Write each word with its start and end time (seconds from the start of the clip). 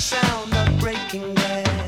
sound 0.00 0.54
of 0.54 0.78
breaking 0.80 1.34
glass. 1.34 1.79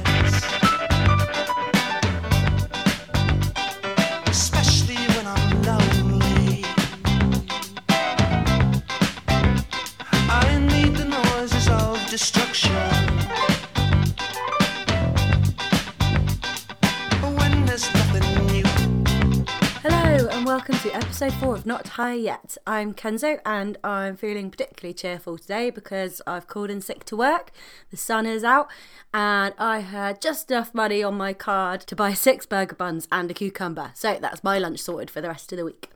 Episode 21.23 21.41
4 21.41 21.55
of 21.55 21.67
Not 21.67 21.89
High 21.89 22.15
Yet. 22.15 22.57
I'm 22.67 22.95
Kenzo 22.95 23.39
and 23.47 23.79
I'm 23.85 24.17
feeling 24.17 24.51
particularly 24.51 24.93
cheerful 24.93 25.39
today 25.39 25.71
because 25.71 26.21
I've 26.27 26.49
called 26.49 26.69
in 26.69 26.81
sick 26.81 27.05
to 27.05 27.17
work, 27.17 27.53
the 27.93 27.97
sun 27.97 28.27
is 28.27 28.43
out, 28.43 28.69
and 29.15 29.55
I 29.57 29.79
had 29.81 30.21
just 30.21 30.51
enough 30.51 30.75
money 30.75 31.01
on 31.01 31.17
my 31.17 31.33
card 31.33 31.83
to 31.83 31.95
buy 31.95 32.13
six 32.15 32.45
burger 32.45 32.75
buns 32.75 33.07
and 33.13 33.31
a 33.31 33.35
cucumber. 33.35 33.93
So 33.95 34.19
that's 34.21 34.43
my 34.43 34.59
lunch 34.59 34.81
sorted 34.81 35.11
for 35.13 35.21
the 35.21 35.29
rest 35.29 35.53
of 35.53 35.59
the 35.59 35.65
week. 35.65 35.91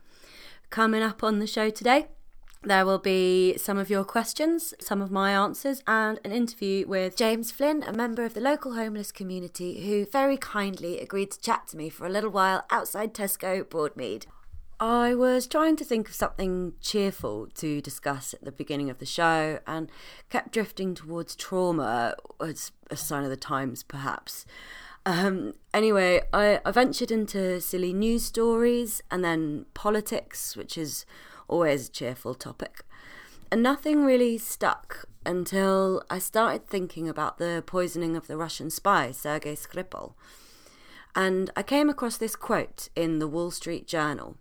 Coming 0.69 1.03
up 1.03 1.21
on 1.21 1.39
the 1.39 1.47
show 1.47 1.69
today, 1.69 2.07
there 2.63 2.85
will 2.85 2.97
be 2.97 3.57
some 3.57 3.77
of 3.77 3.89
your 3.89 4.05
questions, 4.05 4.73
some 4.79 5.01
of 5.01 5.11
my 5.11 5.31
answers, 5.31 5.83
and 5.85 6.21
an 6.23 6.31
interview 6.31 6.87
with 6.87 7.17
James 7.17 7.51
Flynn, 7.51 7.83
a 7.83 7.91
member 7.91 8.23
of 8.23 8.33
the 8.33 8.39
local 8.39 8.75
homeless 8.75 9.11
community 9.11 9.85
who 9.85 10.05
very 10.05 10.37
kindly 10.37 11.01
agreed 11.01 11.31
to 11.31 11.41
chat 11.41 11.67
to 11.67 11.75
me 11.75 11.89
for 11.89 12.05
a 12.05 12.09
little 12.09 12.31
while 12.31 12.63
outside 12.71 13.13
Tesco 13.13 13.65
Broadmead. 13.65 14.25
I 14.79 15.15
was 15.15 15.47
trying 15.47 15.75
to 15.77 15.83
think 15.83 16.07
of 16.07 16.13
something 16.13 16.73
cheerful 16.81 17.47
to 17.55 17.81
discuss 17.81 18.35
at 18.35 18.45
the 18.45 18.51
beginning 18.51 18.91
of 18.91 18.99
the 18.99 19.07
show 19.07 19.59
and 19.65 19.89
kept 20.29 20.51
drifting 20.51 20.93
towards 20.93 21.35
trauma 21.35 22.15
as 22.39 22.71
a 22.91 22.95
sign 22.95 23.23
of 23.23 23.31
the 23.31 23.37
times, 23.37 23.81
perhaps. 23.81 24.45
Um, 25.03 25.55
anyway, 25.73 26.21
I, 26.31 26.59
I 26.63 26.71
ventured 26.71 27.09
into 27.09 27.59
silly 27.59 27.91
news 27.91 28.25
stories 28.25 29.01
and 29.09 29.23
then 29.23 29.65
politics, 29.73 30.55
which 30.55 30.77
is 30.77 31.07
always 31.47 31.87
a 31.87 31.91
cheerful 31.91 32.35
topic. 32.35 32.83
And 33.51 33.63
nothing 33.63 34.03
really 34.03 34.37
stuck 34.37 35.05
until 35.25 36.03
I 36.07 36.19
started 36.19 36.67
thinking 36.67 37.09
about 37.09 37.39
the 37.39 37.63
poisoning 37.65 38.15
of 38.15 38.27
the 38.27 38.37
Russian 38.37 38.69
spy, 38.69 39.09
Sergei 39.09 39.55
Skripal. 39.55 40.13
And 41.15 41.49
I 41.55 41.63
came 41.63 41.89
across 41.89 42.17
this 42.17 42.35
quote 42.35 42.89
in 42.95 43.17
the 43.17 43.27
Wall 43.27 43.49
Street 43.49 43.87
Journal. 43.87 44.37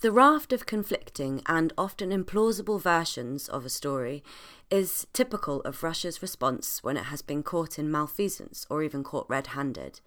The 0.00 0.12
raft 0.12 0.54
of 0.54 0.64
conflicting 0.64 1.42
and 1.44 1.74
often 1.76 2.08
implausible 2.08 2.80
versions 2.80 3.50
of 3.50 3.66
a 3.66 3.68
story 3.68 4.24
is 4.70 5.06
typical 5.12 5.60
of 5.60 5.82
Russia's 5.82 6.22
response 6.22 6.82
when 6.82 6.96
it 6.96 7.04
has 7.04 7.20
been 7.20 7.42
caught 7.42 7.78
in 7.78 7.90
malfeasance 7.90 8.66
or 8.70 8.82
even 8.82 9.04
caught 9.04 9.28
red 9.28 9.48
handed. 9.48 10.00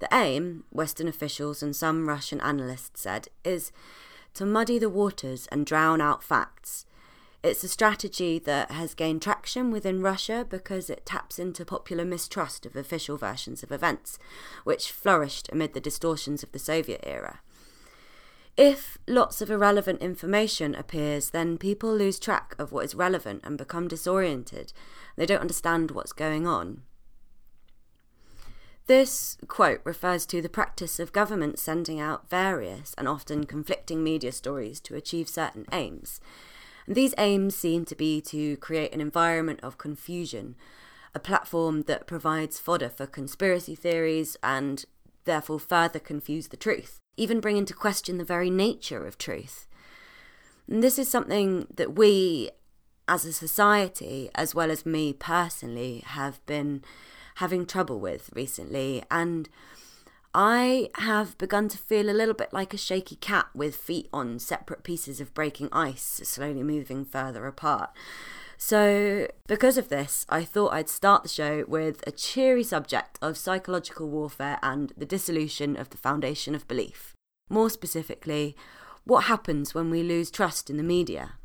The 0.00 0.08
aim, 0.12 0.64
Western 0.70 1.06
officials 1.06 1.62
and 1.62 1.76
some 1.76 2.08
Russian 2.08 2.40
analysts 2.40 3.02
said, 3.02 3.28
is 3.44 3.70
to 4.34 4.44
muddy 4.44 4.80
the 4.80 4.90
waters 4.90 5.46
and 5.52 5.64
drown 5.64 6.00
out 6.00 6.24
facts. 6.24 6.84
It's 7.44 7.62
a 7.62 7.68
strategy 7.68 8.40
that 8.40 8.72
has 8.72 8.94
gained 8.94 9.22
traction 9.22 9.70
within 9.70 10.02
Russia 10.02 10.44
because 10.48 10.90
it 10.90 11.06
taps 11.06 11.38
into 11.38 11.64
popular 11.64 12.04
mistrust 12.04 12.66
of 12.66 12.74
official 12.74 13.16
versions 13.16 13.62
of 13.62 13.70
events, 13.70 14.18
which 14.64 14.90
flourished 14.90 15.48
amid 15.52 15.72
the 15.72 15.80
distortions 15.80 16.42
of 16.42 16.50
the 16.50 16.58
Soviet 16.58 17.04
era. 17.04 17.38
If 18.56 18.98
lots 19.06 19.40
of 19.40 19.50
irrelevant 19.50 20.02
information 20.02 20.74
appears, 20.74 21.30
then 21.30 21.56
people 21.56 21.94
lose 21.94 22.18
track 22.18 22.54
of 22.58 22.72
what 22.72 22.84
is 22.84 22.94
relevant 22.94 23.42
and 23.44 23.56
become 23.56 23.88
disoriented. 23.88 24.72
They 25.16 25.26
don't 25.26 25.40
understand 25.40 25.92
what's 25.92 26.12
going 26.12 26.46
on. 26.46 26.82
This 28.86 29.38
quote 29.46 29.80
refers 29.84 30.26
to 30.26 30.42
the 30.42 30.48
practice 30.48 30.98
of 30.98 31.12
governments 31.12 31.62
sending 31.62 32.00
out 32.00 32.28
various 32.28 32.92
and 32.98 33.06
often 33.06 33.44
conflicting 33.44 34.02
media 34.02 34.32
stories 34.32 34.80
to 34.80 34.96
achieve 34.96 35.28
certain 35.28 35.64
aims. 35.72 36.20
And 36.86 36.96
these 36.96 37.14
aims 37.16 37.54
seem 37.54 37.84
to 37.84 37.94
be 37.94 38.20
to 38.22 38.56
create 38.56 38.92
an 38.92 39.00
environment 39.00 39.60
of 39.62 39.78
confusion, 39.78 40.56
a 41.14 41.20
platform 41.20 41.82
that 41.82 42.08
provides 42.08 42.58
fodder 42.58 42.88
for 42.88 43.06
conspiracy 43.06 43.76
theories 43.76 44.36
and 44.42 44.84
therefore 45.24 45.60
further 45.60 46.00
confuse 46.00 46.48
the 46.48 46.56
truth, 46.56 46.99
even 47.20 47.38
bring 47.38 47.58
into 47.58 47.74
question 47.74 48.16
the 48.16 48.24
very 48.24 48.48
nature 48.48 49.06
of 49.06 49.18
truth. 49.18 49.68
And 50.66 50.82
this 50.82 50.98
is 50.98 51.08
something 51.08 51.66
that 51.74 51.94
we 51.94 52.50
as 53.06 53.26
a 53.26 53.32
society, 53.32 54.30
as 54.34 54.54
well 54.54 54.70
as 54.70 54.86
me 54.86 55.12
personally, 55.12 56.02
have 56.06 56.44
been 56.46 56.82
having 57.36 57.66
trouble 57.66 58.00
with 58.00 58.30
recently. 58.34 59.02
And 59.10 59.50
I 60.32 60.88
have 60.94 61.36
begun 61.36 61.68
to 61.68 61.78
feel 61.78 62.08
a 62.08 62.14
little 62.14 62.34
bit 62.34 62.54
like 62.54 62.72
a 62.72 62.78
shaky 62.78 63.16
cat 63.16 63.48
with 63.54 63.74
feet 63.74 64.08
on 64.12 64.38
separate 64.38 64.82
pieces 64.82 65.20
of 65.20 65.34
breaking 65.34 65.68
ice, 65.72 66.22
slowly 66.24 66.62
moving 66.62 67.04
further 67.04 67.46
apart. 67.46 67.90
So, 68.62 69.26
because 69.48 69.78
of 69.78 69.88
this, 69.88 70.26
I 70.28 70.44
thought 70.44 70.74
I'd 70.74 70.90
start 70.90 71.22
the 71.22 71.30
show 71.30 71.64
with 71.66 72.06
a 72.06 72.12
cheery 72.12 72.62
subject 72.62 73.18
of 73.22 73.38
psychological 73.38 74.06
warfare 74.10 74.58
and 74.62 74.92
the 74.98 75.06
dissolution 75.06 75.76
of 75.76 75.88
the 75.88 75.96
foundation 75.96 76.54
of 76.54 76.68
belief. 76.68 77.14
More 77.48 77.70
specifically, 77.70 78.54
what 79.04 79.24
happens 79.24 79.74
when 79.74 79.88
we 79.88 80.02
lose 80.02 80.30
trust 80.30 80.68
in 80.68 80.76
the 80.76 80.82
media? 80.82 81.38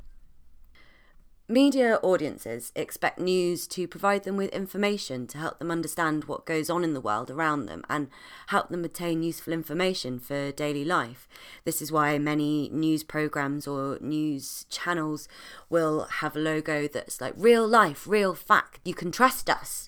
Media 1.48 2.00
audiences 2.02 2.72
expect 2.76 3.20
news 3.20 3.68
to 3.68 3.88
provide 3.88 4.24
them 4.24 4.36
with 4.36 4.52
information 4.52 5.28
to 5.28 5.38
help 5.38 5.60
them 5.60 5.70
understand 5.70 6.24
what 6.24 6.44
goes 6.44 6.72
on 6.72 6.84
in 6.84 6.96
the 6.96 7.02
world 7.02 7.30
around 7.30 7.68
them 7.68 7.84
and 7.88 8.08
help 8.48 8.70
them 8.70 8.84
obtain 8.84 9.22
useful 9.22 9.54
information 9.54 10.18
for 10.18 10.52
daily 10.52 10.84
life. 10.84 11.30
This 11.64 11.84
is 11.84 11.92
why 11.92 12.18
many 12.18 12.68
news 12.70 13.04
programs 13.04 13.68
or 13.68 14.00
news 14.02 14.66
channels 14.72 15.28
will 15.70 16.06
have 16.06 16.36
a 16.36 16.40
logo 16.40 16.88
that's 16.88 17.22
like 17.22 17.36
real 17.38 17.68
life, 17.68 18.08
real 18.08 18.34
fact, 18.34 18.80
you 18.84 18.96
can 18.96 19.12
trust 19.12 19.48
us. 19.48 19.88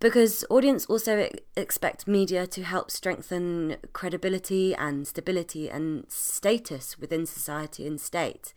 Because 0.00 0.42
audience 0.48 0.86
also 0.86 1.28
expect 1.54 2.08
media 2.08 2.46
to 2.46 2.62
help 2.62 2.90
strengthen 2.90 3.76
credibility 3.92 4.74
and 4.74 5.06
stability 5.06 5.68
and 5.68 6.06
status 6.08 6.98
within 6.98 7.26
society 7.26 7.86
and 7.86 8.00
state. 8.00 8.54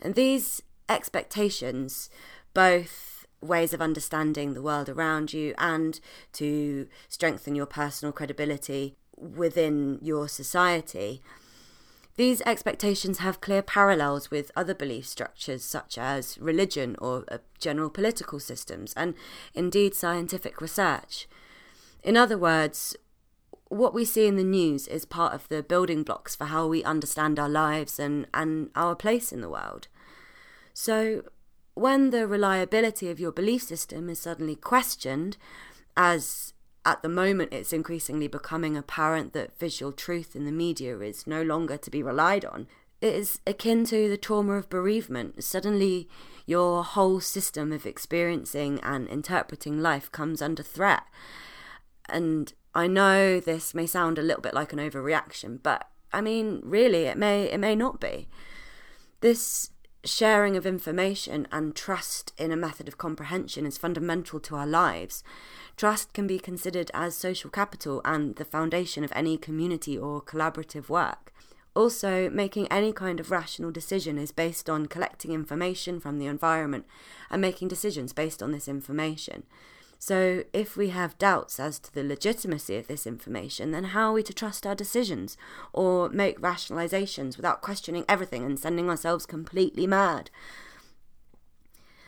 And 0.00 0.14
these 0.14 0.62
expectations, 0.88 2.10
both 2.54 3.26
ways 3.40 3.72
of 3.72 3.80
understanding 3.80 4.54
the 4.54 4.62
world 4.62 4.88
around 4.88 5.32
you 5.32 5.54
and 5.56 5.98
to 6.34 6.86
strengthen 7.08 7.54
your 7.54 7.66
personal 7.66 8.12
credibility 8.12 8.96
within 9.16 9.98
your 10.02 10.28
society. 10.28 11.22
These 12.16 12.42
expectations 12.42 13.18
have 13.18 13.40
clear 13.40 13.62
parallels 13.62 14.30
with 14.30 14.50
other 14.54 14.74
belief 14.74 15.06
structures 15.06 15.64
such 15.64 15.96
as 15.96 16.36
religion 16.38 16.96
or 16.98 17.24
uh, 17.28 17.38
general 17.58 17.88
political 17.88 18.40
systems 18.40 18.92
and 18.94 19.14
indeed 19.54 19.94
scientific 19.94 20.60
research. 20.60 21.26
In 22.02 22.16
other 22.16 22.36
words, 22.36 22.96
what 23.70 23.94
we 23.94 24.04
see 24.04 24.26
in 24.26 24.36
the 24.36 24.44
news 24.44 24.88
is 24.88 25.04
part 25.04 25.32
of 25.32 25.48
the 25.48 25.62
building 25.62 26.02
blocks 26.02 26.34
for 26.34 26.46
how 26.46 26.66
we 26.66 26.82
understand 26.82 27.38
our 27.38 27.48
lives 27.48 28.00
and, 28.00 28.26
and 28.34 28.68
our 28.74 28.96
place 28.96 29.32
in 29.32 29.40
the 29.40 29.48
world. 29.48 29.86
So, 30.74 31.22
when 31.74 32.10
the 32.10 32.26
reliability 32.26 33.08
of 33.10 33.20
your 33.20 33.30
belief 33.30 33.62
system 33.62 34.10
is 34.10 34.18
suddenly 34.18 34.56
questioned, 34.56 35.36
as 35.96 36.52
at 36.84 37.00
the 37.02 37.08
moment 37.08 37.52
it's 37.52 37.72
increasingly 37.72 38.26
becoming 38.26 38.76
apparent 38.76 39.32
that 39.34 39.56
visual 39.56 39.92
truth 39.92 40.34
in 40.34 40.44
the 40.44 40.52
media 40.52 40.98
is 40.98 41.26
no 41.26 41.40
longer 41.40 41.76
to 41.76 41.90
be 41.90 42.02
relied 42.02 42.44
on, 42.44 42.66
it 43.00 43.14
is 43.14 43.38
akin 43.46 43.84
to 43.84 44.08
the 44.08 44.16
trauma 44.16 44.54
of 44.54 44.68
bereavement. 44.68 45.44
Suddenly, 45.44 46.08
your 46.44 46.82
whole 46.82 47.20
system 47.20 47.70
of 47.70 47.86
experiencing 47.86 48.80
and 48.82 49.06
interpreting 49.06 49.80
life 49.80 50.10
comes 50.10 50.42
under 50.42 50.64
threat. 50.64 51.04
And 52.08 52.52
I 52.74 52.86
know 52.86 53.40
this 53.40 53.74
may 53.74 53.86
sound 53.86 54.18
a 54.18 54.22
little 54.22 54.42
bit 54.42 54.54
like 54.54 54.72
an 54.72 54.78
overreaction, 54.78 55.58
but 55.62 55.88
I 56.12 56.20
mean, 56.20 56.60
really, 56.64 57.04
it 57.04 57.16
may 57.16 57.44
it 57.44 57.58
may 57.58 57.74
not 57.74 58.00
be. 58.00 58.28
This 59.20 59.70
sharing 60.04 60.56
of 60.56 60.64
information 60.64 61.46
and 61.52 61.74
trust 61.74 62.32
in 62.38 62.50
a 62.50 62.56
method 62.56 62.88
of 62.88 62.96
comprehension 62.96 63.66
is 63.66 63.76
fundamental 63.76 64.40
to 64.40 64.56
our 64.56 64.66
lives. 64.66 65.22
Trust 65.76 66.14
can 66.14 66.26
be 66.26 66.38
considered 66.38 66.90
as 66.94 67.14
social 67.14 67.50
capital 67.50 68.00
and 68.04 68.36
the 68.36 68.44
foundation 68.44 69.04
of 69.04 69.12
any 69.14 69.36
community 69.36 69.98
or 69.98 70.22
collaborative 70.22 70.88
work. 70.88 71.32
Also, 71.74 72.28
making 72.30 72.66
any 72.68 72.92
kind 72.92 73.20
of 73.20 73.30
rational 73.30 73.70
decision 73.70 74.18
is 74.18 74.32
based 74.32 74.68
on 74.68 74.86
collecting 74.86 75.32
information 75.32 76.00
from 76.00 76.18
the 76.18 76.26
environment 76.26 76.84
and 77.30 77.40
making 77.40 77.68
decisions 77.68 78.12
based 78.12 78.42
on 78.42 78.52
this 78.52 78.66
information. 78.66 79.44
So, 80.02 80.44
if 80.54 80.78
we 80.78 80.88
have 80.88 81.18
doubts 81.18 81.60
as 81.60 81.78
to 81.80 81.92
the 81.92 82.02
legitimacy 82.02 82.74
of 82.78 82.86
this 82.86 83.06
information, 83.06 83.70
then 83.70 83.84
how 83.84 84.08
are 84.08 84.12
we 84.14 84.22
to 84.22 84.32
trust 84.32 84.66
our 84.66 84.74
decisions 84.74 85.36
or 85.74 86.08
make 86.08 86.40
rationalizations 86.40 87.36
without 87.36 87.60
questioning 87.60 88.06
everything 88.08 88.42
and 88.42 88.58
sending 88.58 88.88
ourselves 88.88 89.26
completely 89.26 89.86
mad? 89.86 90.30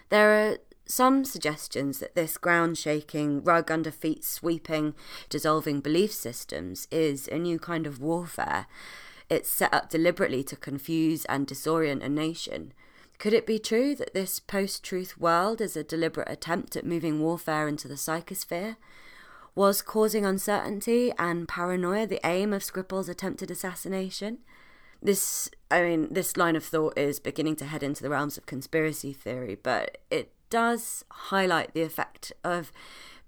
There 0.08 0.30
are 0.30 0.56
some 0.86 1.26
suggestions 1.26 1.98
that 1.98 2.14
this 2.14 2.38
ground 2.38 2.78
shaking, 2.78 3.44
rug 3.44 3.70
under 3.70 3.90
feet 3.90 4.24
sweeping, 4.24 4.94
dissolving 5.28 5.80
belief 5.80 6.12
systems 6.14 6.88
is 6.90 7.28
a 7.28 7.38
new 7.38 7.58
kind 7.58 7.86
of 7.86 8.00
warfare. 8.00 8.68
It's 9.28 9.50
set 9.50 9.72
up 9.74 9.90
deliberately 9.90 10.42
to 10.44 10.56
confuse 10.56 11.26
and 11.26 11.46
disorient 11.46 12.02
a 12.02 12.08
nation. 12.08 12.72
Could 13.22 13.34
it 13.34 13.46
be 13.46 13.60
true 13.60 13.94
that 13.94 14.14
this 14.14 14.40
post 14.40 14.82
truth 14.82 15.16
world 15.16 15.60
is 15.60 15.76
a 15.76 15.84
deliberate 15.84 16.28
attempt 16.28 16.74
at 16.74 16.84
moving 16.84 17.20
warfare 17.20 17.68
into 17.68 17.86
the 17.86 17.94
psychosphere? 17.94 18.74
Was 19.54 19.80
causing 19.80 20.26
uncertainty 20.26 21.12
and 21.20 21.46
paranoia 21.46 22.04
the 22.04 22.18
aim 22.26 22.52
of 22.52 22.64
Skripal's 22.64 23.08
attempted 23.08 23.48
assassination? 23.48 24.38
This, 25.00 25.48
I 25.70 25.82
mean, 25.82 26.12
this 26.12 26.36
line 26.36 26.56
of 26.56 26.64
thought 26.64 26.98
is 26.98 27.20
beginning 27.20 27.54
to 27.56 27.66
head 27.66 27.84
into 27.84 28.02
the 28.02 28.10
realms 28.10 28.36
of 28.36 28.46
conspiracy 28.46 29.12
theory, 29.12 29.54
but 29.54 29.98
it 30.10 30.32
does 30.50 31.04
highlight 31.08 31.74
the 31.74 31.82
effect 31.82 32.32
of 32.42 32.72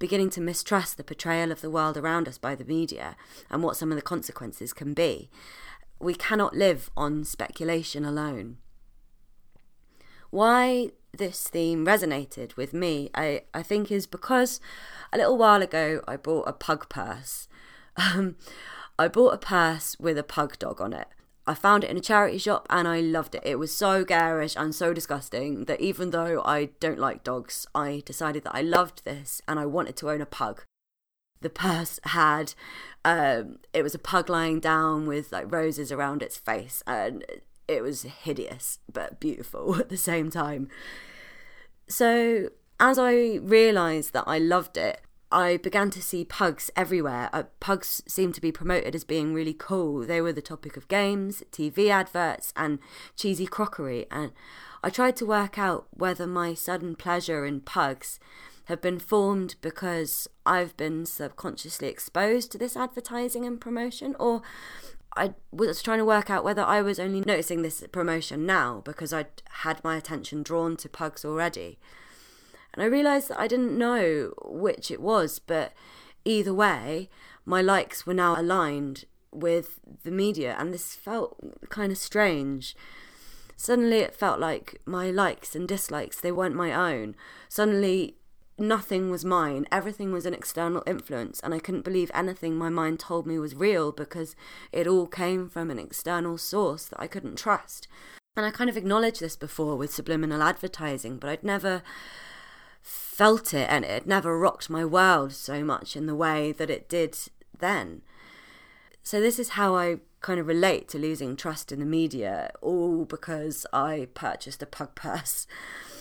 beginning 0.00 0.30
to 0.30 0.40
mistrust 0.40 0.96
the 0.96 1.04
portrayal 1.04 1.52
of 1.52 1.60
the 1.60 1.70
world 1.70 1.96
around 1.96 2.26
us 2.26 2.36
by 2.36 2.56
the 2.56 2.64
media 2.64 3.14
and 3.48 3.62
what 3.62 3.76
some 3.76 3.92
of 3.92 3.96
the 3.96 4.02
consequences 4.02 4.72
can 4.72 4.92
be. 4.92 5.30
We 6.00 6.14
cannot 6.14 6.56
live 6.56 6.90
on 6.96 7.22
speculation 7.22 8.04
alone. 8.04 8.56
Why 10.34 10.90
this 11.16 11.46
theme 11.46 11.86
resonated 11.86 12.56
with 12.56 12.74
me, 12.74 13.08
I, 13.14 13.42
I 13.54 13.62
think, 13.62 13.92
is 13.92 14.04
because 14.04 14.58
a 15.12 15.16
little 15.16 15.38
while 15.38 15.62
ago 15.62 16.02
I 16.08 16.16
bought 16.16 16.48
a 16.48 16.52
pug 16.52 16.88
purse. 16.88 17.46
Um, 17.96 18.34
I 18.98 19.06
bought 19.06 19.34
a 19.34 19.38
purse 19.38 19.96
with 20.00 20.18
a 20.18 20.24
pug 20.24 20.58
dog 20.58 20.80
on 20.80 20.92
it. 20.92 21.06
I 21.46 21.54
found 21.54 21.84
it 21.84 21.90
in 21.90 21.96
a 21.96 22.00
charity 22.00 22.38
shop 22.38 22.66
and 22.68 22.88
I 22.88 22.98
loved 22.98 23.36
it. 23.36 23.42
It 23.44 23.60
was 23.60 23.72
so 23.72 24.04
garish 24.04 24.56
and 24.56 24.74
so 24.74 24.92
disgusting 24.92 25.66
that 25.66 25.80
even 25.80 26.10
though 26.10 26.42
I 26.44 26.70
don't 26.80 26.98
like 26.98 27.22
dogs, 27.22 27.68
I 27.72 28.02
decided 28.04 28.42
that 28.42 28.56
I 28.56 28.62
loved 28.62 29.04
this 29.04 29.40
and 29.46 29.60
I 29.60 29.66
wanted 29.66 29.94
to 29.98 30.10
own 30.10 30.20
a 30.20 30.26
pug. 30.26 30.64
The 31.40 31.50
purse 31.50 32.00
had, 32.02 32.54
um, 33.04 33.60
it 33.72 33.84
was 33.84 33.94
a 33.94 34.00
pug 34.00 34.28
lying 34.28 34.58
down 34.58 35.06
with 35.06 35.30
like 35.30 35.52
roses 35.52 35.92
around 35.92 36.20
its 36.20 36.36
face 36.36 36.82
and 36.84 37.24
it 37.68 37.82
was 37.82 38.02
hideous 38.02 38.78
but 38.92 39.20
beautiful 39.20 39.76
at 39.80 39.88
the 39.88 39.96
same 39.96 40.30
time. 40.30 40.68
So, 41.88 42.50
as 42.80 42.98
I 42.98 43.36
realised 43.42 44.12
that 44.14 44.24
I 44.26 44.38
loved 44.38 44.76
it, 44.76 45.00
I 45.30 45.56
began 45.56 45.90
to 45.90 46.02
see 46.02 46.24
pugs 46.24 46.70
everywhere. 46.76 47.28
Uh, 47.32 47.44
pugs 47.58 48.02
seemed 48.06 48.34
to 48.36 48.40
be 48.40 48.52
promoted 48.52 48.94
as 48.94 49.02
being 49.02 49.34
really 49.34 49.52
cool. 49.52 50.06
They 50.06 50.20
were 50.20 50.32
the 50.32 50.40
topic 50.40 50.76
of 50.76 50.86
games, 50.86 51.42
TV 51.50 51.88
adverts, 51.88 52.52
and 52.56 52.78
cheesy 53.16 53.46
crockery. 53.46 54.06
And 54.12 54.30
I 54.82 54.90
tried 54.90 55.16
to 55.16 55.26
work 55.26 55.58
out 55.58 55.88
whether 55.90 56.26
my 56.26 56.54
sudden 56.54 56.94
pleasure 56.94 57.44
in 57.44 57.60
pugs 57.62 58.20
have 58.66 58.80
been 58.80 58.98
formed 59.00 59.56
because 59.60 60.28
I've 60.46 60.76
been 60.76 61.04
subconsciously 61.04 61.88
exposed 61.88 62.52
to 62.52 62.58
this 62.58 62.76
advertising 62.76 63.44
and 63.44 63.60
promotion, 63.60 64.14
or 64.20 64.40
I 65.16 65.34
was 65.52 65.82
trying 65.82 65.98
to 65.98 66.04
work 66.04 66.30
out 66.30 66.44
whether 66.44 66.62
I 66.62 66.82
was 66.82 66.98
only 66.98 67.20
noticing 67.20 67.62
this 67.62 67.84
promotion 67.92 68.46
now 68.46 68.82
because 68.84 69.12
I'd 69.12 69.42
had 69.50 69.82
my 69.84 69.96
attention 69.96 70.42
drawn 70.42 70.76
to 70.78 70.88
pugs 70.88 71.24
already. 71.24 71.78
And 72.72 72.82
I 72.82 72.86
realised 72.86 73.28
that 73.28 73.38
I 73.38 73.46
didn't 73.46 73.78
know 73.78 74.32
which 74.44 74.90
it 74.90 75.00
was, 75.00 75.38
but 75.38 75.72
either 76.24 76.52
way, 76.52 77.08
my 77.44 77.62
likes 77.62 78.06
were 78.06 78.14
now 78.14 78.38
aligned 78.38 79.04
with 79.30 79.78
the 80.02 80.10
media, 80.10 80.56
and 80.58 80.72
this 80.72 80.94
felt 80.94 81.36
kind 81.68 81.92
of 81.92 81.98
strange. 81.98 82.76
Suddenly, 83.56 83.98
it 83.98 84.14
felt 84.14 84.40
like 84.40 84.80
my 84.84 85.10
likes 85.10 85.54
and 85.54 85.68
dislikes, 85.68 86.20
they 86.20 86.32
weren't 86.32 86.56
my 86.56 86.72
own. 86.72 87.14
Suddenly, 87.48 88.16
nothing 88.58 89.10
was 89.10 89.24
mine. 89.24 89.66
Everything 89.72 90.12
was 90.12 90.26
an 90.26 90.34
external 90.34 90.82
influence, 90.86 91.40
and 91.40 91.52
I 91.54 91.58
couldn't 91.58 91.84
believe 91.84 92.10
anything 92.14 92.56
my 92.56 92.68
mind 92.68 93.00
told 93.00 93.26
me 93.26 93.38
was 93.38 93.54
real 93.54 93.92
because 93.92 94.36
it 94.72 94.86
all 94.86 95.06
came 95.06 95.48
from 95.48 95.70
an 95.70 95.78
external 95.78 96.38
source 96.38 96.86
that 96.86 97.00
I 97.00 97.06
couldn't 97.06 97.36
trust. 97.36 97.88
And 98.36 98.44
I 98.44 98.50
kind 98.50 98.68
of 98.68 98.76
acknowledged 98.76 99.20
this 99.20 99.36
before 99.36 99.76
with 99.76 99.94
subliminal 99.94 100.42
advertising, 100.42 101.18
but 101.18 101.30
I'd 101.30 101.44
never 101.44 101.82
felt 102.82 103.54
it 103.54 103.68
and 103.70 103.84
it 103.84 104.06
never 104.06 104.38
rocked 104.38 104.68
my 104.68 104.84
world 104.84 105.32
so 105.32 105.64
much 105.64 105.96
in 105.96 106.06
the 106.06 106.14
way 106.14 106.52
that 106.52 106.68
it 106.68 106.88
did 106.88 107.16
then. 107.58 108.02
So, 109.02 109.20
this 109.20 109.38
is 109.38 109.50
how 109.50 109.76
I 109.76 109.98
kind 110.20 110.40
of 110.40 110.46
relate 110.46 110.88
to 110.88 110.98
losing 110.98 111.36
trust 111.36 111.70
in 111.70 111.78
the 111.78 111.84
media, 111.84 112.50
all 112.62 113.04
because 113.04 113.66
I 113.72 114.08
purchased 114.14 114.62
a 114.62 114.66
pug 114.66 114.94
purse 114.94 115.46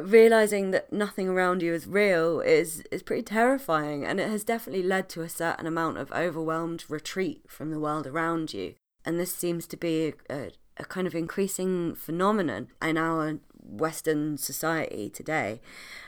realizing 0.00 0.72
that 0.72 0.92
nothing 0.92 1.28
around 1.28 1.62
you 1.62 1.72
is 1.72 1.86
real 1.86 2.40
is 2.40 2.82
is 2.90 3.02
pretty 3.02 3.22
terrifying 3.22 4.04
and 4.04 4.18
it 4.18 4.28
has 4.28 4.42
definitely 4.42 4.82
led 4.82 5.08
to 5.08 5.22
a 5.22 5.28
certain 5.28 5.66
amount 5.66 5.98
of 5.98 6.10
overwhelmed 6.12 6.84
retreat 6.88 7.42
from 7.48 7.70
the 7.70 7.78
world 7.78 8.06
around 8.06 8.52
you. 8.52 8.74
And 9.04 9.20
this 9.20 9.32
seems 9.32 9.66
to 9.68 9.76
be 9.76 10.14
a, 10.30 10.34
a, 10.34 10.50
a 10.78 10.84
kind 10.84 11.06
of 11.06 11.14
increasing 11.14 11.94
phenomenon 11.94 12.68
in 12.82 12.96
our 12.96 13.38
western 13.62 14.36
society 14.36 15.08
today. 15.08 15.60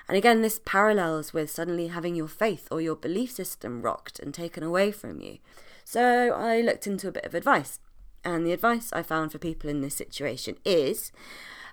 And 0.09 0.17
again 0.17 0.43
this 0.43 0.61
parallels 0.65 1.32
with 1.32 1.50
suddenly 1.50 1.89
having 1.89 2.17
your 2.17 2.29
faith 2.29 2.67
or 2.71 2.81
your 2.81 2.97
belief 2.97 3.31
system 3.31 3.82
rocked 3.82 4.19
and 4.19 4.35
taken 4.35 4.65
away 4.65 4.91
from 4.91 5.21
you. 5.21 5.39
So 5.85 6.32
i 6.32 6.61
looked 6.61 6.89
into 6.89 7.06
a 7.06 7.12
bit 7.12 7.25
of 7.25 7.35
advice 7.35 7.79
and 8.25 8.44
the 8.44 8.53
advice 8.53 8.93
i 8.93 9.03
found 9.05 9.31
for 9.31 9.39
people 9.39 9.71
in 9.71 9.81
this 9.81 9.94
situation 9.94 10.56
is 10.65 11.12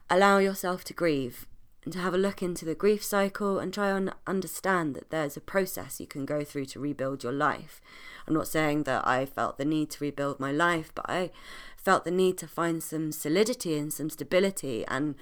allow 0.07 0.37
yourself 0.37 0.83
to 0.83 0.93
grieve 0.93 1.47
and 1.83 1.93
to 1.93 1.99
have 1.99 2.13
a 2.13 2.17
look 2.17 2.41
into 2.41 2.65
the 2.65 2.75
grief 2.75 3.03
cycle 3.03 3.59
and 3.59 3.73
try 3.73 3.89
and 3.89 4.13
understand 4.25 4.95
that 4.95 5.09
there's 5.09 5.35
a 5.35 5.41
process 5.41 5.99
you 5.99 6.07
can 6.07 6.25
go 6.25 6.43
through 6.43 6.65
to 6.65 6.79
rebuild 6.79 7.23
your 7.23 7.33
life. 7.33 7.81
I'm 8.27 8.33
not 8.33 8.47
saying 8.47 8.83
that 8.83 9.05
I 9.05 9.25
felt 9.25 9.57
the 9.57 9.65
need 9.65 9.89
to 9.91 10.03
rebuild 10.03 10.39
my 10.39 10.51
life, 10.51 10.91
but 10.95 11.05
I 11.09 11.31
felt 11.75 12.05
the 12.05 12.11
need 12.11 12.37
to 12.37 12.47
find 12.47 12.81
some 12.81 13.11
solidity 13.11 13.77
and 13.77 13.91
some 13.91 14.09
stability 14.09 14.85
and 14.87 15.15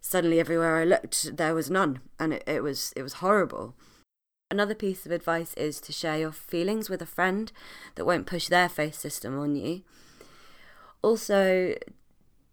suddenly 0.00 0.40
everywhere 0.40 0.76
I 0.76 0.84
looked 0.84 1.36
there 1.36 1.54
was 1.54 1.70
none 1.70 2.00
and 2.18 2.32
it, 2.32 2.44
it 2.46 2.62
was 2.62 2.92
it 2.96 3.02
was 3.02 3.14
horrible. 3.14 3.74
Another 4.50 4.74
piece 4.74 5.04
of 5.04 5.12
advice 5.12 5.52
is 5.54 5.80
to 5.80 5.92
share 5.92 6.18
your 6.18 6.32
feelings 6.32 6.88
with 6.88 7.02
a 7.02 7.06
friend 7.06 7.50
that 7.96 8.04
won't 8.04 8.26
push 8.26 8.46
their 8.48 8.68
faith 8.68 8.94
system 8.94 9.38
on 9.38 9.56
you. 9.56 9.82
Also, 11.02 11.74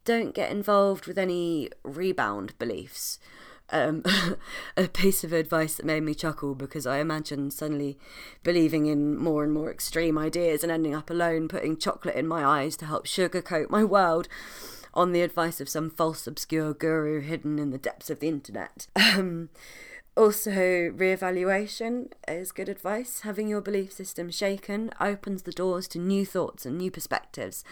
don't 0.03 0.33
get 0.35 0.51
involved 0.51 1.05
with 1.05 1.17
any 1.17 1.69
rebound 1.83 2.57
beliefs 2.57 3.19
um, 3.73 4.03
a 4.77 4.87
piece 4.87 5.23
of 5.23 5.33
advice 5.33 5.75
that 5.75 5.85
made 5.85 6.03
me 6.03 6.13
chuckle 6.13 6.55
because 6.55 6.85
I 6.85 6.99
imagine 6.99 7.51
suddenly 7.51 7.97
believing 8.43 8.85
in 8.85 9.17
more 9.17 9.43
and 9.43 9.51
more 9.51 9.71
extreme 9.71 10.17
ideas 10.17 10.63
and 10.63 10.71
ending 10.71 10.95
up 10.95 11.09
alone, 11.09 11.47
putting 11.47 11.75
chocolate 11.75 12.15
in 12.15 12.27
my 12.27 12.45
eyes 12.45 12.77
to 12.77 12.85
help 12.85 13.05
sugarcoat 13.05 13.69
my 13.69 13.83
world 13.83 14.27
on 14.93 15.11
the 15.11 15.21
advice 15.21 15.59
of 15.59 15.67
some 15.67 15.89
false, 15.89 16.27
obscure 16.27 16.73
guru 16.73 17.19
hidden 17.19 17.57
in 17.57 17.71
the 17.71 17.77
depths 17.77 18.09
of 18.09 18.19
the 18.19 18.27
internet. 18.29 18.87
Um, 19.15 19.49
also, 20.15 20.51
reevaluation 20.51 22.11
is 22.27 22.51
good 22.51 22.69
advice. 22.69 23.21
Having 23.21 23.47
your 23.47 23.61
belief 23.61 23.91
system 23.91 24.29
shaken 24.29 24.91
opens 25.01 25.41
the 25.41 25.51
doors 25.51 25.87
to 25.89 25.99
new 25.99 26.23
thoughts 26.23 26.67
and 26.67 26.77
new 26.77 26.91
perspectives. 26.91 27.63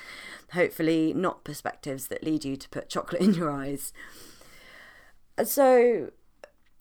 Hopefully, 0.53 1.13
not 1.13 1.43
perspectives 1.43 2.07
that 2.07 2.23
lead 2.23 2.43
you 2.43 2.55
to 2.57 2.69
put 2.69 2.89
chocolate 2.89 3.21
in 3.21 3.35
your 3.35 3.51
eyes 3.51 3.93
so 5.43 6.11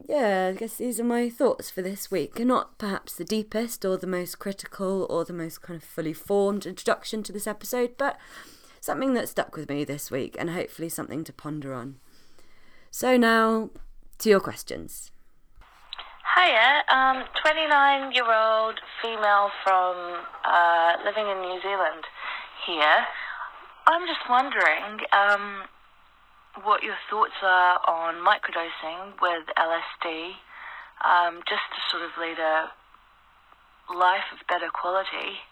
yeah, 0.09 0.51
I 0.53 0.59
guess 0.59 0.77
these 0.77 0.99
are 0.99 1.05
my 1.05 1.29
thoughts 1.29 1.71
for 1.71 1.83
this 1.83 2.11
week. 2.11 2.39
Not 2.39 2.79
perhaps 2.79 3.15
the 3.15 3.25
deepest 3.25 3.85
or 3.85 3.97
the 3.97 4.07
most 4.07 4.39
critical 4.39 5.07
or 5.11 5.25
the 5.25 5.33
most 5.33 5.63
kind 5.63 5.77
of 5.77 5.85
fully 5.85 6.13
formed 6.13 6.67
introduction 6.67 7.23
to 7.25 7.33
this 7.33 7.47
episode, 7.47 7.97
but 7.99 8.19
something 8.81 9.15
that 9.15 9.29
stuck 9.29 9.57
with 9.57 9.69
me 9.69 9.85
this 9.85 10.11
week 10.11 10.37
and 10.39 10.51
hopefully 10.51 10.89
something 10.89 11.23
to 11.25 11.33
ponder 11.33 11.75
on. 11.75 11.97
So 12.91 13.17
now 13.17 13.71
to 14.19 14.29
your 14.29 14.41
questions. 14.41 15.13
Hiya, 16.37 16.85
um, 16.89 17.25
29 17.43 18.13
year 18.13 18.33
old 18.33 18.81
female 19.03 19.51
from 19.65 20.25
uh, 20.45 20.93
living 21.05 21.29
in 21.29 21.41
New 21.41 21.61
Zealand 21.61 22.05
here. 22.67 23.07
I'm 23.87 24.07
just 24.07 24.21
wondering, 24.29 25.01
um, 25.13 25.63
what 26.65 26.83
your 26.83 26.97
thoughts 27.09 27.39
are 27.43 27.79
on 27.87 28.17
microdosing 28.25 29.15
with 29.21 29.47
LSD, 29.57 30.35
um, 31.05 31.41
just 31.49 31.63
to 31.75 31.81
sort 31.91 32.03
of 32.03 32.11
lead 32.19 32.39
a 32.39 32.71
life 33.95 34.29
of 34.33 34.47
better 34.49 34.71
quality, 34.71 35.43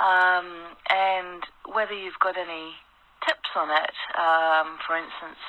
um, 0.00 0.76
and 0.90 1.42
whether 1.72 1.94
you've 1.94 2.18
got 2.20 2.36
any 2.36 2.74
tips 3.24 3.50
on 3.56 3.70
it. 3.70 3.94
Um, 4.18 4.78
for 4.86 4.96
instance, 4.96 5.40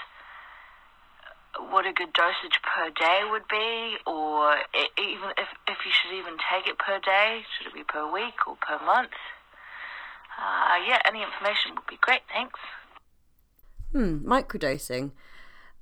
what 1.70 1.86
a 1.86 1.94
good 1.94 2.14
dosage 2.14 2.62
per 2.62 2.90
day 2.94 3.22
would 3.30 3.48
be, 3.50 3.98
or 4.06 4.62
even 4.98 5.34
if, 5.38 5.50
if 5.68 5.78
you 5.86 5.92
should 5.92 6.14
even 6.16 6.38
take 6.38 6.68
it 6.68 6.78
per 6.78 7.00
day, 7.00 7.44
should 7.58 7.68
it 7.68 7.74
be 7.74 7.84
per 7.84 8.06
week 8.10 8.46
or 8.48 8.56
per 8.62 8.84
month? 8.86 9.18
Uh, 10.38 10.78
yeah, 10.88 11.02
any 11.06 11.24
information 11.24 11.74
would 11.74 11.88
be 11.88 11.98
great. 12.00 12.22
Thanks. 12.32 12.60
Hmm, 13.98 14.18
microdosing. 14.18 15.10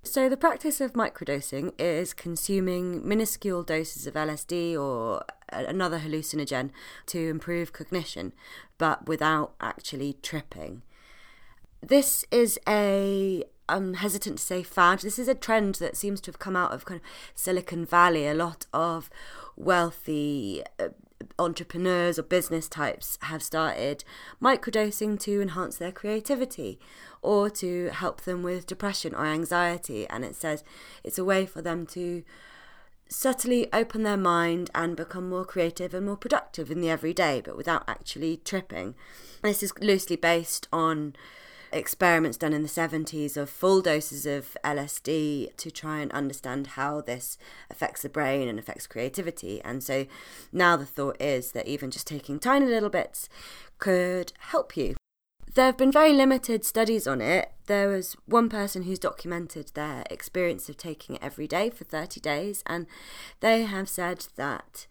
So, 0.01 0.29
the 0.29 0.37
practice 0.37 0.79
of 0.79 0.93
microdosing 0.93 1.73
is 1.77 2.13
consuming 2.13 3.05
minuscule 3.05 3.61
doses 3.61 4.07
of 4.07 4.13
LSD 4.13 4.79
or 4.79 5.25
another 5.49 5.99
hallucinogen 5.99 6.69
to 7.07 7.27
improve 7.27 7.73
cognition, 7.73 8.31
but 8.77 9.05
without 9.05 9.53
actually 9.59 10.13
tripping. 10.21 10.83
This 11.81 12.23
is 12.31 12.57
a 12.65 13.43
I'm 13.67 13.95
hesitant 13.95 14.37
to 14.37 14.45
say 14.45 14.63
fad. 14.63 14.99
This 14.99 15.19
is 15.19 15.27
a 15.27 15.35
trend 15.35 15.75
that 15.75 15.97
seems 15.97 16.21
to 16.21 16.29
have 16.29 16.39
come 16.39 16.55
out 16.55 16.71
of 16.71 16.85
kind 16.85 17.01
of 17.01 17.07
Silicon 17.37 17.85
Valley. 17.85 18.27
A 18.27 18.33
lot 18.33 18.65
of 18.73 19.09
wealthy 19.57 20.63
uh, 20.79 20.87
entrepreneurs 21.37 22.17
or 22.19 22.23
business 22.23 22.67
types 22.67 23.17
have 23.21 23.43
started 23.43 24.03
microdosing 24.41 25.19
to 25.19 25.41
enhance 25.41 25.77
their 25.77 25.91
creativity 25.91 26.79
or 27.21 27.49
to 27.49 27.89
help 27.89 28.21
them 28.21 28.43
with 28.43 28.67
depression 28.67 29.13
or 29.15 29.25
anxiety. 29.25 30.07
And 30.07 30.23
it 30.23 30.35
says 30.35 30.63
it's 31.03 31.17
a 31.17 31.25
way 31.25 31.45
for 31.45 31.61
them 31.61 31.85
to 31.87 32.23
subtly 33.07 33.71
open 33.71 34.03
their 34.03 34.17
mind 34.17 34.69
and 34.73 34.95
become 34.95 35.29
more 35.29 35.45
creative 35.45 35.93
and 35.93 36.05
more 36.05 36.17
productive 36.17 36.71
in 36.71 36.81
the 36.81 36.89
everyday, 36.89 37.41
but 37.41 37.57
without 37.57 37.83
actually 37.87 38.37
tripping. 38.37 38.95
This 39.41 39.61
is 39.61 39.73
loosely 39.79 40.15
based 40.15 40.67
on 40.73 41.15
experiments 41.75 42.37
done 42.37 42.53
in 42.53 42.63
the 42.63 42.69
70s 42.69 43.35
of 43.35 43.49
full 43.49 43.81
doses 43.81 44.25
of 44.25 44.55
LSD 44.63 45.55
to 45.57 45.69
try 45.69 45.99
and 45.99 46.11
understand 46.13 46.67
how 46.67 47.01
this 47.01 47.37
affects 47.69 48.01
the 48.01 48.09
brain 48.09 48.47
and 48.47 48.57
affects 48.57 48.87
creativity. 48.87 49.61
And 49.61 49.83
so 49.83 50.05
now 50.51 50.77
the 50.77 50.85
thought 50.85 51.21
is 51.21 51.51
that 51.51 51.67
even 51.67 51.91
just 51.91 52.07
taking 52.07 52.39
tiny 52.39 52.65
little 52.65 52.89
bits 52.89 53.29
could 53.77 54.31
help 54.39 54.77
you. 54.77 54.95
There 55.53 55.65
have 55.65 55.77
been 55.77 55.91
very 55.91 56.13
limited 56.13 56.65
studies 56.65 57.07
on 57.07 57.21
it. 57.21 57.51
There 57.67 57.87
was 57.87 58.15
one 58.25 58.49
person 58.49 58.83
who's 58.83 58.99
documented 58.99 59.71
their 59.73 60.03
experience 60.09 60.67
of 60.69 60.77
taking 60.77 61.15
it 61.15 61.23
every 61.23 61.47
day 61.47 61.69
for 61.69 61.85
30 61.85 62.19
days, 62.19 62.63
and 62.65 62.87
they 63.39 63.63
have 63.63 63.87
said 63.87 64.27
that 64.35 64.85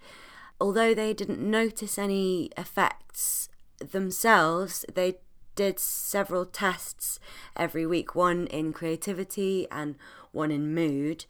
although 0.60 0.94
they 0.94 1.12
didn't 1.12 1.40
notice 1.40 1.98
any 1.98 2.50
effects 2.56 3.48
themselves, 3.78 4.86
they 4.94 5.16
did 5.54 5.78
several 5.78 6.44
tests 6.46 7.18
every 7.56 7.86
week, 7.86 8.14
one 8.14 8.46
in 8.48 8.72
creativity 8.72 9.66
and 9.70 9.96
one 10.32 10.50
in 10.50 10.74
mood. 10.74 11.26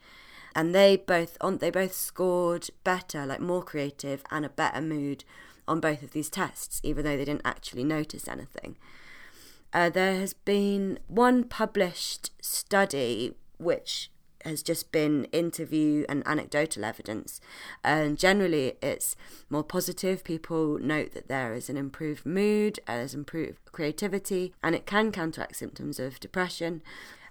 And 0.55 0.75
they 0.75 0.97
both 0.97 1.37
on 1.41 1.59
they 1.59 1.71
both 1.71 1.95
scored 1.95 2.71
better, 2.85 3.27
like 3.27 3.41
more 3.41 3.63
creative 3.63 4.23
and 4.31 4.45
a 4.45 4.49
better 4.49 4.81
mood 4.81 5.25
on 5.67 5.81
both 5.81 6.03
of 6.03 6.13
these 6.13 6.31
tests, 6.31 6.81
even 6.83 7.05
though 7.05 7.17
they 7.17 7.25
didn't 7.25 7.43
actually 7.45 7.85
notice 7.85 8.29
anything. 8.29 8.77
Uh, 9.73 9.91
there 9.91 10.15
has 10.15 10.33
been 10.33 10.99
one 11.09 11.45
published 11.45 12.31
study 12.41 13.35
which 13.59 14.11
has 14.45 14.63
just 14.63 14.93
been 14.93 15.25
interview 15.27 16.05
and 16.09 16.23
anecdotal 16.27 16.85
evidence. 16.85 17.41
And 17.83 18.19
generally, 18.19 18.75
it's 18.83 19.17
more 19.51 19.65
positive. 19.65 20.25
People 20.25 20.79
note 20.79 21.13
that 21.13 21.29
there 21.29 21.55
is 21.55 21.69
an 21.69 21.77
improved 21.77 22.27
mood, 22.27 22.79
there's 22.87 23.15
improved 23.15 23.59
creativity, 23.73 24.55
and 24.63 24.75
it 24.75 24.87
can 24.87 25.13
counteract 25.13 25.57
symptoms 25.57 25.99
of 25.99 26.21
depression. 26.21 26.83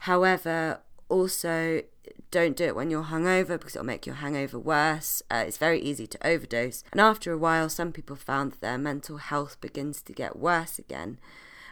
However, 0.02 0.82
also 1.10 1.84
don't 2.32 2.58
do 2.58 2.66
it 2.66 2.76
when 2.76 2.90
you're 2.90 3.04
hungover 3.04 3.60
because 3.60 3.76
it'll 3.76 3.86
make 3.86 4.06
your 4.06 4.16
hangover 4.16 4.60
worse. 4.60 5.22
Uh, 5.30 5.44
it's 5.48 5.58
very 5.58 5.80
easy 5.80 6.08
to 6.08 6.28
overdose. 6.28 6.84
And 6.92 7.00
after 7.00 7.32
a 7.32 7.38
while, 7.38 7.70
some 7.70 7.92
people 7.92 8.16
found 8.16 8.54
that 8.54 8.62
their 8.62 8.78
mental 8.78 9.18
health 9.18 9.62
begins 9.62 10.02
to 10.02 10.14
get 10.14 10.38
worse 10.38 10.80
again. 10.80 11.20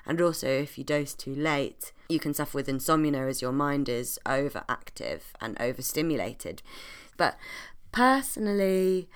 And 0.05 0.22
also, 0.22 0.48
if 0.48 0.77
you 0.77 0.84
dose 0.84 1.13
too 1.13 1.36
late, 1.36 1.91
you 2.10 2.20
can 2.20 2.34
suffer 2.34 2.58
with 2.58 2.70
insomnia 2.70 3.27
as 3.27 3.41
your 3.41 3.51
mind 3.51 3.88
is 3.88 4.20
overactive 4.25 5.22
and 5.39 5.60
overstimulated. 5.60 6.62
But 7.17 7.38
personally, 7.91 9.08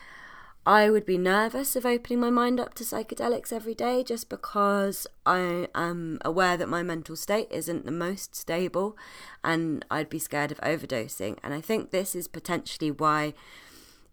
I 0.68 0.90
would 0.90 1.06
be 1.06 1.20
nervous 1.20 1.76
of 1.76 1.86
opening 1.86 2.20
my 2.20 2.32
mind 2.32 2.60
up 2.60 2.74
to 2.76 2.84
psychedelics 2.84 3.54
every 3.54 3.76
day 3.76 4.04
just 4.04 4.30
because 4.30 5.06
I 5.24 5.68
am 5.76 6.18
aware 6.26 6.58
that 6.58 6.68
my 6.68 6.82
mental 6.82 7.16
state 7.16 7.48
isn't 7.52 7.86
the 7.86 7.92
most 7.92 8.36
stable 8.36 8.98
and 9.44 9.86
I'd 9.92 10.10
be 10.10 10.18
scared 10.18 10.52
of 10.52 10.60
overdosing. 10.62 11.38
And 11.44 11.54
I 11.54 11.62
think 11.62 11.92
this 11.92 12.16
is 12.16 12.28
potentially 12.28 12.90
why 12.90 13.36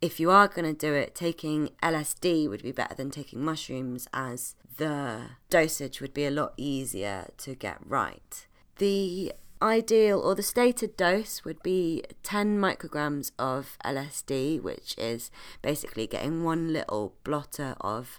if 0.02 0.18
you 0.18 0.30
are 0.30 0.48
going 0.48 0.64
to 0.64 0.78
do 0.78 0.92
it, 0.92 1.14
taking 1.14 1.70
LSD 1.82 2.48
would 2.48 2.62
be 2.62 2.72
better 2.72 2.94
than 2.94 3.10
taking 3.10 3.42
mushrooms, 3.42 4.08
as 4.12 4.56
the 4.76 5.20
dosage 5.48 6.00
would 6.00 6.12
be 6.12 6.26
a 6.26 6.30
lot 6.30 6.52
easier 6.56 7.28
to 7.38 7.54
get 7.54 7.78
right. 7.86 8.46
The 8.78 9.32
ideal 9.62 10.18
or 10.18 10.34
the 10.34 10.42
stated 10.42 10.96
dose 10.96 11.44
would 11.44 11.62
be 11.62 12.02
10 12.24 12.58
micrograms 12.58 13.30
of 13.38 13.78
LSD, 13.84 14.60
which 14.60 14.96
is 14.98 15.30
basically 15.62 16.08
getting 16.08 16.42
one 16.42 16.72
little 16.72 17.14
blotter 17.22 17.76
of 17.80 18.18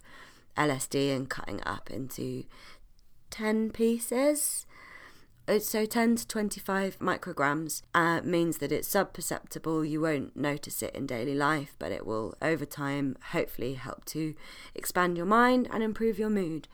LSD 0.55 1.13
and 1.13 1.29
cutting 1.29 1.57
it 1.57 1.67
up 1.67 1.91
into 1.91 2.45
10 3.29 3.71
pieces. 3.71 4.65
Uh, 5.45 5.59
so 5.59 5.85
10 5.85 6.15
to 6.15 6.27
25 6.27 6.99
micrograms 6.99 7.81
uh, 7.93 8.21
means 8.23 8.59
that 8.59 8.71
it's 8.71 8.87
subperceptible. 8.87 9.87
You 9.87 9.99
won't 9.99 10.37
notice 10.37 10.81
it 10.81 10.95
in 10.95 11.05
daily 11.05 11.35
life, 11.35 11.75
but 11.77 11.91
it 11.91 12.05
will 12.05 12.33
over 12.41 12.65
time 12.65 13.17
hopefully 13.31 13.73
help 13.73 14.05
to 14.05 14.35
expand 14.73 15.17
your 15.17 15.25
mind 15.25 15.67
and 15.69 15.83
improve 15.83 16.17
your 16.17 16.29
mood. 16.29 16.69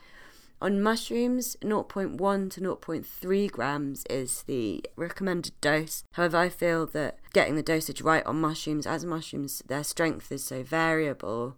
On 0.61 0.81
mushrooms, 0.81 1.55
0.1 1.61 2.51
to 2.51 2.61
0.3 2.61 3.51
grams 3.51 4.05
is 4.07 4.43
the 4.43 4.85
recommended 4.95 5.59
dose. 5.61 6.03
However, 6.11 6.37
I 6.37 6.49
feel 6.49 6.85
that 6.87 7.17
getting 7.33 7.55
the 7.55 7.63
dosage 7.63 8.01
right 8.01 8.25
on 8.25 8.39
mushrooms, 8.39 8.85
as 8.85 9.03
mushrooms, 9.03 9.63
their 9.65 9.83
strength 9.83 10.31
is 10.31 10.43
so 10.43 10.61
variable, 10.61 11.57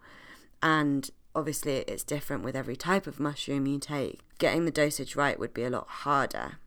and 0.64 1.10
obviously 1.36 1.78
it's 1.88 2.04
different 2.04 2.44
with 2.44 2.56
every 2.56 2.78
type 2.78 3.06
of 3.06 3.20
mushroom 3.20 3.66
you 3.66 3.80
take. 3.80 4.22
Getting 4.38 4.64
the 4.64 4.72
dosage 4.72 5.18
right 5.18 5.38
would 5.38 5.54
be 5.54 5.64
a 5.64 5.70
lot 5.70 5.88
harder 5.88 6.60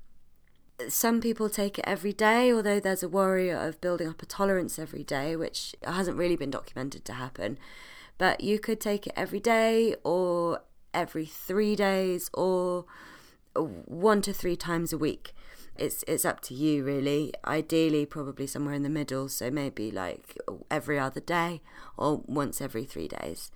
some 0.88 1.20
people 1.20 1.48
take 1.48 1.78
it 1.78 1.84
every 1.86 2.12
day, 2.12 2.52
although 2.52 2.80
there's 2.80 3.02
a 3.02 3.08
worry 3.08 3.50
of 3.50 3.80
building 3.80 4.08
up 4.08 4.22
a 4.22 4.26
tolerance 4.26 4.78
every 4.78 5.04
day, 5.04 5.36
which 5.36 5.74
hasn't 5.82 6.16
really 6.16 6.36
been 6.36 6.50
documented 6.50 7.04
to 7.06 7.14
happen. 7.14 7.58
But 8.18 8.42
you 8.42 8.58
could 8.58 8.80
take 8.80 9.06
it 9.06 9.12
every 9.16 9.40
day, 9.40 9.96
or 10.04 10.60
every 10.92 11.26
three 11.26 11.74
days, 11.76 12.30
or 12.32 12.86
one 13.54 14.22
to 14.22 14.32
three 14.32 14.56
times 14.56 14.92
a 14.92 14.98
week. 14.98 15.34
It's 15.76 16.04
it's 16.06 16.24
up 16.24 16.40
to 16.42 16.54
you 16.54 16.84
really. 16.84 17.32
Ideally, 17.44 18.06
probably 18.06 18.46
somewhere 18.46 18.74
in 18.74 18.84
the 18.84 18.88
middle, 18.88 19.28
so 19.28 19.50
maybe 19.50 19.90
like 19.90 20.38
every 20.70 20.98
other 20.98 21.20
day 21.20 21.62
or 21.96 22.22
once 22.26 22.60
every 22.60 22.84
three 22.84 23.08
days 23.08 23.50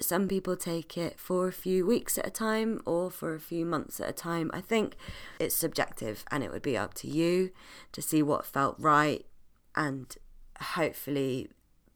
some 0.00 0.28
people 0.28 0.56
take 0.56 0.98
it 0.98 1.18
for 1.18 1.48
a 1.48 1.52
few 1.52 1.86
weeks 1.86 2.18
at 2.18 2.26
a 2.26 2.30
time 2.30 2.80
or 2.84 3.10
for 3.10 3.34
a 3.34 3.40
few 3.40 3.64
months 3.64 4.00
at 4.00 4.08
a 4.08 4.12
time. 4.12 4.50
I 4.52 4.60
think 4.60 4.96
it's 5.38 5.54
subjective 5.54 6.24
and 6.30 6.44
it 6.44 6.50
would 6.52 6.62
be 6.62 6.76
up 6.76 6.94
to 6.94 7.08
you 7.08 7.50
to 7.92 8.02
see 8.02 8.22
what 8.22 8.44
felt 8.44 8.76
right 8.78 9.24
and 9.74 10.14
hopefully 10.60 11.48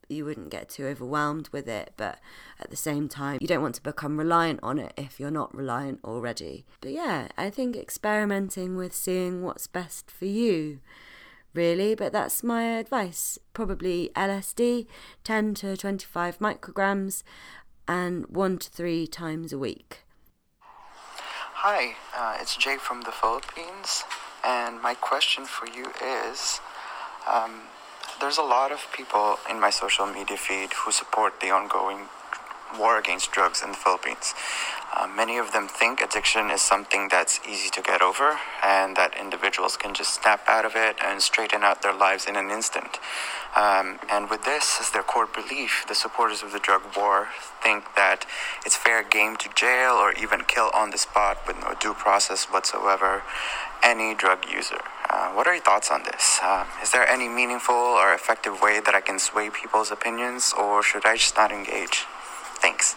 you 0.09 0.25
wouldn't 0.25 0.51
get 0.51 0.69
too 0.69 0.87
overwhelmed 0.87 1.49
with 1.53 1.69
it, 1.69 1.93
but 1.97 2.19
at 2.59 2.69
the 2.71 2.77
same 2.77 3.09
time, 3.09 3.39
you 3.41 3.47
don't 3.47 3.63
want 3.63 3.77
to 3.77 3.83
become 3.83 4.19
reliant 4.19 4.59
on 4.63 4.79
it 4.79 4.93
if 4.97 5.21
you're 5.21 5.31
not 5.31 5.55
reliant 5.55 6.01
already. 6.03 6.67
But 6.81 6.91
yeah, 6.91 7.29
I 7.39 7.49
think 7.49 7.77
experimenting 7.77 8.77
with 8.77 8.93
seeing 8.93 9.43
what's 9.43 9.69
best 9.69 10.11
for 10.11 10.27
you 10.27 10.81
really, 11.55 11.95
but 11.95 12.13
that's 12.13 12.43
my 12.43 12.79
advice. 12.79 13.39
Probably 13.53 14.11
LSD, 14.15 14.87
10 15.25 15.55
to 15.55 15.77
25 15.77 16.39
micrograms, 16.39 17.23
and 17.91 18.25
one 18.29 18.57
to 18.57 18.71
three 18.71 19.05
times 19.05 19.53
a 19.53 19.59
week. 19.59 20.05
Hi, 21.65 21.97
uh, 22.17 22.39
it's 22.41 22.57
Jay 22.57 22.77
from 22.77 23.03
the 23.03 23.11
Philippines, 23.11 24.05
and 24.45 24.81
my 24.81 24.95
question 24.95 25.45
for 25.45 25.67
you 25.67 25.87
is 26.01 26.61
um, 27.29 27.63
there's 28.21 28.39
a 28.39 28.47
lot 28.57 28.71
of 28.71 28.87
people 28.97 29.41
in 29.51 29.59
my 29.59 29.71
social 29.71 30.07
media 30.07 30.37
feed 30.37 30.73
who 30.73 30.93
support 30.93 31.41
the 31.41 31.51
ongoing 31.51 32.07
war 32.79 32.99
against 32.99 33.33
drugs 33.33 33.63
in 33.63 33.71
the 33.71 33.77
Philippines. 33.77 34.35
Uh, 34.97 35.07
many 35.07 35.39
of 35.39 35.53
them 35.53 35.69
think 35.69 36.01
addiction 36.01 36.51
is 36.51 36.61
something 36.61 37.09
that's 37.11 37.39
easy 37.49 37.71
to 37.71 37.81
get 37.81 38.03
over 38.03 38.39
and 38.65 38.97
that 38.97 39.15
individuals 39.19 39.77
can 39.77 39.95
just 39.95 40.21
snap 40.21 40.43
out 40.49 40.65
of 40.65 40.73
it 40.75 40.97
and 41.05 41.23
straighten 41.23 41.63
out 41.63 41.83
their 41.83 41.95
lives 41.95 42.27
in 42.27 42.35
an 42.35 42.51
instant. 42.51 42.99
Um, 43.57 44.01
and 44.11 44.29
with 44.29 44.45
this 44.45 44.79
as 44.81 44.91
their 44.91 45.05
core 45.05 45.27
belief, 45.27 45.85
the 45.89 45.95
supporters 45.95 46.43
of 46.43 46.53
the 46.53 46.59
drug 46.59 46.83
war 46.97 47.29
think 47.63 47.95
that 47.95 48.27
it's 48.67 48.77
fair 48.77 49.05
game 49.05 49.37
to 49.37 49.49
jail 49.55 49.93
or 49.93 50.13
even 50.15 50.43
kill 50.45 50.71
on 50.75 50.91
the 50.91 50.99
spot 50.99 51.39
with 51.47 51.57
no 51.61 51.75
due 51.81 51.95
process 51.95 52.47
whatsoever 52.47 53.23
any 53.83 54.15
drug 54.15 54.51
user. 54.51 54.81
Uh, 55.09 55.31
what 55.33 55.47
are 55.47 55.55
your 55.55 55.63
thoughts 55.63 55.91
on 55.91 56.03
this? 56.05 56.39
Uh, 56.43 56.67
is 56.83 56.91
there 56.93 57.09
any 57.09 57.29
meaningful 57.29 57.75
or 57.75 58.13
effective 58.13 58.61
way 58.61 58.81
that 58.81 58.95
I 58.95 59.01
can 59.01 59.19
sway 59.19 59.51
people's 59.51 59.91
opinions, 59.91 60.53
or 60.57 60.83
should 60.83 61.05
I 61.05 61.17
just 61.17 61.37
not 61.37 61.51
engage? 61.51 62.07
Thanks. 62.61 62.97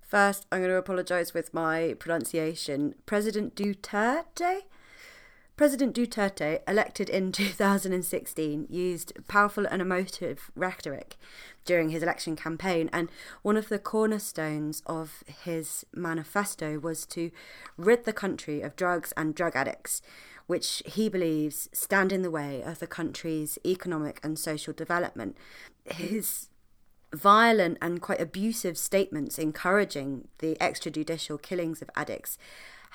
First, 0.00 0.46
I'm 0.52 0.60
going 0.60 0.70
to 0.70 0.76
apologise 0.76 1.34
with 1.34 1.54
my 1.54 1.94
pronunciation. 1.98 2.94
President 3.06 3.54
Duterte 3.56 4.62
President 5.56 5.94
Duterte, 5.94 6.62
elected 6.66 7.08
in 7.08 7.30
2016, 7.32 8.66
used 8.68 9.12
powerful 9.28 9.66
and 9.66 9.80
emotive 9.80 10.50
rhetoric 10.56 11.16
during 11.64 11.90
his 11.90 12.02
election 12.02 12.34
campaign, 12.34 12.90
and 12.92 13.08
one 13.42 13.56
of 13.56 13.68
the 13.68 13.78
cornerstones 13.78 14.82
of 14.86 15.22
his 15.44 15.86
manifesto 15.94 16.80
was 16.80 17.06
to 17.06 17.30
rid 17.76 18.04
the 18.04 18.12
country 18.12 18.62
of 18.62 18.74
drugs 18.74 19.12
and 19.16 19.32
drug 19.34 19.54
addicts, 19.54 20.02
which 20.48 20.82
he 20.86 21.08
believes 21.08 21.68
stand 21.72 22.12
in 22.12 22.22
the 22.22 22.32
way 22.32 22.60
of 22.60 22.80
the 22.80 22.86
country's 22.88 23.56
economic 23.64 24.18
and 24.24 24.36
social 24.36 24.72
development. 24.72 25.36
His 25.84 26.48
violent 27.14 27.78
and 27.80 28.00
quite 28.00 28.20
abusive 28.20 28.76
statements 28.76 29.38
encouraging 29.38 30.28
the 30.38 30.56
extrajudicial 30.60 31.40
killings 31.40 31.80
of 31.82 31.90
addicts 31.96 32.38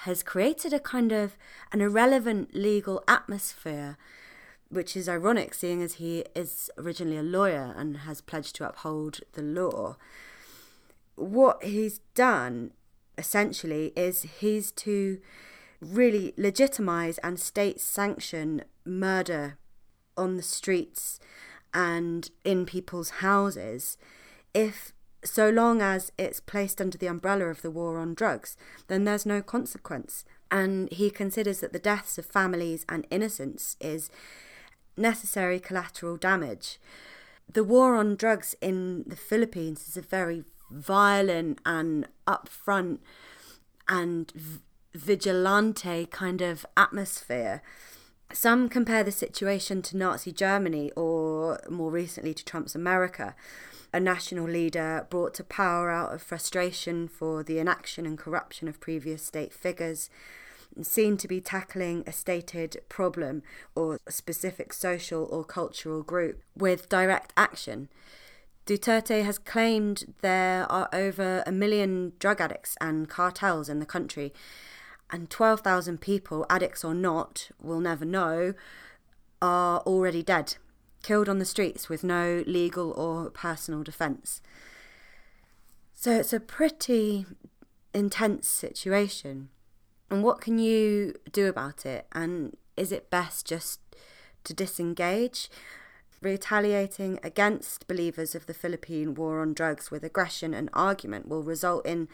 has 0.03 0.23
created 0.23 0.71
a 0.73 0.79
kind 0.79 1.11
of 1.11 1.35
an 1.71 1.81
irrelevant 1.81 2.55
legal 2.55 3.03
atmosphere 3.07 3.97
which 4.69 4.95
is 4.95 5.09
ironic 5.09 5.53
seeing 5.53 5.81
as 5.81 5.95
he 5.95 6.23
is 6.35 6.69
originally 6.77 7.17
a 7.17 7.23
lawyer 7.23 7.73
and 7.75 7.97
has 7.97 8.21
pledged 8.21 8.55
to 8.55 8.67
uphold 8.67 9.21
the 9.33 9.41
law. 9.41 9.97
What 11.15 11.63
he's 11.63 11.99
done 12.13 12.71
essentially 13.17 13.91
is 13.95 14.21
he's 14.21 14.71
to 14.73 15.19
really 15.81 16.33
legitimize 16.37 17.17
and 17.19 17.39
state 17.39 17.81
sanction 17.81 18.63
murder 18.85 19.57
on 20.15 20.37
the 20.37 20.43
streets 20.43 21.19
and 21.73 22.29
in 22.43 22.65
people's 22.65 23.09
houses 23.09 23.97
if 24.53 24.93
so 25.23 25.49
long 25.49 25.81
as 25.81 26.11
it's 26.17 26.39
placed 26.39 26.79
under 26.79 26.97
the 26.97 27.07
umbrella 27.07 27.45
of 27.45 27.61
the 27.61 27.71
war 27.71 27.99
on 27.99 28.13
drugs, 28.13 28.55
then 28.87 29.03
there's 29.03 29.25
no 29.25 29.41
consequence. 29.41 30.23
And 30.49 30.91
he 30.91 31.09
considers 31.09 31.59
that 31.59 31.73
the 31.73 31.79
deaths 31.79 32.17
of 32.17 32.25
families 32.25 32.85
and 32.87 33.05
innocents 33.09 33.75
is 33.79 34.09
necessary 34.97 35.59
collateral 35.59 36.17
damage. 36.17 36.79
The 37.51 37.63
war 37.63 37.95
on 37.95 38.15
drugs 38.15 38.55
in 38.61 39.03
the 39.07 39.15
Philippines 39.15 39.87
is 39.87 39.97
a 39.97 40.01
very 40.01 40.43
violent 40.71 41.59
and 41.65 42.07
upfront 42.27 42.99
and 43.87 44.31
vigilante 44.93 46.05
kind 46.05 46.41
of 46.41 46.65
atmosphere. 46.77 47.61
Some 48.31 48.69
compare 48.69 49.03
the 49.03 49.11
situation 49.11 49.81
to 49.83 49.97
Nazi 49.97 50.31
Germany 50.31 50.91
or 50.95 51.59
more 51.69 51.91
recently 51.91 52.33
to 52.33 52.45
Trump's 52.45 52.75
America 52.75 53.35
a 53.93 53.99
national 53.99 54.47
leader 54.47 55.07
brought 55.09 55.33
to 55.35 55.43
power 55.43 55.89
out 55.89 56.13
of 56.13 56.21
frustration 56.21 57.07
for 57.07 57.43
the 57.43 57.59
inaction 57.59 58.05
and 58.05 58.17
corruption 58.17 58.67
of 58.67 58.79
previous 58.79 59.23
state 59.23 59.53
figures, 59.53 60.09
seen 60.81 61.17
to 61.17 61.27
be 61.27 61.41
tackling 61.41 62.03
a 62.05 62.11
stated 62.11 62.77
problem 62.87 63.41
or 63.75 63.99
a 64.05 64.11
specific 64.11 64.73
social 64.73 65.27
or 65.31 65.43
cultural 65.43 66.03
group 66.03 66.43
with 66.55 66.87
direct 66.89 67.33
action. 67.35 67.89
Duterte 68.67 69.23
has 69.23 69.39
claimed 69.39 70.13
there 70.21 70.71
are 70.71 70.87
over 70.93 71.43
a 71.47 71.51
million 71.51 72.13
drug 72.19 72.39
addicts 72.39 72.77
and 72.79 73.09
cartels 73.09 73.67
in 73.67 73.79
the 73.79 73.85
country, 73.85 74.31
and 75.11 75.29
12,000 75.29 75.99
people, 75.99 76.45
addicts 76.49 76.83
or 76.83 76.93
not, 76.93 77.49
will 77.61 77.79
never 77.79 78.05
know, 78.05 78.53
are 79.41 79.79
already 79.81 80.23
dead 80.23 80.55
killed 81.01 81.29
on 81.29 81.39
the 81.39 81.45
streets 81.45 81.89
with 81.89 82.03
no 82.03 82.43
legal 82.45 82.91
or 82.91 83.29
personal 83.29 83.83
defence. 83.83 84.41
So 85.93 86.11
it's 86.11 86.33
a 86.33 86.39
pretty 86.39 87.25
intense 87.93 88.47
situation. 88.47 89.49
And 90.09 90.23
what 90.23 90.41
can 90.41 90.59
you 90.59 91.15
do 91.31 91.47
about 91.47 91.85
it? 91.85 92.07
And 92.11 92.57
is 92.75 92.91
it 92.91 93.09
best 93.09 93.45
just 93.45 93.79
to 94.43 94.53
disengage? 94.53 95.49
Retaliating 96.21 97.19
against 97.23 97.87
believers 97.87 98.35
of 98.35 98.45
the 98.45 98.53
Philippine 98.53 99.13
war 99.13 99.39
on 99.39 99.53
drugs 99.53 99.89
with 99.89 100.03
aggression 100.03 100.53
and 100.53 100.69
argument 100.73 101.27
will 101.27 101.43
result 101.43 101.85
in 101.85 102.09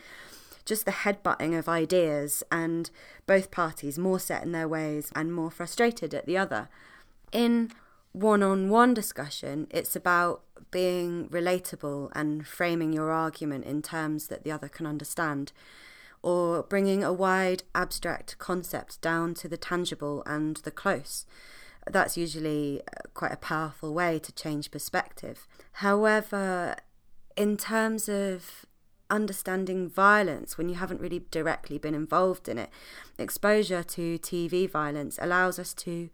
just 0.66 0.86
the 0.86 0.92
headbutting 0.92 1.58
of 1.58 1.70
ideas 1.70 2.44
and 2.52 2.90
both 3.28 3.52
parties 3.52 3.98
more 4.00 4.20
set 4.20 4.44
in 4.44 4.52
their 4.52 4.68
ways 4.68 5.12
and 5.16 5.34
more 5.34 5.52
frustrated 5.52 6.14
at 6.14 6.26
the 6.26 6.38
other. 6.38 6.70
In 7.32 7.72
one 8.12 8.42
on 8.42 8.70
one 8.70 8.94
discussion, 8.94 9.68
it's 9.70 9.96
about 9.96 10.42
being 10.72 11.30
relatable 11.30 12.10
and 12.14 12.48
framing 12.48 12.94
your 12.94 13.12
argument 13.12 13.66
in 13.66 13.82
terms 13.82 14.28
that 14.28 14.44
the 14.44 14.52
other 14.52 14.70
can 14.70 14.86
understand, 14.86 15.52
or 16.24 16.64
bringing 16.64 17.04
a 17.04 17.14
wide 17.14 17.64
abstract 17.76 18.38
concept 18.40 19.02
down 19.02 19.34
to 19.36 19.48
the 19.48 19.58
tangible 19.58 20.24
and 20.26 20.58
the 20.58 20.72
close. 20.72 21.26
That's 21.88 22.18
usually 22.18 22.82
uh, 22.82 23.10
quite 23.14 23.32
a 23.32 23.38
powerful 23.38 23.94
way 23.94 24.18
to 24.20 24.32
change 24.32 24.72
perspective. 24.72 25.48
However, 25.74 26.78
in 27.38 27.58
terms 27.58 28.10
of 28.10 28.66
understanding 29.10 29.90
violence 29.90 30.58
when 30.58 30.70
you 30.70 30.76
haven't 30.76 31.02
really 31.02 31.24
directly 31.32 31.78
been 31.78 31.94
involved 31.94 32.48
in 32.48 32.58
it, 32.58 32.70
exposure 33.18 33.84
to 33.84 34.18
TV 34.20 34.70
violence 34.70 35.18
allows 35.22 35.60
us 35.60 35.74
to 35.74 36.10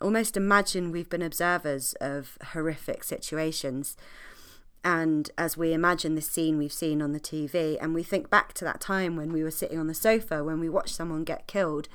almost 0.00 0.36
imagine 0.36 0.90
we've 0.90 1.08
been 1.08 1.22
observers 1.22 1.94
of 2.00 2.38
horrific 2.52 3.04
situations. 3.04 3.96
And 4.84 5.30
as 5.38 5.56
we 5.56 5.72
imagine 5.72 6.14
this 6.14 6.30
scene 6.30 6.58
we've 6.58 6.72
seen 6.72 7.00
on 7.00 7.12
the 7.12 7.20
TV, 7.20 7.78
and 7.80 7.94
we 7.94 8.02
think 8.02 8.28
back 8.28 8.52
to 8.54 8.64
that 8.64 8.80
time 8.80 9.16
when 9.16 9.32
we 9.32 9.42
were 9.42 9.50
sitting 9.50 9.78
on 9.78 9.86
the 9.86 9.94
sofa 9.94 10.44
when 10.44 10.60
we 10.60 10.68
watched 10.68 10.94
someone 10.94 11.24
get 11.24 11.46
killed, 11.46 11.88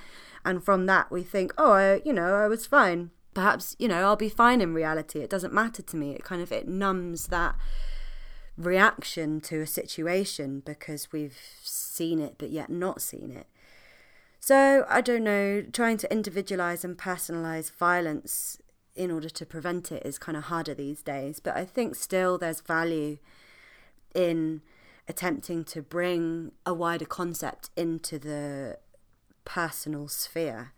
and 0.43 0.63
from 0.63 0.87
that 0.87 1.11
we 1.11 1.21
think, 1.21 1.53
oh, 1.57 1.73
I, 1.73 2.01
you 2.03 2.13
know, 2.13 2.35
I 2.35 2.47
was 2.47 2.65
fine. 2.65 3.11
Perhaps, 3.35 3.75
you 3.77 3.87
know, 3.87 4.03
I'll 4.03 4.15
be 4.15 4.29
fine 4.29 4.59
in 4.59 4.73
reality. 4.73 5.19
It 5.19 5.29
doesn't 5.29 5.53
matter 5.53 5.83
to 5.83 5.95
me. 5.95 6.15
It 6.15 6.23
kind 6.23 6.41
of 6.41 6.51
it 6.51 6.67
numbs 6.67 7.27
that 7.27 7.55
reaction 8.59 9.39
to 9.39 9.61
a 9.61 9.67
situation 9.67 10.61
because 10.65 11.11
we've 11.11 11.39
seen 11.63 12.19
it 12.19 12.35
but 12.37 12.51
yet 12.51 12.69
not 12.69 13.01
seen 13.01 13.31
it. 13.31 13.47
So, 14.41 14.85
I 14.87 15.01
don't 15.01 15.23
know, 15.23 15.61
trying 15.61 15.97
to 15.97 16.11
individualize 16.11 16.85
and 16.85 16.97
personalize 16.97 17.71
violence 17.71 18.57
in 18.95 19.11
order 19.11 19.29
to 19.29 19.45
prevent 19.45 19.91
it 19.91 20.05
is 20.05 20.17
kind 20.17 20.37
of 20.37 20.45
harder 20.45 20.73
these 20.73 21.01
days. 21.01 21.39
But 21.39 21.55
I 21.55 21.65
think 21.65 21.95
still 21.95 22.37
there's 22.37 22.61
value 22.61 23.17
in 24.13 24.61
attempting 25.07 25.63
to 25.65 25.81
bring 25.81 26.51
a 26.65 26.73
wider 26.73 27.05
concept 27.05 27.69
into 27.75 28.19
the 28.19 28.77
personal 29.45 30.07
sphere. 30.07 30.73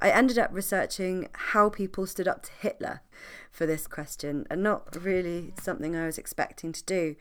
I 0.00 0.10
ended 0.10 0.38
up 0.38 0.50
researching 0.52 1.28
how 1.32 1.68
people 1.68 2.06
stood 2.06 2.26
up 2.26 2.42
to 2.44 2.52
Hitler 2.58 3.02
for 3.50 3.66
this 3.66 3.86
question, 3.86 4.46
and 4.50 4.62
not 4.62 4.96
really 5.02 5.52
something 5.60 5.94
I 5.94 6.06
was 6.06 6.18
expecting 6.18 6.72
to 6.72 6.84
do. 6.84 7.16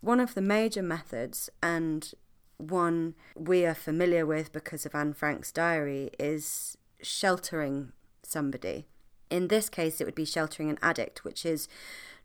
One 0.00 0.20
of 0.20 0.34
the 0.34 0.40
major 0.40 0.82
methods, 0.82 1.50
and 1.62 2.12
one 2.58 3.14
we 3.34 3.66
are 3.66 3.74
familiar 3.74 4.24
with 4.24 4.52
because 4.52 4.86
of 4.86 4.94
Anne 4.94 5.14
Frank's 5.14 5.50
diary 5.50 6.10
is 6.18 6.76
sheltering 7.00 7.92
somebody. 8.22 8.86
In 9.30 9.48
this 9.48 9.68
case, 9.68 10.00
it 10.00 10.04
would 10.04 10.14
be 10.14 10.24
sheltering 10.24 10.70
an 10.70 10.78
addict, 10.82 11.24
which 11.24 11.44
is 11.44 11.66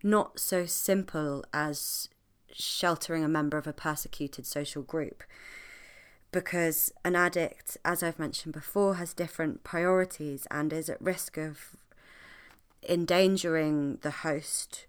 not 0.03 0.39
so 0.39 0.65
simple 0.65 1.43
as 1.53 2.09
sheltering 2.51 3.23
a 3.23 3.29
member 3.29 3.57
of 3.57 3.67
a 3.67 3.73
persecuted 3.73 4.45
social 4.45 4.83
group. 4.83 5.23
Because 6.31 6.91
an 7.05 7.15
addict, 7.15 7.77
as 7.85 8.03
I've 8.03 8.19
mentioned 8.19 8.53
before, 8.53 8.95
has 8.95 9.13
different 9.13 9.63
priorities 9.63 10.45
and 10.51 10.73
is 10.73 10.89
at 10.89 11.01
risk 11.01 11.37
of 11.37 11.77
endangering 12.87 13.97
the 14.01 14.11
host 14.11 14.85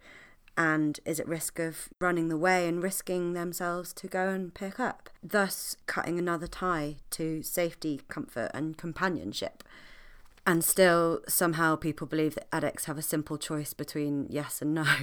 and 0.57 0.99
is 1.05 1.21
at 1.21 1.29
risk 1.29 1.61
of 1.61 1.89
running 2.01 2.29
the 2.29 2.37
way 2.37 2.67
and 2.67 2.83
risking 2.83 3.33
themselves 3.33 3.93
to 3.93 4.09
go 4.09 4.29
and 4.29 4.53
pick 4.53 4.81
up, 4.81 5.09
thus 5.23 5.77
cutting 5.87 6.19
another 6.19 6.49
tie 6.49 6.97
to 7.11 7.45
safety, 7.45 8.01
comfort, 8.09 8.51
and 8.53 8.77
companionship. 8.77 9.63
And 10.45 10.65
still, 10.65 11.21
somehow, 11.29 11.77
people 11.77 12.09
believe 12.09 12.35
that 12.35 12.49
addicts 12.53 12.87
have 12.87 12.99
a 12.99 13.03
simple 13.03 13.39
choice 13.39 13.73
between 13.73 14.27
yes 14.29 14.61
and 14.61 14.75
no. 14.75 14.85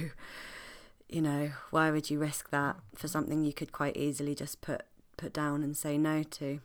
You 1.08 1.22
know, 1.22 1.52
why 1.70 1.92
would 1.92 2.10
you 2.10 2.18
risk 2.18 2.50
that 2.50 2.78
for 2.96 3.06
something 3.06 3.44
you 3.44 3.52
could 3.52 3.70
quite 3.70 3.96
easily 3.96 4.34
just 4.34 4.60
put 4.60 4.82
put 5.16 5.32
down 5.32 5.62
and 5.62 5.76
say 5.76 5.98
no 5.98 6.22
to? 6.22 6.60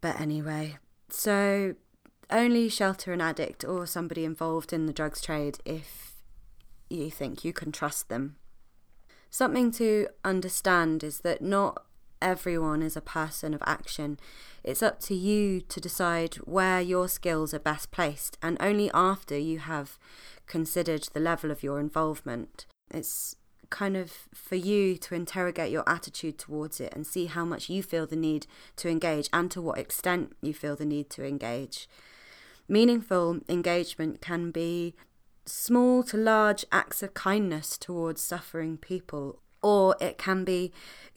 But 0.00 0.20
anyway, 0.20 0.78
so 1.08 1.74
only 2.30 2.68
shelter 2.68 3.12
an 3.12 3.20
addict 3.20 3.64
or 3.64 3.86
somebody 3.86 4.24
involved 4.24 4.72
in 4.72 4.86
the 4.86 4.92
drugs 4.92 5.20
trade 5.20 5.58
if 5.64 6.14
you 6.88 7.10
think 7.10 7.44
you 7.44 7.52
can 7.52 7.72
trust 7.72 8.08
them. 8.08 8.36
Something 9.30 9.70
to 9.72 10.08
understand 10.24 11.02
is 11.02 11.20
that 11.20 11.42
not 11.42 11.84
everyone 12.22 12.82
is 12.82 12.96
a 12.96 13.00
person 13.00 13.52
of 13.52 13.62
action. 13.66 14.18
It's 14.62 14.82
up 14.82 15.00
to 15.00 15.14
you 15.14 15.60
to 15.60 15.80
decide 15.80 16.36
where 16.36 16.80
your 16.80 17.08
skills 17.08 17.52
are 17.52 17.58
best 17.58 17.90
placed, 17.90 18.38
and 18.42 18.56
only 18.60 18.90
after 18.94 19.36
you 19.36 19.58
have 19.58 19.98
considered 20.46 21.08
the 21.12 21.20
level 21.20 21.50
of 21.50 21.62
your 21.62 21.80
involvement. 21.80 22.66
It's 22.90 23.36
kind 23.70 23.96
of 23.96 24.12
for 24.34 24.56
you 24.56 24.96
to 24.98 25.14
interrogate 25.14 25.70
your 25.70 25.88
attitude 25.88 26.38
towards 26.38 26.80
it 26.80 26.92
and 26.94 27.06
see 27.06 27.26
how 27.26 27.44
much 27.44 27.68
you 27.68 27.82
feel 27.82 28.06
the 28.06 28.16
need 28.16 28.46
to 28.76 28.88
engage 28.88 29.28
and 29.32 29.50
to 29.50 29.60
what 29.60 29.78
extent 29.78 30.36
you 30.40 30.54
feel 30.54 30.76
the 30.76 30.84
need 30.84 31.10
to 31.10 31.26
engage. 31.26 31.88
Meaningful 32.68 33.40
engagement 33.48 34.20
can 34.20 34.50
be 34.50 34.94
small 35.46 36.02
to 36.04 36.16
large 36.16 36.64
acts 36.72 37.02
of 37.02 37.14
kindness 37.14 37.76
towards 37.76 38.22
suffering 38.22 38.78
people, 38.78 39.40
or 39.62 39.96
it 40.00 40.18
can 40.18 40.44
be 40.44 40.72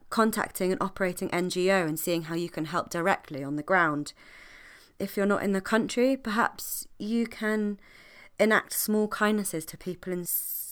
contacting 0.10 0.72
an 0.72 0.78
operating 0.82 1.30
NGO 1.30 1.88
and 1.88 2.00
seeing 2.00 2.24
how 2.24 2.36
you 2.36 2.50
can 2.50 2.66
help 2.66 2.90
directly 2.90 3.44
on 3.44 3.56
the 3.56 3.64
ground. 3.64 4.14
If 5.00 5.16
you're 5.16 5.26
not 5.26 5.44
in 5.44 5.54
the 5.54 5.62
country, 5.62 6.18
perhaps 6.18 6.88
you 6.98 7.28
can 7.28 7.80
enact 8.40 8.74
small 8.74 9.08
kindnesses 9.08 9.66
to 9.66 9.78
people 9.78 10.14
in 10.14 10.26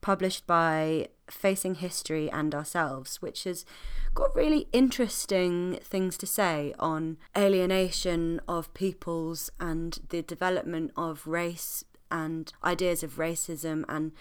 published 0.02 0.48
by 0.48 1.10
Facing 1.30 1.76
History 1.76 2.30
and 2.30 2.54
Ourselves, 2.56 3.22
which 3.22 3.44
has 3.44 3.66
got 4.14 4.36
really 4.36 4.68
interesting 4.72 5.80
things 5.84 6.18
to 6.18 6.28
say 6.28 6.74
on 6.80 7.18
alienation 7.38 8.40
of 8.48 8.74
peoples 8.74 9.50
and 9.60 10.00
the 10.10 10.22
development 10.22 10.92
of 10.96 11.28
race 11.28 11.84
and 12.10 12.54
ideas 12.64 13.04
of 13.04 13.16
racism 13.18 13.84
and 13.90 14.12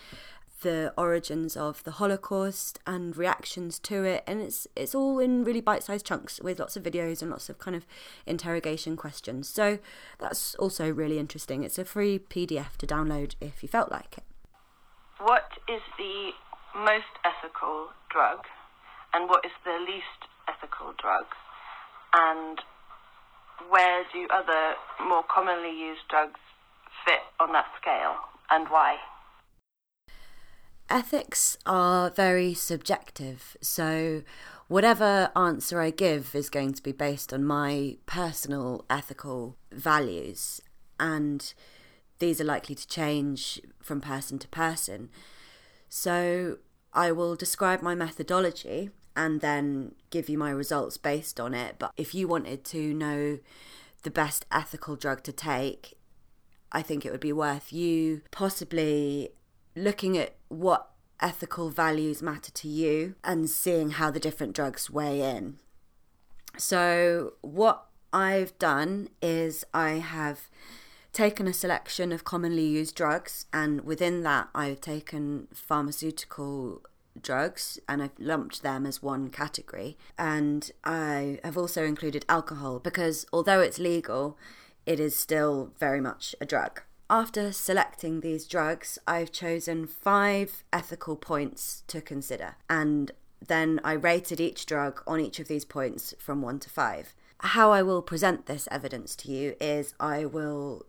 the 0.65 0.93
origins 0.99 1.57
of 1.57 1.85
the 1.85 1.93
Holocaust 1.93 2.81
and 2.87 3.17
reactions 3.17 3.79
to 3.81 4.03
it, 4.03 4.25
and 4.27 4.41
it's 4.41 4.67
it's 4.75 4.95
all 4.95 5.21
in 5.21 5.45
really 5.45 5.61
bite-sized 5.61 6.05
chunks 6.05 6.41
with 6.43 6.59
lots 6.59 6.77
of 6.77 6.83
videos 6.83 7.23
and 7.23 7.31
lots 7.31 7.49
of 7.49 7.59
kind 7.59 7.77
of 7.77 7.87
interrogation 8.27 8.97
questions. 8.97 9.49
So 9.49 9.79
that's 10.19 10.57
also 10.57 10.91
really 10.91 11.21
interesting. 11.21 11.63
It's 11.63 11.79
a 11.79 11.85
free 11.85 12.19
PDF 12.19 12.77
to 12.79 12.87
download 12.87 13.37
if 13.41 13.63
you 13.63 13.69
felt 13.69 13.93
like 13.93 14.19
it. 14.19 14.25
What 15.21 15.53
is 15.69 15.83
the 15.97 16.31
most 16.75 17.15
ethical 17.25 17.91
drug, 18.11 18.41
and 19.13 19.29
what 19.29 19.45
is 19.45 19.53
the 19.65 19.79
least 19.79 20.27
ethical 20.49 20.95
drug, 20.99 21.27
and 22.13 22.59
where 23.69 24.03
do 24.13 24.27
other 24.33 24.75
more 25.07 25.23
commonly 25.33 25.71
used 25.71 26.09
drugs 26.09 26.41
fit 27.05 27.23
on 27.39 27.53
that 27.53 27.67
scale, 27.81 28.17
and 28.51 28.69
why? 28.69 28.97
Ethics 30.91 31.57
are 31.65 32.11
very 32.11 32.53
subjective, 32.55 33.57
so 33.61 34.23
whatever 34.69 35.31
answer 35.35 35.81
I 35.81 35.91
give 35.91 36.35
is 36.35 36.51
going 36.51 36.75
to 36.75 36.83
be 36.83 36.93
based 36.93 37.33
on 37.33 37.43
my 37.45 37.97
personal 38.07 38.85
ethical 38.91 39.57
values, 39.73 40.61
and 41.01 41.53
these 42.19 42.41
are 42.41 42.45
likely 42.45 42.75
to 42.75 42.87
change 42.87 43.61
from 43.81 44.01
person 44.01 44.39
to 44.39 44.49
person. 44.49 45.09
So 45.89 46.59
I 46.93 47.13
will 47.13 47.35
describe 47.35 47.83
my 47.83 47.95
methodology 47.95 48.91
and 49.17 49.41
then 49.41 49.95
give 50.11 50.29
you 50.29 50.37
my 50.39 50.51
results 50.51 50.97
based 50.97 51.41
on 51.41 51.55
it. 51.55 51.77
But 51.79 51.93
if 51.97 52.15
you 52.15 52.29
wanted 52.29 52.65
to 52.67 52.93
know 52.95 53.39
the 54.03 54.11
best 54.11 54.45
ethical 54.53 54.97
drug 54.97 55.23
to 55.25 55.33
take, 55.33 55.95
I 56.73 56.83
think 56.83 57.05
it 57.05 57.13
would 57.13 57.21
be 57.21 57.33
worth 57.33 57.73
you 57.73 58.23
possibly 58.31 59.31
looking 59.75 60.17
at 60.17 60.35
what 60.49 60.91
ethical 61.21 61.71
values 61.71 62.23
matter 62.23 62.51
to 62.53 62.69
you 62.69 63.15
and 63.25 63.49
seeing 63.49 63.91
how 63.91 64.11
the 64.11 64.21
different 64.21 64.55
drugs 64.55 64.91
weigh 64.91 65.21
in. 65.21 65.59
So, 66.57 67.35
what 67.41 67.87
I've 68.13 68.57
done 68.59 69.09
is 69.21 69.65
I 69.75 69.93
have 69.93 70.49
taken 71.13 71.47
a 71.47 71.53
selection 71.53 72.13
of 72.13 72.25
commonly 72.25 72.67
used 72.67 72.95
drugs, 72.95 73.47
and 73.53 73.81
within 73.83 74.23
that, 74.23 74.49
I've 74.55 74.81
taken 74.81 75.49
pharmaceutical 75.53 76.83
drugs 77.21 77.79
and 77.89 78.03
I've 78.03 78.19
lumped 78.19 78.63
them 78.63 78.87
as 78.87 79.03
one 79.03 79.31
category. 79.31 79.97
And 80.19 80.71
I 80.83 81.39
have 81.45 81.57
also 81.57 81.85
included 81.85 82.25
alcohol 82.29 82.79
because 82.79 83.27
although 83.33 83.61
it's 83.61 83.79
legal, 83.79 84.37
it 84.87 85.01
is 85.01 85.17
still 85.17 85.73
very 85.79 86.01
much 86.01 86.35
a 86.41 86.47
drug. 86.47 86.83
After 87.11 87.53
selecting 87.53 88.21
these 88.21 88.47
drugs, 88.47 88.99
I've 89.07 89.31
chosen 89.31 89.87
five 89.87 90.65
ethical 90.73 91.17
points 91.17 91.83
to 91.89 92.01
consider, 92.01 92.57
and 92.69 93.13
then 93.47 93.79
I 93.85 93.93
rated 93.93 94.41
each 94.41 94.65
drug 94.65 95.03
on 95.07 95.21
each 95.21 95.39
of 95.39 95.47
these 95.47 95.67
points 95.67 96.15
from 96.19 96.41
one 96.41 96.59
to 96.61 96.71
five. 96.71 97.15
How 97.41 97.73
I 97.73 97.83
will 97.83 98.01
present 98.01 98.47
this 98.47 98.67
evidence 98.71 99.15
to 99.17 99.31
you 99.31 99.55
is 99.61 99.95
I 100.01 100.25
will 100.25 100.87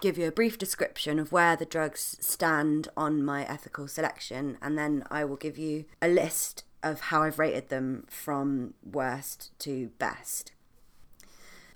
give 0.00 0.16
you 0.16 0.26
a 0.26 0.32
brief 0.32 0.56
description 0.56 1.18
of 1.18 1.30
where 1.30 1.56
the 1.56 1.66
drugs 1.66 2.16
stand 2.20 2.88
on 2.96 3.22
my 3.22 3.44
ethical 3.44 3.86
selection, 3.86 4.56
and 4.62 4.78
then 4.78 5.04
I 5.10 5.26
will 5.26 5.36
give 5.36 5.58
you 5.58 5.84
a 6.00 6.08
list 6.08 6.64
of 6.82 7.00
how 7.00 7.22
I've 7.22 7.38
rated 7.38 7.68
them 7.68 8.06
from 8.08 8.74
worst 8.82 9.50
to 9.60 9.90
best. 9.98 10.52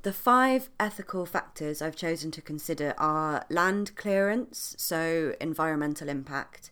The 0.02 0.12
five 0.12 0.70
ethical 0.78 1.26
factors 1.26 1.82
I've 1.82 1.96
chosen 1.96 2.30
to 2.30 2.40
consider 2.40 2.94
are 2.98 3.44
land 3.50 3.96
clearance, 3.96 4.76
so 4.78 5.34
environmental 5.40 6.08
impact, 6.08 6.70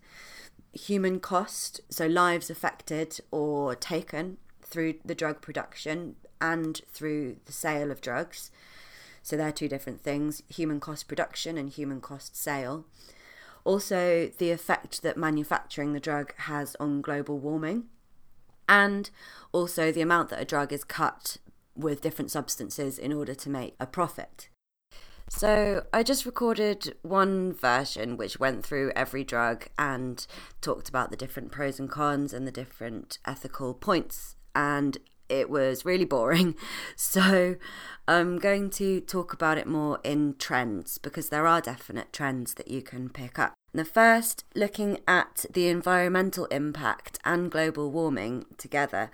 human 0.72 1.18
cost, 1.18 1.80
so 1.90 2.06
lives 2.06 2.50
affected 2.50 3.18
or 3.32 3.74
taken 3.74 4.36
through 4.62 4.94
the 5.04 5.14
drug 5.14 5.40
production 5.40 6.14
and 6.40 6.80
through 6.88 7.36
the 7.46 7.52
sale 7.52 7.90
of 7.90 8.00
drugs. 8.00 8.52
So 9.24 9.36
they're 9.36 9.50
two 9.50 9.68
different 9.68 10.02
things 10.02 10.44
human 10.48 10.78
cost 10.78 11.08
production 11.08 11.58
and 11.58 11.68
human 11.68 12.00
cost 12.00 12.36
sale. 12.36 12.84
Also, 13.64 14.30
the 14.38 14.52
effect 14.52 15.02
that 15.02 15.16
manufacturing 15.16 15.92
the 15.94 16.00
drug 16.00 16.32
has 16.42 16.76
on 16.78 17.00
global 17.00 17.40
warming, 17.40 17.86
and 18.68 19.10
also 19.50 19.90
the 19.90 20.00
amount 20.00 20.28
that 20.28 20.40
a 20.40 20.44
drug 20.44 20.72
is 20.72 20.84
cut 20.84 21.38
with 21.76 22.00
different 22.00 22.30
substances 22.30 22.98
in 22.98 23.12
order 23.12 23.34
to 23.34 23.50
make 23.50 23.74
a 23.78 23.86
profit. 23.86 24.48
So, 25.28 25.84
I 25.92 26.04
just 26.04 26.24
recorded 26.24 26.96
one 27.02 27.52
version 27.52 28.16
which 28.16 28.38
went 28.38 28.64
through 28.64 28.92
every 28.94 29.24
drug 29.24 29.66
and 29.76 30.24
talked 30.60 30.88
about 30.88 31.10
the 31.10 31.16
different 31.16 31.50
pros 31.50 31.80
and 31.80 31.90
cons 31.90 32.32
and 32.32 32.46
the 32.46 32.52
different 32.52 33.18
ethical 33.26 33.74
points. 33.74 34.36
And 34.54 34.98
it 35.28 35.50
was 35.50 35.84
really 35.84 36.04
boring. 36.04 36.54
So, 36.96 37.56
I'm 38.06 38.38
going 38.38 38.70
to 38.70 39.00
talk 39.00 39.32
about 39.32 39.58
it 39.58 39.66
more 39.66 39.98
in 40.04 40.36
trends 40.38 40.98
because 40.98 41.28
there 41.28 41.46
are 41.46 41.60
definite 41.60 42.12
trends 42.12 42.54
that 42.54 42.68
you 42.68 42.80
can 42.80 43.10
pick 43.10 43.38
up. 43.38 43.54
The 43.74 43.84
first, 43.84 44.44
looking 44.54 45.00
at 45.08 45.44
the 45.52 45.68
environmental 45.68 46.46
impact 46.46 47.18
and 47.24 47.50
global 47.50 47.90
warming 47.90 48.46
together. 48.56 49.10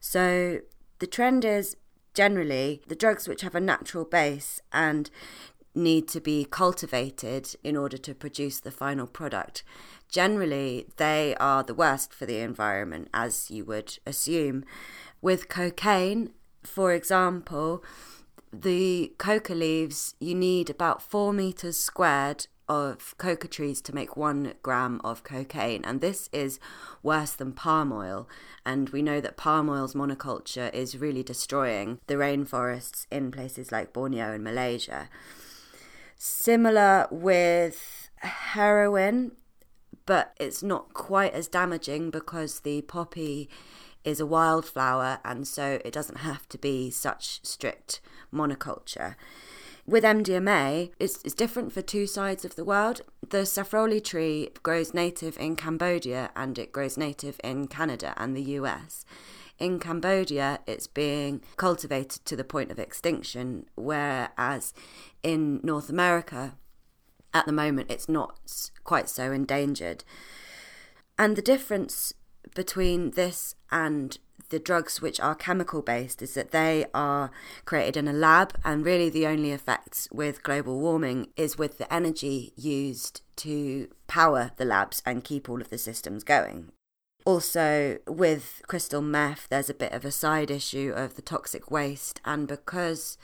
So, 0.00 0.60
the 0.98 1.06
trend 1.06 1.44
is 1.44 1.76
generally 2.16 2.80
the 2.88 2.96
drugs 2.96 3.28
which 3.28 3.42
have 3.42 3.54
a 3.54 3.60
natural 3.60 4.04
base 4.04 4.62
and 4.72 5.10
need 5.74 6.08
to 6.08 6.20
be 6.20 6.46
cultivated 6.50 7.54
in 7.62 7.76
order 7.76 7.98
to 7.98 8.14
produce 8.14 8.58
the 8.58 8.70
final 8.70 9.06
product. 9.06 9.62
Generally, 10.08 10.86
they 10.96 11.36
are 11.38 11.62
the 11.62 11.74
worst 11.74 12.14
for 12.14 12.24
the 12.24 12.38
environment, 12.38 13.08
as 13.12 13.50
you 13.50 13.64
would 13.66 13.98
assume. 14.06 14.64
With 15.20 15.48
cocaine, 15.48 16.30
for 16.62 16.94
example, 16.94 17.84
the 18.50 19.12
coca 19.18 19.54
leaves, 19.54 20.14
you 20.18 20.34
need 20.34 20.70
about 20.70 21.02
four 21.02 21.34
meters 21.34 21.76
squared 21.76 22.46
of 22.68 23.14
coca 23.18 23.48
trees 23.48 23.80
to 23.82 23.94
make 23.94 24.16
one 24.16 24.54
gram 24.62 25.00
of 25.04 25.22
cocaine, 25.22 25.84
and 25.84 26.00
this 26.00 26.28
is 26.32 26.58
worse 27.02 27.32
than 27.32 27.52
palm 27.52 27.92
oil. 27.92 28.28
And 28.64 28.88
we 28.90 29.02
know 29.02 29.20
that 29.20 29.36
palm 29.36 29.68
oil's 29.68 29.94
monoculture 29.94 30.72
is 30.74 30.98
really 30.98 31.22
destroying 31.22 32.00
the 32.06 32.14
rainforests 32.14 33.06
in 33.10 33.30
places 33.30 33.70
like 33.70 33.92
Borneo 33.92 34.32
and 34.32 34.44
Malaysia. 34.44 35.08
Similar 36.16 37.08
with 37.10 38.10
heroin, 38.18 39.32
but 40.06 40.34
it's 40.40 40.62
not 40.62 40.94
quite 40.94 41.34
as 41.34 41.48
damaging 41.48 42.10
because 42.10 42.60
the 42.60 42.82
poppy 42.82 43.48
is 44.04 44.20
a 44.20 44.26
wildflower 44.26 45.18
and 45.24 45.46
so 45.46 45.80
it 45.84 45.92
doesn't 45.92 46.18
have 46.18 46.48
to 46.48 46.56
be 46.56 46.90
such 46.90 47.44
strict 47.44 48.00
monoculture. 48.32 49.16
With 49.86 50.02
MDMA, 50.02 50.90
it's, 50.98 51.22
it's 51.22 51.32
different 51.32 51.72
for 51.72 51.80
two 51.80 52.08
sides 52.08 52.44
of 52.44 52.56
the 52.56 52.64
world. 52.64 53.02
The 53.28 53.42
safroli 53.44 54.02
tree 54.02 54.48
grows 54.64 54.92
native 54.92 55.38
in 55.38 55.54
Cambodia 55.54 56.30
and 56.34 56.58
it 56.58 56.72
grows 56.72 56.96
native 56.96 57.40
in 57.44 57.68
Canada 57.68 58.12
and 58.16 58.36
the 58.36 58.42
US. 58.42 59.04
In 59.60 59.78
Cambodia, 59.78 60.58
it's 60.66 60.88
being 60.88 61.40
cultivated 61.56 62.24
to 62.24 62.34
the 62.34 62.42
point 62.42 62.72
of 62.72 62.80
extinction, 62.80 63.66
whereas 63.76 64.74
in 65.22 65.60
North 65.62 65.88
America, 65.88 66.56
at 67.32 67.46
the 67.46 67.52
moment, 67.52 67.88
it's 67.88 68.08
not 68.08 68.70
quite 68.82 69.08
so 69.08 69.30
endangered. 69.30 70.02
And 71.16 71.36
the 71.36 71.42
difference 71.42 72.12
between 72.56 73.12
this 73.12 73.54
and 73.70 74.18
the 74.50 74.58
drugs 74.58 75.00
which 75.00 75.20
are 75.20 75.34
chemical 75.34 75.82
based 75.82 76.22
is 76.22 76.34
that 76.34 76.50
they 76.50 76.86
are 76.94 77.30
created 77.64 77.96
in 77.96 78.08
a 78.08 78.12
lab, 78.12 78.54
and 78.64 78.84
really 78.84 79.10
the 79.10 79.26
only 79.26 79.52
effects 79.52 80.08
with 80.12 80.42
global 80.42 80.78
warming 80.80 81.28
is 81.36 81.58
with 81.58 81.78
the 81.78 81.92
energy 81.92 82.52
used 82.56 83.22
to 83.36 83.88
power 84.06 84.52
the 84.56 84.64
labs 84.64 85.02
and 85.04 85.24
keep 85.24 85.48
all 85.48 85.60
of 85.60 85.70
the 85.70 85.78
systems 85.78 86.24
going. 86.24 86.72
Also, 87.24 87.98
with 88.06 88.62
crystal 88.68 89.02
meth, 89.02 89.48
there's 89.48 89.68
a 89.68 89.74
bit 89.74 89.92
of 89.92 90.04
a 90.04 90.12
side 90.12 90.50
issue 90.50 90.92
of 90.94 91.16
the 91.16 91.22
toxic 91.22 91.70
waste, 91.70 92.20
and 92.24 92.46
because 92.46 93.18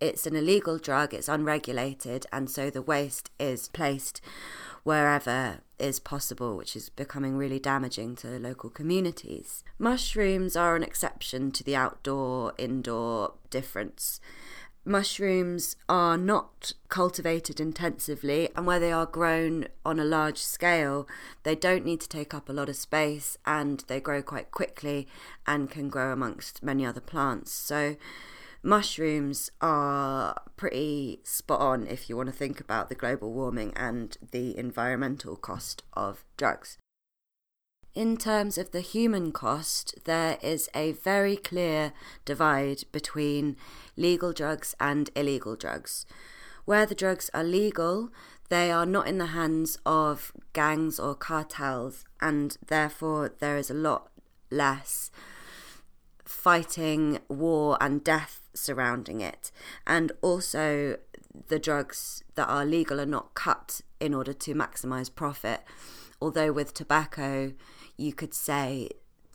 it's 0.00 0.26
an 0.26 0.34
illegal 0.34 0.78
drug, 0.78 1.12
it's 1.12 1.28
unregulated, 1.28 2.26
and 2.32 2.50
so 2.50 2.70
the 2.70 2.82
waste 2.82 3.30
is 3.38 3.68
placed 3.68 4.20
wherever 4.82 5.60
is 5.78 6.00
possible, 6.00 6.56
which 6.56 6.74
is 6.74 6.88
becoming 6.88 7.36
really 7.36 7.58
damaging 7.58 8.16
to 8.16 8.38
local 8.38 8.70
communities. 8.70 9.62
Mushrooms 9.78 10.56
are 10.56 10.76
an 10.76 10.82
exception 10.82 11.50
to 11.52 11.64
the 11.64 11.76
outdoor 11.76 12.54
indoor 12.58 13.34
difference. 13.50 14.20
Mushrooms 14.84 15.76
are 15.90 16.16
not 16.16 16.72
cultivated 16.88 17.60
intensively, 17.60 18.48
and 18.56 18.66
where 18.66 18.80
they 18.80 18.90
are 18.90 19.04
grown 19.04 19.66
on 19.84 20.00
a 20.00 20.04
large 20.04 20.38
scale, 20.38 21.06
they 21.42 21.54
don't 21.54 21.84
need 21.84 22.00
to 22.00 22.08
take 22.08 22.32
up 22.32 22.48
a 22.48 22.52
lot 22.52 22.70
of 22.70 22.76
space 22.76 23.36
and 23.44 23.84
they 23.88 24.00
grow 24.00 24.22
quite 24.22 24.50
quickly 24.50 25.06
and 25.46 25.70
can 25.70 25.90
grow 25.90 26.12
amongst 26.12 26.62
many 26.62 26.86
other 26.86 27.00
plants. 27.00 27.52
So, 27.52 27.96
mushrooms 28.62 29.50
are 29.60 30.40
pretty 30.56 31.20
spot 31.24 31.60
on 31.60 31.86
if 31.86 32.08
you 32.08 32.16
want 32.16 32.28
to 32.28 32.34
think 32.34 32.60
about 32.60 32.88
the 32.88 32.94
global 32.94 33.32
warming 33.32 33.72
and 33.74 34.16
the 34.32 34.56
environmental 34.58 35.36
cost 35.36 35.82
of 35.94 36.24
drugs. 36.36 36.78
In 37.94 38.16
terms 38.16 38.56
of 38.56 38.70
the 38.70 38.82
human 38.82 39.32
cost, 39.32 39.94
there 40.04 40.38
is 40.42 40.68
a 40.74 40.92
very 40.92 41.36
clear 41.36 41.92
divide 42.24 42.84
between 42.92 43.56
legal 43.96 44.32
drugs 44.32 44.76
and 44.78 45.10
illegal 45.16 45.56
drugs. 45.56 46.06
Where 46.64 46.86
the 46.86 46.94
drugs 46.94 47.30
are 47.34 47.42
legal, 47.42 48.10
they 48.48 48.70
are 48.70 48.86
not 48.86 49.08
in 49.08 49.18
the 49.18 49.26
hands 49.26 49.76
of 49.84 50.32
gangs 50.52 51.00
or 51.00 51.16
cartels, 51.16 52.04
and 52.20 52.56
therefore 52.64 53.32
there 53.40 53.56
is 53.56 53.70
a 53.70 53.74
lot 53.74 54.10
less 54.50 55.10
fighting, 56.24 57.18
war, 57.28 57.76
and 57.80 58.04
death 58.04 58.39
surrounding 58.54 59.20
it. 59.20 59.50
And 59.86 60.12
also, 60.22 60.96
the 61.48 61.58
drugs 61.58 62.22
that 62.34 62.48
are 62.48 62.64
legal 62.64 63.00
are 63.00 63.06
not 63.06 63.34
cut 63.34 63.80
in 63.98 64.14
order 64.14 64.32
to 64.32 64.54
maximize 64.54 65.14
profit. 65.14 65.62
Although, 66.20 66.52
with 66.52 66.74
tobacco, 66.74 67.52
you 67.96 68.12
could 68.12 68.34
say 68.34 68.90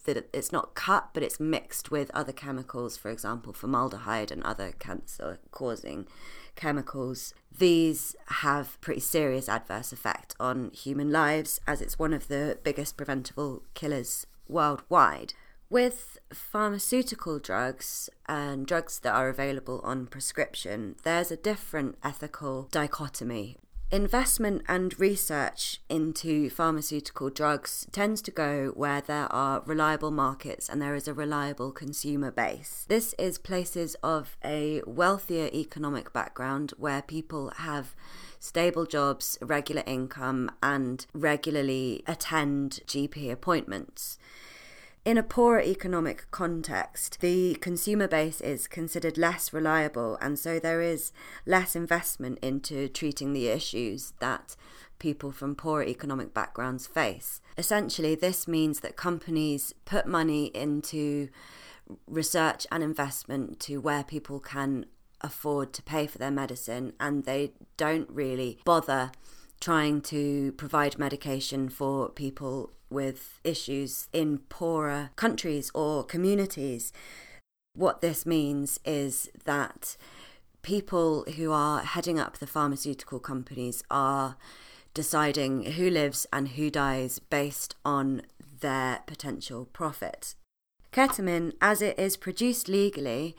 that 0.05 0.29
it's 0.33 0.51
not 0.51 0.75
cut, 0.75 1.09
but 1.13 1.23
it's 1.23 1.39
mixed 1.39 1.91
with 1.91 2.11
other 2.13 2.31
chemicals, 2.31 2.95
for 2.95 3.09
example, 3.09 3.53
formaldehyde 3.53 4.31
and 4.31 4.43
other 4.43 4.71
cancer 4.79 5.39
causing 5.51 6.07
chemicals. 6.55 7.33
These 7.57 8.15
have 8.27 8.79
pretty 8.81 9.01
serious 9.01 9.49
adverse 9.49 9.91
effect 9.91 10.35
on 10.39 10.71
human 10.71 11.11
lives 11.11 11.59
as 11.67 11.81
it's 11.81 11.99
one 11.99 12.13
of 12.13 12.27
the 12.27 12.57
biggest 12.63 12.97
preventable 12.97 13.63
killers 13.73 14.27
worldwide. 14.47 15.33
With 15.69 16.19
pharmaceutical 16.31 17.39
drugs 17.39 18.09
and 18.27 18.67
drugs 18.67 18.99
that 18.99 19.15
are 19.15 19.29
available 19.29 19.81
on 19.83 20.05
prescription, 20.05 20.95
there's 21.03 21.31
a 21.31 21.37
different 21.37 21.97
ethical 22.03 22.67
dichotomy. 22.71 23.57
Investment 23.91 24.63
and 24.67 24.99
research 24.99 25.79
into 25.89 26.49
pharmaceutical 26.49 27.29
drugs 27.29 27.87
tends 27.91 28.21
to 28.23 28.31
go 28.31 28.71
where 28.75 29.01
there 29.01 29.31
are 29.31 29.63
reliable 29.65 30.11
markets 30.11 30.69
and 30.69 30.81
there 30.81 30.95
is 30.95 31.07
a 31.07 31.13
reliable 31.13 31.71
consumer 31.71 32.31
base. 32.31 32.85
This 32.87 33.13
is 33.17 33.37
places 33.37 33.95
of 34.03 34.37
a 34.43 34.81
wealthier 34.85 35.49
economic 35.53 36.13
background 36.13 36.73
where 36.77 37.01
people 37.01 37.51
have 37.57 37.95
stable 38.39 38.85
jobs, 38.85 39.37
regular 39.41 39.83
income, 39.85 40.51
and 40.61 41.05
regularly 41.13 42.03
attend 42.07 42.81
GP 42.87 43.31
appointments. 43.31 44.19
In 45.05 45.19
a 45.19 45.23
poorer 45.23 45.61
economic 45.61 46.25
context, 46.31 47.21
the 47.21 47.53
consumer 47.61 48.07
base 48.07 48.41
is 48.41 48.67
considered 48.67 49.19
less 49.19 49.53
reliable, 49.53 50.17
and 50.19 50.39
so 50.39 50.57
there 50.57 50.81
is 50.81 51.13
less 51.45 51.75
investment 51.75 52.39
into 52.41 52.87
treating 52.87 53.31
the 53.31 53.47
issues 53.49 54.13
that 54.19 54.55
people 54.97 55.31
from 55.31 55.53
poorer 55.53 55.83
economic 55.83 56.33
backgrounds 56.33 56.87
face. 56.87 57.39
Essentially, 57.55 58.15
this 58.15 58.47
means 58.47 58.79
that 58.79 58.95
companies 58.95 59.75
put 59.85 60.07
money 60.07 60.45
into 60.55 61.29
research 62.07 62.65
and 62.71 62.81
investment 62.81 63.59
to 63.59 63.77
where 63.77 64.03
people 64.03 64.39
can 64.39 64.87
afford 65.21 65.71
to 65.73 65.83
pay 65.83 66.07
for 66.07 66.17
their 66.17 66.31
medicine, 66.31 66.93
and 66.99 67.25
they 67.25 67.51
don't 67.77 68.09
really 68.09 68.57
bother 68.65 69.11
trying 69.61 70.01
to 70.01 70.51
provide 70.53 70.97
medication 70.97 71.69
for 71.69 72.09
people 72.09 72.71
with 72.89 73.39
issues 73.43 74.07
in 74.13 74.39
poorer 74.49 75.09
countries 75.15 75.71
or 75.73 76.03
communities. 76.03 76.93
What 77.75 78.01
this 78.01 78.25
means 78.25 78.79
is 78.85 79.29
that 79.43 79.97
people 80.61 81.25
who 81.35 81.51
are 81.51 81.81
heading 81.81 82.19
up 82.19 82.37
the 82.37 82.47
pharmaceutical 82.47 83.19
companies 83.19 83.83
are 83.91 84.37
deciding 84.93 85.63
who 85.73 85.89
lives 85.89 86.25
and 86.31 86.49
who 86.49 86.71
dies 86.71 87.19
based 87.19 87.75
on 87.85 88.21
their 88.61 89.01
potential 89.05 89.65
profit. 89.65 90.35
Ketamine, 90.91 91.53
as 91.61 91.81
it 91.81 91.99
is 91.99 92.15
produced 92.15 92.69
legally, 92.69 93.35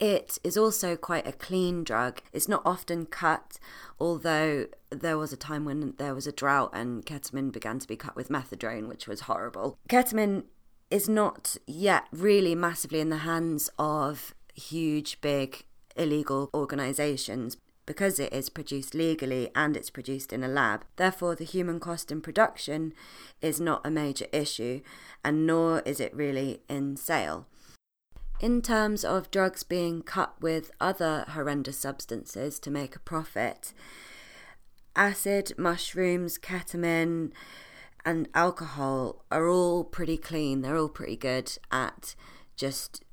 it 0.00 0.38
is 0.42 0.56
also 0.56 0.96
quite 0.96 1.26
a 1.26 1.32
clean 1.32 1.84
drug. 1.84 2.22
It's 2.32 2.48
not 2.48 2.62
often 2.64 3.06
cut, 3.06 3.58
although 4.00 4.66
there 4.90 5.18
was 5.18 5.32
a 5.32 5.36
time 5.36 5.64
when 5.64 5.94
there 5.98 6.14
was 6.14 6.26
a 6.26 6.32
drought 6.32 6.70
and 6.72 7.04
ketamine 7.04 7.52
began 7.52 7.78
to 7.78 7.86
be 7.86 7.96
cut 7.96 8.16
with 8.16 8.30
methadone, 8.30 8.88
which 8.88 9.06
was 9.06 9.20
horrible. 9.22 9.78
Ketamine 9.88 10.44
is 10.90 11.08
not 11.08 11.56
yet 11.66 12.04
really 12.10 12.54
massively 12.54 13.00
in 13.00 13.10
the 13.10 13.18
hands 13.18 13.70
of 13.78 14.34
huge, 14.54 15.20
big, 15.20 15.64
illegal 15.96 16.50
organisations 16.54 17.56
because 17.86 18.20
it 18.20 18.32
is 18.32 18.48
produced 18.48 18.94
legally 18.94 19.50
and 19.54 19.76
it's 19.76 19.90
produced 19.90 20.32
in 20.32 20.44
a 20.44 20.48
lab. 20.48 20.84
Therefore, 20.96 21.34
the 21.34 21.44
human 21.44 21.80
cost 21.80 22.12
in 22.12 22.20
production 22.20 22.92
is 23.42 23.60
not 23.60 23.84
a 23.84 23.90
major 23.90 24.26
issue, 24.32 24.80
and 25.24 25.46
nor 25.46 25.80
is 25.80 25.98
it 25.98 26.14
really 26.14 26.62
in 26.68 26.96
sale. 26.96 27.46
In 28.40 28.62
terms 28.62 29.04
of 29.04 29.30
drugs 29.30 29.62
being 29.62 30.02
cut 30.02 30.40
with 30.40 30.70
other 30.80 31.26
horrendous 31.28 31.78
substances 31.78 32.58
to 32.60 32.70
make 32.70 32.96
a 32.96 33.00
profit, 33.00 33.74
acid, 34.96 35.52
mushrooms, 35.58 36.38
ketamine, 36.38 37.32
and 38.02 38.30
alcohol 38.34 39.26
are 39.30 39.46
all 39.46 39.84
pretty 39.84 40.16
clean. 40.16 40.62
They're 40.62 40.78
all 40.78 40.88
pretty 40.88 41.16
good 41.16 41.58
at 41.70 42.14
just 42.56 43.04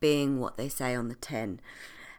being 0.00 0.38
what 0.38 0.58
they 0.58 0.68
say 0.68 0.94
on 0.94 1.08
the 1.08 1.14
tin. 1.14 1.60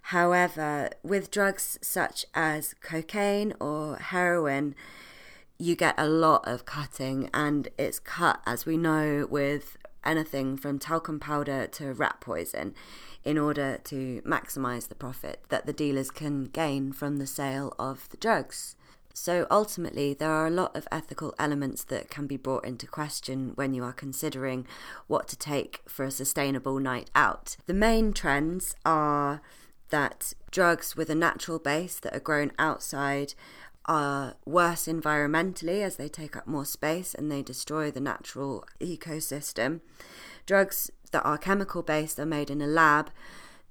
However, 0.09 0.89
with 1.03 1.29
drugs 1.29 1.77
such 1.83 2.25
as 2.33 2.73
cocaine 2.81 3.53
or 3.61 3.97
heroin, 3.97 4.73
you 5.59 5.75
get 5.75 5.93
a 5.99 6.07
lot 6.07 6.47
of 6.47 6.65
cutting, 6.65 7.29
and 7.31 7.67
it's 7.77 7.99
cut, 7.99 8.41
as 8.47 8.65
we 8.65 8.75
know, 8.75 9.27
with 9.29 9.77
anything 10.05 10.57
from 10.57 10.79
talcum 10.79 11.19
powder 11.19 11.67
to 11.67 11.93
rat 11.93 12.21
poison 12.21 12.73
in 13.23 13.37
order 13.37 13.79
to 13.85 14.21
maximize 14.21 14.87
the 14.87 14.95
profit 14.95 15.43
that 15.49 15.65
the 15.65 15.73
dealers 15.73 16.11
can 16.11 16.45
gain 16.45 16.91
from 16.91 17.17
the 17.17 17.27
sale 17.27 17.73
of 17.79 18.07
the 18.09 18.17
drugs. 18.17 18.75
So 19.13 19.47
ultimately, 19.49 20.13
there 20.13 20.29
are 20.29 20.45
a 20.45 20.51
lot 20.51 20.75
of 20.75 20.87
ethical 20.91 21.33
elements 21.39 21.85
that 21.85 22.09
can 22.09 22.27
be 22.27 22.35
brought 22.35 22.65
into 22.65 22.85
question 22.85 23.53
when 23.55 23.73
you 23.73 23.81
are 23.83 23.93
considering 23.93 24.67
what 25.07 25.29
to 25.29 25.37
take 25.37 25.81
for 25.87 26.03
a 26.03 26.11
sustainable 26.11 26.79
night 26.79 27.09
out. 27.15 27.55
The 27.65 27.73
main 27.73 28.11
trends 28.11 28.75
are 28.85 29.41
that 29.89 30.33
drugs 30.51 30.97
with 30.97 31.09
a 31.09 31.15
natural 31.15 31.59
base 31.59 31.97
that 31.99 32.13
are 32.13 32.19
grown 32.19 32.51
outside 32.59 33.33
are 33.85 34.35
worse 34.45 34.85
environmentally 34.85 35.81
as 35.81 35.95
they 35.95 36.07
take 36.07 36.35
up 36.35 36.47
more 36.47 36.65
space 36.65 37.13
and 37.13 37.31
they 37.31 37.41
destroy 37.41 37.91
the 37.91 37.99
natural 37.99 38.65
ecosystem. 38.79 39.81
Drugs 40.45 40.91
that 41.11 41.23
are 41.23 41.37
chemical 41.37 41.81
based 41.81 42.19
are 42.19 42.25
made 42.25 42.49
in 42.49 42.61
a 42.61 42.67
lab, 42.67 43.09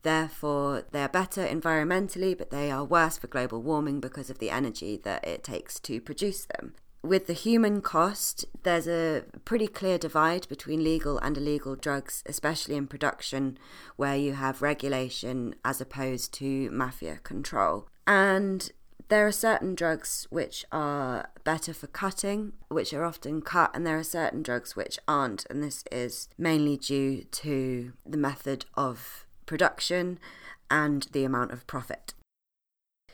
therefore, 0.03 0.85
they 0.92 1.03
are 1.03 1.09
better 1.09 1.46
environmentally, 1.46 2.37
but 2.37 2.50
they 2.50 2.70
are 2.70 2.85
worse 2.85 3.16
for 3.16 3.27
global 3.27 3.62
warming 3.62 4.00
because 4.00 4.31
of 4.31 4.38
the 4.38 4.50
energy 4.50 4.96
that 5.05 5.27
it 5.27 5.44
takes 5.44 5.79
to 5.81 6.00
produce 6.00 6.44
them. 6.44 6.74
With 7.03 7.27
the 7.27 7.35
human 7.35 7.83
cost, 7.83 8.46
there's 8.62 8.88
a 8.88 9.24
pretty 9.44 9.66
clear 9.66 9.98
divide 9.98 10.48
between 10.48 10.83
legal 10.83 11.18
and 11.18 11.37
illegal 11.37 11.77
drugs, 11.77 12.22
especially 12.24 12.77
in 12.77 12.87
production, 12.87 13.59
where 13.96 14.16
you 14.16 14.33
have 14.33 14.62
regulation 14.62 15.55
as 15.66 15.83
opposed 15.83 16.33
to 16.35 16.70
mafia 16.70 17.16
control. 17.22 17.88
And 18.07 18.72
there 19.09 19.27
are 19.27 19.33
certain 19.33 19.75
drugs 19.75 20.27
which 20.31 20.64
are 20.73 21.29
better 21.45 21.75
for 21.75 21.87
cutting, 21.87 22.53
which 22.69 22.93
are 22.93 23.05
often 23.05 23.43
cut, 23.43 23.71
and 23.75 23.87
there 23.87 23.99
are 23.99 24.05
certain 24.05 24.43
drugs 24.43 24.75
which 24.75 24.99
aren't, 25.07 25.47
and 25.51 25.62
this 25.62 25.85
is 25.93 26.29
mainly 26.38 26.77
due 26.77 27.25
to 27.25 27.93
the 28.07 28.17
method 28.17 28.64
of 28.75 29.27
production 29.47 30.19
and 30.71 31.09
the 31.12 31.25
amount 31.25 31.53
of 31.53 31.67
profit. 31.67 32.14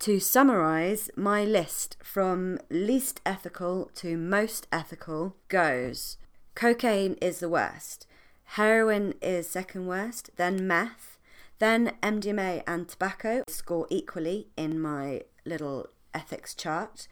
To 0.01 0.19
summarise, 0.19 1.11
my 1.15 1.45
list 1.45 1.97
from 2.03 2.59
least 2.71 3.21
ethical 3.27 3.91
to 3.97 4.17
most 4.17 4.67
ethical 4.73 5.37
goes 5.49 6.17
cocaine 6.55 7.15
is 7.21 7.41
the 7.41 7.49
worst, 7.49 8.07
heroin 8.45 9.15
is 9.21 9.49
second 9.49 9.87
worst, 9.87 10.31
then 10.37 10.67
meth, 10.67 11.19
then 11.59 11.93
MDMA 12.03 12.63
and 12.67 12.89
tobacco 12.89 13.43
score 13.49 13.87
equally 13.91 14.49
in 14.57 14.81
my 14.81 15.23
little 15.45 15.89
ethics 16.15 16.55
chart. 16.55 17.09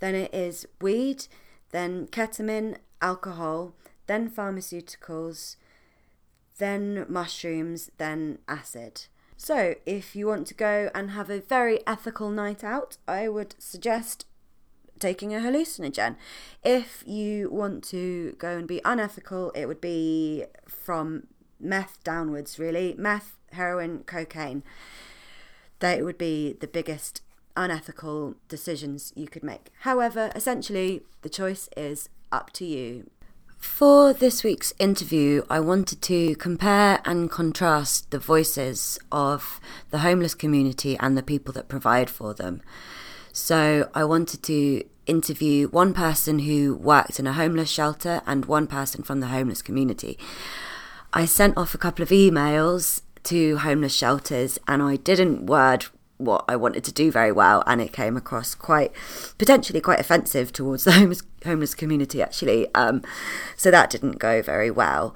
Then 0.00 0.14
it 0.14 0.34
is 0.34 0.66
weed, 0.80 1.26
then 1.70 2.06
ketamine, 2.06 2.76
alcohol, 3.00 3.74
then 4.06 4.30
pharmaceuticals, 4.30 5.56
then 6.58 7.06
mushrooms, 7.08 7.90
then 7.98 8.38
acid. 8.48 9.06
So, 9.36 9.74
if 9.86 10.14
you 10.14 10.26
want 10.26 10.46
to 10.48 10.54
go 10.54 10.90
and 10.94 11.10
have 11.10 11.30
a 11.30 11.40
very 11.40 11.80
ethical 11.86 12.30
night 12.30 12.62
out, 12.62 12.98
I 13.08 13.28
would 13.28 13.56
suggest 13.58 14.26
taking 15.00 15.34
a 15.34 15.40
hallucinogen. 15.40 16.14
If 16.62 17.02
you 17.06 17.50
want 17.50 17.82
to 17.84 18.36
go 18.38 18.56
and 18.56 18.68
be 18.68 18.80
unethical, 18.84 19.50
it 19.52 19.66
would 19.66 19.80
be 19.80 20.44
from 20.68 21.26
meth 21.58 22.02
downwards, 22.04 22.58
really. 22.58 22.94
Meth, 22.96 23.36
heroin, 23.50 24.04
cocaine. 24.04 24.62
They 25.80 26.02
would 26.02 26.18
be 26.18 26.52
the 26.52 26.68
biggest 26.68 27.22
unethical 27.56 28.34
decisions 28.48 29.12
you 29.14 29.28
could 29.28 29.42
make. 29.42 29.70
However, 29.80 30.30
essentially, 30.34 31.02
the 31.22 31.28
choice 31.28 31.68
is 31.76 32.08
up 32.30 32.52
to 32.54 32.64
you. 32.64 33.10
For 33.58 34.12
this 34.12 34.42
week's 34.42 34.74
interview, 34.78 35.42
I 35.48 35.60
wanted 35.60 36.02
to 36.02 36.34
compare 36.36 37.00
and 37.04 37.30
contrast 37.30 38.10
the 38.10 38.18
voices 38.18 38.98
of 39.12 39.60
the 39.90 39.98
homeless 39.98 40.34
community 40.34 40.96
and 40.98 41.16
the 41.16 41.22
people 41.22 41.52
that 41.54 41.68
provide 41.68 42.10
for 42.10 42.34
them. 42.34 42.60
So, 43.32 43.88
I 43.94 44.04
wanted 44.04 44.42
to 44.44 44.84
interview 45.06 45.68
one 45.68 45.94
person 45.94 46.40
who 46.40 46.74
worked 46.74 47.18
in 47.18 47.26
a 47.26 47.32
homeless 47.32 47.70
shelter 47.70 48.20
and 48.26 48.46
one 48.46 48.66
person 48.66 49.02
from 49.02 49.20
the 49.20 49.28
homeless 49.28 49.62
community. 49.62 50.18
I 51.12 51.24
sent 51.24 51.56
off 51.56 51.74
a 51.74 51.78
couple 51.78 52.02
of 52.02 52.08
emails 52.08 53.02
to 53.24 53.58
homeless 53.58 53.94
shelters 53.94 54.58
and 54.66 54.82
I 54.82 54.96
didn't 54.96 55.46
word 55.46 55.86
what 56.24 56.44
I 56.48 56.56
wanted 56.56 56.84
to 56.84 56.92
do 56.92 57.10
very 57.10 57.32
well, 57.32 57.62
and 57.66 57.80
it 57.80 57.92
came 57.92 58.16
across 58.16 58.54
quite 58.54 58.92
potentially 59.38 59.80
quite 59.80 60.00
offensive 60.00 60.52
towards 60.52 60.84
the 60.84 60.92
homeless, 60.92 61.22
homeless 61.44 61.74
community, 61.74 62.22
actually. 62.22 62.72
Um, 62.74 63.02
so 63.56 63.70
that 63.70 63.90
didn't 63.90 64.18
go 64.18 64.42
very 64.42 64.70
well. 64.70 65.14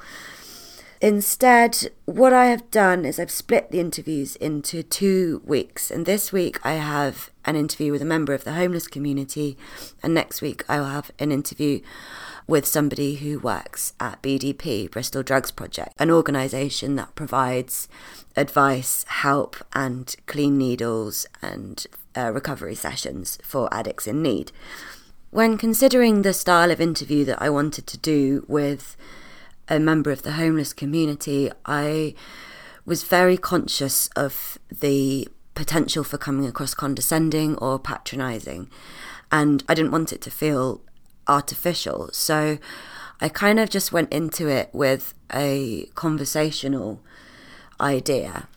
Instead, 1.01 1.91
what 2.07 2.33
I 2.33 2.47
have 2.47 2.71
done 2.71 3.05
is 3.05 3.21
I've 3.21 3.31
split 3.31 3.71
the 3.71 3.81
interviews 3.81 4.35
into 4.37 4.83
two 4.83 5.43
weeks, 5.45 5.91
and 5.91 6.07
this 6.07 6.33
week 6.33 6.59
I 6.65 6.75
have 6.75 7.31
an 7.45 7.55
interview 7.55 7.93
with 7.93 8.01
a 8.01 8.07
member 8.07 8.33
of 8.33 8.45
the 8.45 8.55
homeless 8.55 8.89
community, 8.89 9.59
and 10.03 10.15
next 10.15 10.41
week 10.41 10.65
I 10.69 10.79
will 10.79 10.87
have 10.87 11.11
an 11.19 11.33
interview 11.33 11.81
with 12.47 12.67
somebody 12.67 13.17
who 13.17 13.39
works 13.39 13.93
at 13.99 14.23
BDP, 14.23 14.91
Bristol 14.91 15.23
Drugs 15.23 15.51
Project, 15.51 15.93
an 15.99 16.11
organisation 16.11 16.95
that 16.97 17.15
provides 17.15 17.89
advice, 18.37 19.05
help, 19.09 19.57
and 19.73 20.15
clean 20.27 20.57
needles 20.57 21.27
and 21.43 21.87
uh, 22.17 22.31
recovery 22.33 22.75
sessions 22.75 23.39
for 23.43 23.73
addicts 23.73 24.07
in 24.07 24.23
need. 24.23 24.53
When 25.31 25.59
considering 25.59 26.23
the 26.23 26.33
style 26.33 26.71
of 26.71 26.81
interview 26.81 27.25
that 27.25 27.43
I 27.43 27.51
wanted 27.51 27.87
to 27.89 27.99
do 27.99 28.45
with 28.49 28.97
a 29.69 29.81
member 29.81 30.11
of 30.11 30.23
the 30.23 30.33
homeless 30.33 30.73
community, 30.73 31.51
I 31.65 32.15
was 32.85 33.03
very 33.03 33.37
conscious 33.37 34.09
of 34.15 34.59
the 34.71 35.29
potential 35.55 36.05
for 36.05 36.19
coming 36.19 36.47
across 36.47 36.75
condescending 36.75 37.57
or 37.57 37.79
patronising, 37.79 38.71
and 39.33 39.65
I 39.69 39.75
didn't 39.75 39.91
want 39.91 40.13
it 40.13 40.21
to 40.23 40.31
feel 40.31 40.81
artificial. 41.29 42.11
So 42.13 42.59
I 43.21 43.29
kind 43.29 43.59
of 43.59 43.71
just 43.71 43.93
went 43.93 44.13
into 44.13 44.49
it 44.49 44.71
with 44.73 45.15
a 45.33 45.89
conversational 45.95 47.01
idea. 47.81 48.49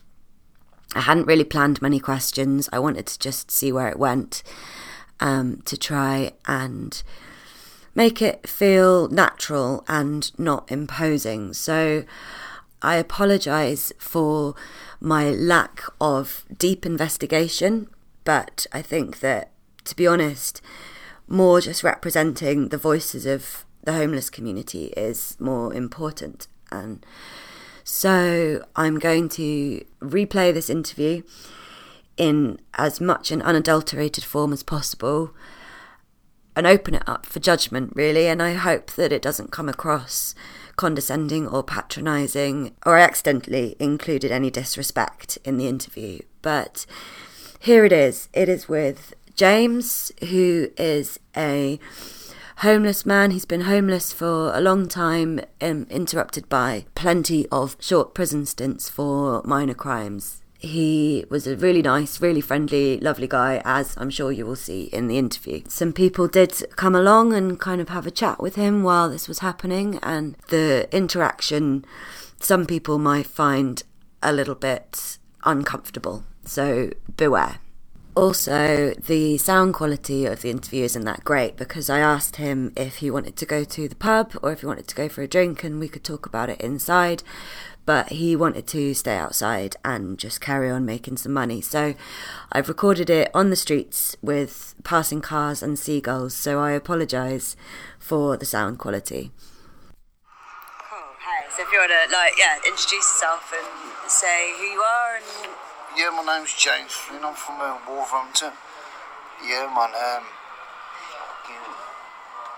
I 0.94 1.00
hadn't 1.00 1.26
really 1.26 1.44
planned 1.44 1.80
many 1.80 2.00
questions. 2.00 2.68
I 2.72 2.78
wanted 2.78 3.06
to 3.06 3.18
just 3.18 3.50
see 3.50 3.72
where 3.72 3.88
it 3.88 3.98
went 3.98 4.42
um, 5.20 5.62
to 5.64 5.76
try 5.76 6.32
and 6.46 7.02
make 7.94 8.20
it 8.22 8.48
feel 8.48 9.08
natural 9.08 9.84
and 9.88 10.30
not 10.38 10.70
imposing. 10.70 11.52
So 11.54 12.04
I 12.82 12.96
apologise 12.96 13.92
for 13.98 14.54
my 15.00 15.30
lack 15.30 15.82
of 16.00 16.44
deep 16.56 16.86
investigation, 16.86 17.88
but 18.24 18.66
I 18.72 18.82
think 18.82 19.20
that, 19.20 19.50
to 19.84 19.96
be 19.96 20.06
honest, 20.06 20.60
more 21.30 21.60
just 21.60 21.82
representing 21.82 22.68
the 22.68 22.76
voices 22.76 23.24
of 23.24 23.64
the 23.84 23.94
homeless 23.94 24.28
community 24.28 24.86
is 24.96 25.36
more 25.40 25.72
important. 25.72 26.48
And 26.70 27.06
so 27.84 28.64
I'm 28.76 28.98
going 28.98 29.28
to 29.30 29.84
replay 30.00 30.52
this 30.52 30.68
interview 30.68 31.22
in 32.16 32.60
as 32.74 33.00
much 33.00 33.30
an 33.30 33.40
unadulterated 33.40 34.24
form 34.24 34.52
as 34.52 34.62
possible 34.62 35.32
and 36.56 36.66
open 36.66 36.94
it 36.94 37.08
up 37.08 37.24
for 37.24 37.38
judgment, 37.38 37.92
really. 37.94 38.26
And 38.26 38.42
I 38.42 38.54
hope 38.54 38.90
that 38.92 39.12
it 39.12 39.22
doesn't 39.22 39.52
come 39.52 39.68
across 39.68 40.34
condescending 40.76 41.46
or 41.46 41.62
patronising, 41.62 42.74
or 42.84 42.98
I 42.98 43.02
accidentally 43.02 43.76
included 43.78 44.32
any 44.32 44.50
disrespect 44.50 45.38
in 45.44 45.58
the 45.58 45.68
interview. 45.68 46.20
But 46.42 46.86
here 47.60 47.84
it 47.84 47.92
is. 47.92 48.28
It 48.32 48.48
is 48.48 48.68
with 48.68 49.14
James, 49.40 50.12
who 50.28 50.68
is 50.76 51.18
a 51.34 51.80
homeless 52.58 53.06
man. 53.06 53.30
He's 53.30 53.46
been 53.46 53.62
homeless 53.62 54.12
for 54.12 54.54
a 54.54 54.60
long 54.60 54.86
time, 54.86 55.40
um, 55.62 55.86
interrupted 55.88 56.46
by 56.50 56.84
plenty 56.94 57.46
of 57.50 57.74
short 57.80 58.12
prison 58.12 58.44
stints 58.44 58.90
for 58.90 59.40
minor 59.46 59.72
crimes. 59.72 60.42
He 60.58 61.24
was 61.30 61.46
a 61.46 61.56
really 61.56 61.80
nice, 61.80 62.20
really 62.20 62.42
friendly, 62.42 63.00
lovely 63.00 63.26
guy, 63.26 63.62
as 63.64 63.96
I'm 63.96 64.10
sure 64.10 64.30
you 64.30 64.44
will 64.44 64.56
see 64.56 64.90
in 64.92 65.08
the 65.08 65.16
interview. 65.16 65.62
Some 65.68 65.94
people 65.94 66.28
did 66.28 66.62
come 66.76 66.94
along 66.94 67.32
and 67.32 67.58
kind 67.58 67.80
of 67.80 67.88
have 67.88 68.06
a 68.06 68.10
chat 68.10 68.42
with 68.42 68.56
him 68.56 68.82
while 68.82 69.08
this 69.08 69.26
was 69.26 69.38
happening, 69.38 69.98
and 70.02 70.36
the 70.48 70.86
interaction 70.94 71.86
some 72.40 72.66
people 72.66 72.98
might 72.98 73.26
find 73.26 73.84
a 74.22 74.34
little 74.34 74.54
bit 74.54 75.16
uncomfortable. 75.46 76.24
So 76.44 76.90
beware. 77.16 77.60
Also, 78.20 78.92
the 78.98 79.38
sound 79.38 79.72
quality 79.72 80.26
of 80.26 80.42
the 80.42 80.50
interview 80.50 80.84
isn't 80.84 81.06
that 81.06 81.24
great 81.24 81.56
because 81.56 81.88
I 81.88 82.00
asked 82.00 82.36
him 82.36 82.70
if 82.76 82.96
he 82.96 83.10
wanted 83.10 83.34
to 83.36 83.46
go 83.46 83.64
to 83.64 83.88
the 83.88 83.96
pub 83.96 84.34
or 84.42 84.52
if 84.52 84.60
he 84.60 84.66
wanted 84.66 84.86
to 84.88 84.94
go 84.94 85.08
for 85.08 85.22
a 85.22 85.26
drink 85.26 85.64
and 85.64 85.80
we 85.80 85.88
could 85.88 86.04
talk 86.04 86.26
about 86.26 86.50
it 86.50 86.60
inside. 86.60 87.22
But 87.86 88.10
he 88.10 88.36
wanted 88.36 88.66
to 88.66 88.92
stay 88.92 89.16
outside 89.16 89.76
and 89.86 90.18
just 90.18 90.38
carry 90.38 90.68
on 90.68 90.84
making 90.84 91.16
some 91.16 91.32
money. 91.32 91.62
So 91.62 91.94
I've 92.52 92.68
recorded 92.68 93.08
it 93.08 93.30
on 93.32 93.48
the 93.48 93.56
streets 93.56 94.14
with 94.20 94.74
passing 94.84 95.22
cars 95.22 95.62
and 95.62 95.78
seagulls. 95.78 96.34
So 96.34 96.60
I 96.60 96.72
apologise 96.72 97.56
for 97.98 98.36
the 98.36 98.44
sound 98.44 98.78
quality. 98.78 99.32
Cool. 100.90 100.98
Hey, 101.24 101.48
so 101.56 101.62
if 101.62 101.72
you 101.72 101.78
want 101.78 101.90
to, 101.90 102.14
like, 102.14 102.34
yeah, 102.38 102.56
introduce 102.66 102.92
yourself 102.92 103.50
and 103.56 104.10
say 104.10 104.52
who 104.58 104.64
you 104.64 104.80
are 104.82 105.16
and 105.16 105.69
yeah, 105.96 106.10
my 106.10 106.22
name's 106.26 106.54
James 106.54 106.92
Flynn. 106.92 107.24
I'm 107.24 107.34
from 107.34 107.60
uh, 107.60 107.78
Wolverhampton. 107.88 108.52
Yeah, 109.42 109.66
man. 109.72 109.94
Um. 109.94 110.24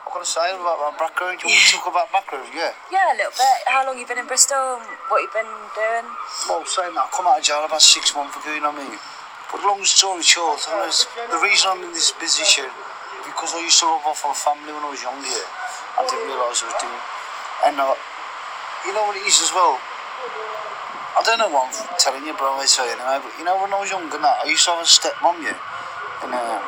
What 0.05 0.20
can 0.20 0.28
I 0.28 0.53
say 0.53 0.53
about 0.53 0.76
my 0.76 0.93
background? 1.01 1.41
Do 1.41 1.49
you 1.49 1.57
want 1.57 1.64
to 1.64 1.72
talk 1.72 1.89
about 1.89 2.12
background? 2.12 2.53
Yeah. 2.53 2.76
Yeah, 2.93 3.12
a 3.12 3.16
little 3.16 3.33
bit. 3.33 3.59
How 3.64 3.80
long 3.89 3.97
you 3.97 4.05
been 4.05 4.20
in 4.20 4.28
Bristol? 4.28 4.76
What 5.09 5.24
you 5.24 5.30
been 5.33 5.49
doing? 5.72 6.05
Well, 6.53 6.61
saying 6.68 6.93
that, 6.93 7.09
I 7.09 7.16
come 7.16 7.24
out 7.24 7.41
of 7.41 7.45
jail 7.49 7.64
about 7.64 7.80
six 7.80 8.12
months 8.12 8.37
ago, 8.37 8.53
you 8.53 8.61
know 8.61 8.76
what 8.76 8.85
I 8.85 8.93
mean? 8.93 9.01
But 9.49 9.64
long 9.64 9.80
story 9.89 10.20
short, 10.20 10.61
the 10.68 11.41
reason 11.41 11.72
I'm 11.72 11.80
in 11.89 11.97
this 11.97 12.12
position 12.12 12.68
because 13.24 13.55
I 13.55 13.61
used 13.62 13.78
to 13.80 13.87
rub 13.87 14.05
off 14.05 14.24
on 14.26 14.35
family 14.35 14.72
when 14.74 14.85
I 14.85 14.91
was 14.91 15.03
younger. 15.03 15.43
I 15.97 16.05
didn't 16.05 16.26
realise 16.28 16.61
I 16.61 16.66
was 16.68 16.78
doing. 16.78 17.03
And 17.70 17.76
uh, 17.78 17.95
you 18.85 18.93
know 18.93 19.05
what 19.07 19.16
it 19.16 19.24
is 19.24 19.41
as 19.41 19.53
well? 19.55 19.78
I 21.13 21.21
don't 21.21 21.37
know 21.37 21.53
what 21.53 21.69
I'm 21.69 21.97
telling 22.01 22.25
you, 22.25 22.33
bro, 22.33 22.57
I 22.57 22.65
say 22.65 22.89
anyway, 22.89 23.21
but 23.21 23.33
you 23.37 23.45
know 23.45 23.61
when 23.61 23.69
I 23.69 23.81
was 23.85 23.93
younger, 23.93 24.17
now, 24.17 24.41
I 24.41 24.49
used 24.49 24.65
to 24.65 24.73
have 24.73 24.81
a 24.81 24.89
stepmom, 24.89 25.45
yeah. 25.45 25.61
And 26.25 26.33
uh, 26.33 26.61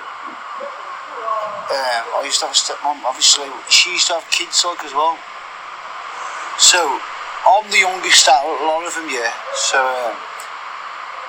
um, 1.72 2.04
I 2.20 2.22
used 2.28 2.44
to 2.44 2.52
have 2.52 2.54
a 2.54 2.60
stepmom, 2.60 3.00
obviously. 3.08 3.48
She 3.72 3.96
used 3.96 4.12
to 4.12 4.20
have 4.20 4.28
kids, 4.28 4.60
like, 4.68 4.84
as 4.84 4.92
well. 4.92 5.16
So, 6.60 6.76
I'm 7.48 7.64
the 7.72 7.88
youngest 7.88 8.28
out 8.28 8.44
of 8.44 8.60
a 8.60 8.64
lot 8.68 8.84
of 8.84 8.92
them, 8.92 9.08
yeah. 9.08 9.32
So, 9.56 9.80
um, 9.80 10.12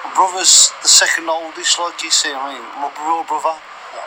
my 0.03 0.11
brother's 0.11 0.75
the 0.83 0.91
second 0.91 1.31
oldest, 1.31 1.79
like 1.79 2.03
you 2.03 2.11
see, 2.11 2.35
I 2.35 2.51
mean, 2.51 2.63
my 2.83 2.91
real 2.99 3.23
brother. 3.23 3.55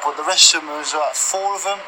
But 0.04 0.20
the 0.20 0.24
rest 0.28 0.54
of 0.54 0.60
them, 0.62 0.70
there's 0.70 0.92
about 0.92 1.16
four 1.16 1.56
of 1.56 1.64
them. 1.64 1.80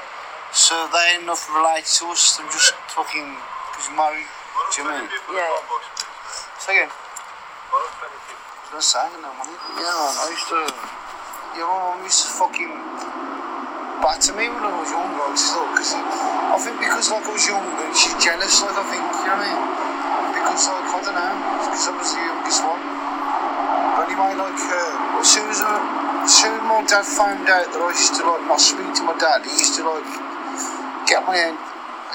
So 0.52 0.88
they 0.90 1.14
ain't 1.14 1.22
enough 1.22 1.46
related 1.52 1.86
to 2.00 2.10
us. 2.10 2.36
They're 2.36 2.48
just 2.48 2.74
fucking, 2.90 3.36
because 3.70 3.92
married. 3.94 4.26
Do 4.74 4.82
you 4.82 4.88
know 4.88 4.98
what 4.98 5.04
I 5.04 5.36
mean? 5.36 5.36
Yeah. 5.36 6.58
Say 6.58 6.72
again. 6.80 6.90
I 8.70 8.78
was 8.78 8.86
gonna 8.86 9.02
say, 9.02 9.02
I 9.02 9.10
don't 9.10 9.26
know. 9.26 9.34
Yeah, 9.82 9.98
man, 9.98 10.14
I 10.14 10.26
used 10.30 10.46
to. 10.46 10.62
My 10.62 11.66
mum 11.66 12.06
used 12.06 12.22
to 12.22 12.30
fucking 12.38 12.70
batter 13.98 14.30
me 14.38 14.46
when 14.46 14.62
I 14.62 14.70
was 14.78 14.94
young, 14.94 15.10
like, 15.10 15.34
still. 15.34 15.66
Cause 15.74 15.90
I 15.98 16.54
think 16.54 16.78
because, 16.78 17.10
like, 17.10 17.26
I 17.26 17.34
was 17.34 17.50
young 17.50 17.66
and 17.66 17.90
she's 17.98 18.14
jealous, 18.22 18.62
like, 18.62 18.78
I 18.78 18.86
think, 18.94 19.02
you 19.02 19.26
know 19.26 19.34
what 19.34 19.42
I 19.42 19.50
mean? 19.50 19.58
Because, 20.38 20.70
like, 20.70 20.86
I 20.86 20.98
don't 21.02 21.18
know, 21.18 21.34
because 21.66 21.82
I 21.82 21.92
was 21.98 22.10
the 22.14 22.22
youngest 22.22 22.62
one. 22.62 22.82
But 23.98 24.06
anyway, 24.06 24.38
like, 24.38 24.62
uh, 24.62 25.18
as 25.18 25.26
soon 25.26 25.50
as, 25.50 25.58
uh, 25.58 26.22
as 26.22 26.30
soon 26.30 26.54
as 26.54 26.62
my 26.62 26.78
dad 26.86 27.02
found 27.02 27.42
out 27.50 27.66
that 27.74 27.82
I 27.82 27.90
used 27.90 28.14
to, 28.14 28.22
like, 28.22 28.46
not 28.46 28.62
speak 28.62 28.86
to 28.86 29.02
my 29.02 29.18
dad, 29.18 29.42
he 29.42 29.50
used 29.50 29.74
to, 29.78 29.82
like, 29.82 30.06
get 31.10 31.26
my 31.26 31.34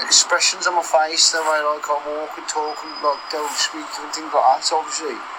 expressions 0.00 0.64
on 0.64 0.80
my 0.80 0.86
face, 0.88 1.36
the 1.36 1.44
way, 1.44 1.60
like, 1.68 1.84
I 1.84 2.00
walk 2.16 2.32
and 2.40 2.48
talk 2.48 2.80
and, 2.80 2.96
like, 3.04 3.20
don't 3.28 3.52
speak 3.60 3.92
and 4.00 4.08
things 4.08 4.32
like 4.32 4.40
that, 4.40 4.64
obviously. 4.72 5.35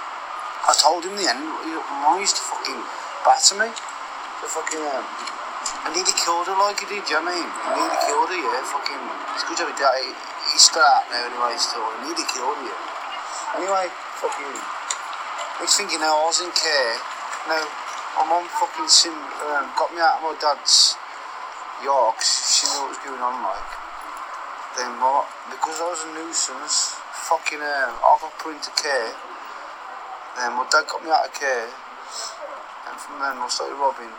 I 0.68 0.76
told 0.76 1.07
him 1.07 1.15
the 1.15 1.24
end, 1.24 1.47
you 1.63 1.80
mum 2.03 2.20
used 2.20 2.36
to 2.36 2.43
fucking 2.43 2.76
batter 3.24 3.55
me. 3.55 3.72
To 3.72 4.45
fucking, 4.51 4.84
um, 4.84 5.01
I 5.88 5.95
nearly 5.95 6.11
killed 6.13 6.45
her 6.51 6.59
like 6.59 6.84
he 6.84 6.86
did, 6.91 7.07
you 7.07 7.18
know 7.18 7.24
what 7.24 7.32
I 7.32 7.39
mean? 7.39 7.49
I 7.49 7.70
nearly 7.74 7.99
killed 8.03 8.30
her, 8.30 8.38
yeah, 8.38 8.61
fucking, 8.68 9.03
it's 9.34 9.47
good 9.47 9.57
to 9.57 9.63
have 9.65 9.74
a 9.74 9.78
dad, 9.80 9.95
he's 10.51 10.68
still 10.68 10.84
now 10.84 11.24
anyway, 11.26 11.55
still, 11.55 11.82
I 11.82 12.03
nearly 12.03 12.28
killed 12.28 12.59
yeah. 12.68 13.57
Anyway, 13.57 13.88
fucking, 14.20 14.53
next 15.63 15.80
thing 15.80 15.89
you 15.89 16.03
know, 16.03 16.20
I 16.20 16.24
was 16.28 16.43
in 16.43 16.51
care, 16.51 16.93
now, 17.47 17.63
my 18.20 18.24
mum 18.28 18.45
fucking 18.59 18.91
sim, 18.91 19.15
um, 19.15 19.72
got 19.74 19.89
me 19.95 20.03
out 20.03 20.20
of 20.20 20.30
my 20.30 20.36
dad's 20.38 20.99
Yorks, 21.80 22.59
she 22.59 22.68
knew 22.70 22.84
what 22.86 22.93
was 22.93 23.01
going 23.07 23.24
on, 23.24 23.39
like. 23.41 23.72
Then 24.76 24.91
what, 25.01 25.26
because 25.49 25.82
I 25.82 25.88
was 25.89 26.03
a 26.05 26.09
nuisance, 26.13 26.99
fucking, 27.26 27.63
um, 27.63 27.93
I 28.03 28.11
got 28.22 28.36
put 28.38 28.53
into 28.53 28.70
care, 28.78 29.15
then 30.38 30.53
my 30.53 30.65
dad 30.69 30.85
got 30.85 31.01
me 31.01 31.09
out 31.09 31.25
of 31.25 31.33
care, 31.33 31.65
and 31.65 32.95
from 33.01 33.17
then 33.17 33.41
I 33.41 33.47
started 33.49 33.75
robbing. 33.75 34.13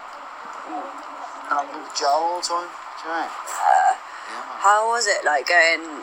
And 1.48 1.56
I'm 1.56 1.70
in 1.72 1.86
jail 1.96 2.18
all 2.18 2.42
the 2.42 2.46
time. 2.46 2.68
Do 2.68 3.06
you 3.06 3.14
know 3.14 3.22
what 3.22 3.22
I 3.22 3.30
mean? 3.30 3.30
yeah. 3.30 4.58
How 4.60 4.90
was 4.90 5.06
it 5.06 5.22
like 5.24 5.46
going 5.46 6.02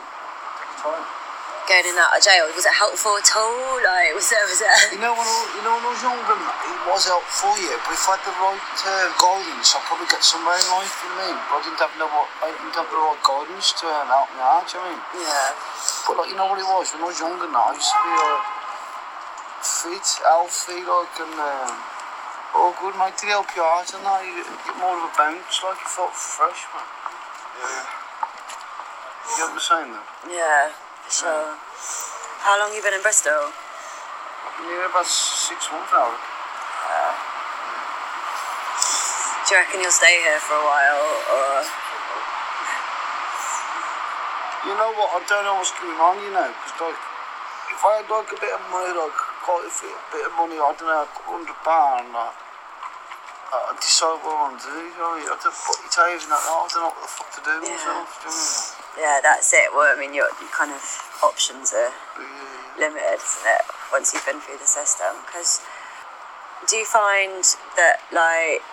going 1.66 1.86
in 1.86 1.94
and 1.94 2.02
out 2.02 2.16
of 2.16 2.22
jail? 2.22 2.48
Was 2.54 2.66
it 2.66 2.74
helpful 2.74 3.14
at 3.18 3.30
all? 3.36 3.78
Like 3.82 4.14
was 4.16 4.26
there 4.32 4.42
was 4.46 4.58
it 4.58 4.70
You 4.94 5.02
know 5.02 5.14
when 5.14 5.26
I, 5.26 5.36
you 5.54 5.62
know 5.66 5.74
when 5.78 5.86
I 5.86 5.90
was 5.92 6.02
younger, 6.02 6.34
it 6.34 6.80
was 6.88 7.04
helpful, 7.06 7.54
yeah. 7.58 7.76
But 7.84 7.94
if 7.94 8.06
I 8.06 8.16
had 8.16 8.22
the 8.24 8.34
right 8.40 8.78
uh, 8.86 9.06
guidance, 9.20 9.74
I'd 9.76 9.84
probably 9.86 10.08
get 10.08 10.22
somewhere 10.24 10.56
in 10.56 10.66
life. 10.72 10.94
You 11.04 11.12
know 11.12 11.20
what 11.20 11.20
I 11.20 11.30
mean? 11.30 11.38
But 11.46 11.54
I 11.54 11.60
didn't 11.66 11.80
have 11.84 11.94
no, 12.00 12.06
I 12.08 12.48
didn't 12.56 12.76
have 12.80 12.88
the 12.90 12.98
right 12.98 13.20
guidance 13.22 13.68
to 13.82 13.86
um, 13.86 14.06
help 14.08 14.28
me 14.32 14.40
out. 14.40 14.64
Do 14.66 14.80
you 14.80 14.82
know 14.82 14.88
what 14.88 14.96
I 14.96 15.20
mean? 15.20 15.26
Yeah. 15.26 15.48
But 16.08 16.14
like 16.18 16.28
you 16.30 16.36
know 16.38 16.48
what 16.48 16.58
it 16.58 16.66
was 16.66 16.86
when 16.94 17.02
I 17.02 17.06
was 17.12 17.18
younger, 17.20 17.46
now 17.50 17.70
I 17.70 17.74
used 17.76 17.90
to 17.92 17.98
be 18.02 18.10
like 18.14 18.55
fit, 19.66 20.06
healthy, 20.22 20.80
like 20.86 21.16
and 21.18 21.34
um, 21.34 21.74
all 22.54 22.72
good, 22.78 22.94
mate. 22.94 23.18
Did 23.18 23.34
help 23.34 23.50
you 23.58 23.62
out 23.66 23.90
and. 23.90 24.06
You 24.06 24.46
get 24.46 24.76
more 24.78 24.94
of 24.94 25.10
a 25.10 25.12
bounce, 25.18 25.58
like 25.66 25.78
you 25.82 25.88
felt 25.90 26.14
fresh, 26.14 26.62
man. 26.70 26.86
Yeah. 27.58 27.84
You 29.26 29.32
get 29.34 29.50
what 29.50 29.58
I'm 29.58 29.60
saying, 29.60 29.90
though? 29.90 30.08
Yeah, 30.30 30.70
So, 31.10 31.26
sure. 31.26 31.58
How 32.46 32.54
long 32.62 32.70
you 32.70 32.82
been 32.82 32.94
in 32.94 33.02
Bristol? 33.02 33.50
Yeah, 34.62 34.88
about 34.88 35.06
six 35.06 35.66
months 35.68 35.90
now. 35.90 36.14
Do 39.46 39.54
you 39.54 39.60
reckon 39.62 39.78
you'll 39.78 39.94
stay 39.94 40.10
here 40.26 40.40
for 40.42 40.58
a 40.58 40.64
while 40.66 41.06
or 41.06 41.62
You 44.66 44.74
know 44.74 44.90
what? 44.98 45.14
I 45.14 45.22
don't 45.22 45.46
know 45.46 45.54
what's 45.54 45.70
going 45.78 45.94
on. 45.94 46.18
You 46.18 46.34
know, 46.34 46.50
because 46.50 46.74
like, 46.82 46.98
if 47.70 47.78
I 47.78 48.02
had 48.02 48.10
like 48.10 48.26
a 48.26 48.38
bit 48.42 48.50
of 48.50 48.58
money, 48.74 48.90
like 48.90 49.14
quite 49.46 49.62
a 49.62 49.70
bit, 49.70 49.94
bit 50.10 50.26
of 50.26 50.32
money, 50.34 50.58
I 50.58 50.74
don't 50.74 50.90
know, 50.90 51.06
a 51.06 51.22
hundred 51.30 51.54
pound, 51.62 52.10
like, 52.10 52.34
I'd 53.46 53.78
decide 53.78 54.18
what 54.26 54.34
I 54.34 54.50
want 54.50 54.58
to 54.58 54.66
do. 54.66 54.74
You 54.74 54.98
know, 54.98 55.14
I 55.22 55.38
don't 55.38 55.54
put 55.54 55.78
your 55.78 55.92
taves 55.94 56.26
in 56.26 56.30
that. 56.34 56.42
I 56.42 56.66
don't 56.66 56.82
know 56.82 56.90
what 56.90 56.98
the 56.98 57.08
fuck 57.14 57.30
to 57.38 57.42
do 57.46 57.54
Yeah. 57.62 57.78
myself. 57.78 58.10
Do 58.18 58.26
you 58.26 58.34
know 58.34 59.06
Yeah, 59.06 59.20
that's 59.22 59.52
it. 59.52 59.70
Well, 59.72 59.86
I 59.86 59.94
mean 59.94 60.12
your 60.16 60.26
your 60.40 60.50
kind 60.50 60.72
of 60.74 60.82
options 61.22 61.72
are 61.72 61.92
Yeah. 62.18 62.90
limited, 62.90 63.22
isn't 63.22 63.46
it? 63.46 63.64
Once 63.92 64.12
you've 64.12 64.26
been 64.26 64.40
through 64.40 64.58
the 64.58 64.66
system, 64.66 65.22
because 65.24 65.60
do 66.66 66.76
you 66.76 66.84
find 66.84 67.44
that 67.76 68.00
like 68.10 68.64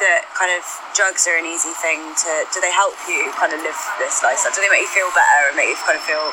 that 0.00 0.24
kind 0.34 0.50
of 0.56 0.64
drugs 0.94 1.26
are 1.28 1.36
an 1.36 1.44
easy 1.44 1.74
thing 1.74 2.14
to? 2.22 2.46
Do 2.54 2.60
they 2.64 2.72
help 2.72 2.96
you 3.06 3.30
kind 3.36 3.52
of 3.52 3.60
live 3.60 3.76
this 3.98 4.22
lifestyle? 4.22 4.52
Do 4.56 4.62
they 4.62 4.70
make 4.72 4.82
you 4.88 4.94
feel 4.94 5.10
better 5.12 5.48
and 5.52 5.56
make 5.56 5.68
you 5.68 5.76
kind 5.84 5.98
of 5.98 6.04
feel? 6.04 6.32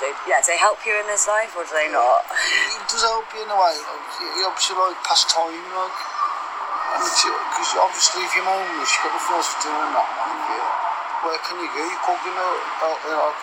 Do, 0.00 0.10
yeah, 0.26 0.42
do 0.42 0.50
they 0.50 0.58
help 0.58 0.82
you 0.82 0.94
in 0.98 1.06
this 1.06 1.30
life 1.30 1.54
or 1.54 1.62
do 1.62 1.70
they 1.70 1.86
not? 1.90 2.26
It 2.26 2.82
does 2.90 3.06
help 3.06 3.30
you 3.30 3.46
in 3.46 3.50
a 3.50 3.58
way. 3.58 3.74
Like, 3.78 4.06
it 4.26 4.42
helps 4.42 4.66
you 4.66 4.74
like 4.74 4.98
pass 5.06 5.22
time, 5.30 5.54
like. 5.74 5.98
Because 6.94 7.74
obviously, 7.78 8.22
if 8.22 8.32
you're 8.38 8.46
homeless, 8.46 8.90
you've 8.90 9.02
got 9.02 9.18
nothing 9.18 9.34
else 9.34 9.50
to 9.50 9.58
do 9.66 9.70
and 9.70 9.94
that. 9.98 10.08
Yeah. 10.46 11.26
Where 11.26 11.40
can 11.42 11.56
you 11.58 11.68
go? 11.74 11.82
You 11.82 11.98
could 12.06 12.20
go 12.22 12.30
to 12.30 12.46
uh, 12.46 12.86
uh, 12.86 13.18
like 13.18 13.40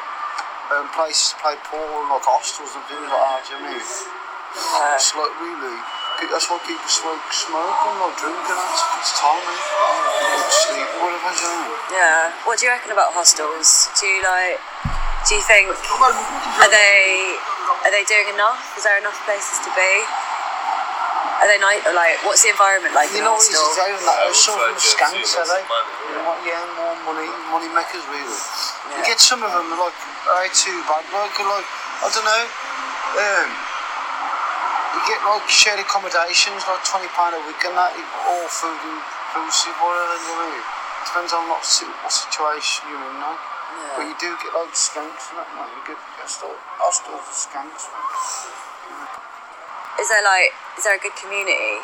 um, 0.71 0.87
places 0.95 1.35
to 1.35 1.43
play 1.43 1.55
pool, 1.67 1.83
and 1.83 2.07
like 2.15 2.23
hostels 2.23 2.71
and 2.75 2.83
things 2.87 3.03
like 3.03 3.11
that. 3.11 3.43
Do 3.43 3.51
you 3.51 3.59
know 3.59 3.75
what 3.75 3.75
I 3.75 3.79
mean? 3.79 4.19
Yeah. 4.55 4.95
It's 4.95 5.11
like 5.15 5.33
really. 5.43 5.77
That's 6.31 6.47
why 6.47 6.61
people 6.63 6.85
smoke, 6.87 7.25
smoke 7.33 7.79
and 7.91 7.97
like 7.99 8.15
drink 8.23 8.39
and. 8.39 8.63
It's 9.03 9.11
time, 9.19 9.41
man. 9.43 9.59
Like 10.31 10.51
sleep 10.51 10.89
or 10.95 11.11
whatever. 11.11 11.31
Do 11.35 11.43
you 11.43 11.51
know? 11.51 11.95
yeah. 11.95 12.31
What 12.47 12.55
do 12.59 12.67
you 12.67 12.71
reckon 12.71 12.91
about 12.95 13.11
hostels? 13.11 13.91
Do 13.99 14.07
you 14.07 14.23
like? 14.23 14.59
Do 15.29 15.37
you 15.37 15.43
think 15.45 15.69
are 15.69 16.71
they 16.71 17.37
are 17.85 17.93
they 17.93 18.05
doing 18.09 18.29
enough? 18.33 18.57
Is 18.77 18.83
there 18.83 18.97
enough 18.97 19.17
places 19.25 19.61
to 19.61 19.69
be? 19.77 19.93
Are 21.41 21.49
they 21.49 21.57
nice? 21.57 21.81
Like, 21.93 22.21
what's 22.25 22.45
the 22.45 22.53
environment 22.53 22.93
like 22.93 23.09
You 23.13 23.25
know 23.25 23.37
what 23.37 23.45
it's 23.45 23.53
doing? 23.53 23.97
Like, 24.05 24.33
some 24.37 24.57
of 24.57 24.65
them 24.69 24.77
skanks, 24.77 25.33
are 25.37 25.45
they? 25.49 25.61
You 25.61 26.21
know 26.21 26.25
what? 26.29 26.37
Yeah, 26.45 26.61
more 26.77 26.93
money, 27.05 27.29
money 27.49 27.69
makers 27.73 28.05
really. 28.09 28.37
You 28.93 29.01
get 29.05 29.17
some 29.17 29.41
of 29.41 29.49
them 29.49 29.69
like, 29.77 29.97
ain't 30.41 30.53
too 30.53 30.77
bad. 30.85 31.05
Like, 31.09 31.33
like 31.37 31.67
I 32.01 32.07
don't 32.13 32.25
know. 32.25 32.45
Um, 33.21 33.49
you 34.93 35.01
get 35.09 35.21
like 35.25 35.45
shared 35.49 35.81
accommodations, 35.81 36.65
like 36.65 36.81
twenty 36.85 37.09
pound 37.13 37.37
a 37.37 37.41
week, 37.45 37.61
and 37.65 37.73
that 37.77 37.93
all 38.25 38.45
food 38.49 38.77
inclusive, 38.77 39.73
whatever. 39.81 40.17
You 40.17 40.33
know, 40.33 40.45
what 40.45 40.49
I 40.49 40.57
mean? 40.57 40.81
depends 41.05 41.33
on 41.33 41.43
what, 41.49 41.65
what 41.65 42.13
situation 42.13 42.85
you're 42.89 43.01
in. 43.01 43.17
Like. 43.19 43.50
But 43.97 44.05
you 44.07 44.15
do 44.19 44.29
get 44.43 44.51
like 44.55 44.75
skanks 44.75 45.31
and 45.31 45.39
that. 45.39 45.49
Man. 45.55 45.67
You 45.71 45.95
get 45.95 45.99
hostel, 46.19 46.51
hostels 46.79 47.23
of 47.23 47.35
skanks. 47.35 47.87
Is 49.99 50.07
there 50.09 50.23
like 50.23 50.51
is 50.77 50.83
there 50.87 50.95
a 50.95 51.01
good 51.01 51.15
community 51.19 51.77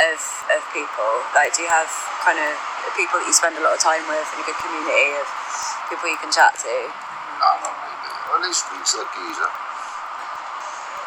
of 0.00 0.18
of 0.50 0.60
people? 0.74 1.12
Like, 1.36 1.54
do 1.54 1.62
you 1.62 1.70
have 1.70 1.88
kind 2.24 2.40
of 2.40 2.52
people 2.98 3.20
that 3.20 3.26
you 3.28 3.34
spend 3.34 3.54
a 3.56 3.62
lot 3.62 3.76
of 3.76 3.82
time 3.82 4.02
with 4.10 4.26
and 4.34 4.40
a 4.42 4.46
good 4.46 4.58
community 4.58 5.14
of 5.20 5.26
people 5.88 6.08
you 6.10 6.18
can 6.18 6.32
chat 6.32 6.56
to? 6.62 6.74
No, 7.38 7.48
not 7.62 7.74
really. 7.74 8.12
At 8.34 8.40
least 8.42 8.66
things 8.72 8.90
like 8.98 9.10
geezer. 9.14 9.50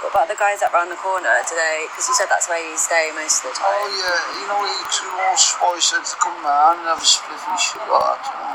What 0.05 0.13
about 0.13 0.29
the 0.29 0.39
guys 0.39 0.61
that 0.61 0.71
round 0.71 0.93
the 0.93 0.99
corner 1.01 1.35
today? 1.43 1.89
Because 1.89 2.05
you 2.07 2.15
said 2.15 2.29
that's 2.29 2.47
where 2.47 2.61
you 2.61 2.77
stay 2.77 3.11
most 3.17 3.43
of 3.43 3.51
the 3.51 3.57
oh, 3.57 3.65
time. 3.65 3.75
Oh 3.81 3.89
yeah, 3.91 4.39
you 4.39 4.45
know, 4.47 4.61
he 4.63 4.77
two 4.93 5.09
more 5.09 5.35
spice 5.35 5.91
said 5.91 6.05
to 6.05 6.15
come 6.21 6.37
round 6.45 6.85
and 6.85 6.87
have 6.87 7.01
a 7.01 7.07
spliff 7.07 7.43
and 7.43 7.59
shit 7.59 7.81
like 7.83 7.91
that, 7.91 8.21
you 8.23 8.35
know. 8.39 8.46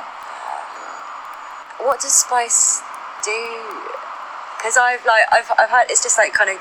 What 1.83 2.01
does 2.01 2.15
Spice 2.15 2.81
do? 3.25 3.43
Because 4.59 4.79
I've 4.79 5.03
like 5.05 5.27
I've 5.35 5.51
I've 5.59 5.71
had 5.71 5.91
it's 5.91 6.03
just 6.03 6.17
like 6.19 6.33
kind 6.33 6.51
of 6.51 6.59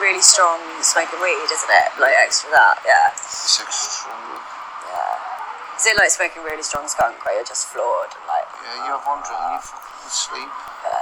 really 0.00 0.22
strong 0.22 0.58
smoking 0.82 1.18
weed, 1.20 1.46
isn't 1.50 1.72
it? 1.82 1.88
Like 2.00 2.14
extra 2.18 2.50
that, 2.54 2.78
yeah, 2.86 3.12
It's 3.12 3.58
extra 3.60 3.90
strong. 4.06 4.22
yeah. 4.88 5.76
Is 5.78 5.84
it 5.86 5.94
like 5.98 6.10
smoking 6.10 6.42
really 6.46 6.62
strong 6.62 6.86
skunk 6.88 7.18
where 7.26 7.34
you're 7.34 7.46
just 7.46 7.68
floored 7.68 8.10
and 8.14 8.24
like, 8.30 8.46
Yeah, 8.62 8.86
you're 8.88 9.02
one 9.02 9.20
drink, 9.26 9.42
you 9.42 9.60
fucking 9.62 10.10
sleep. 10.10 10.50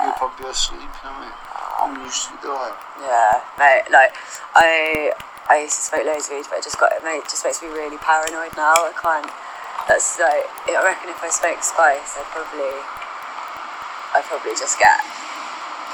You're 0.05 0.17
probably 0.17 0.49
asleep, 0.51 0.81
you 0.81 1.05
know 1.05 1.13
what 1.17 1.25
I 1.25 1.29
mean? 1.29 1.37
I'm 1.81 1.93
used 2.05 2.29
to 2.29 2.37
it 2.37 2.75
yeah, 3.01 3.41
mate, 3.57 3.89
like, 3.89 4.13
I 4.53 5.13
I 5.49 5.65
used 5.65 5.81
to 5.81 5.83
smoke 5.89 6.05
loads 6.05 6.29
of 6.29 6.37
weed, 6.37 6.45
but 6.53 6.61
it 6.61 6.65
just 6.69 6.77
got, 6.79 6.93
mate, 7.03 7.25
it 7.25 7.29
just 7.33 7.41
makes 7.45 7.61
me 7.65 7.69
really 7.73 7.97
paranoid 7.99 8.53
now. 8.55 8.85
I 8.85 8.93
can't, 8.93 9.27
that's 9.89 10.21
like, 10.21 10.45
I 10.69 10.85
reckon 10.85 11.09
if 11.09 11.19
I 11.25 11.33
smoked 11.33 11.65
spice, 11.65 12.21
I'd 12.21 12.29
probably, 12.37 12.71
I'd 14.15 14.25
probably 14.27 14.53
just 14.59 14.79
get 14.79 14.99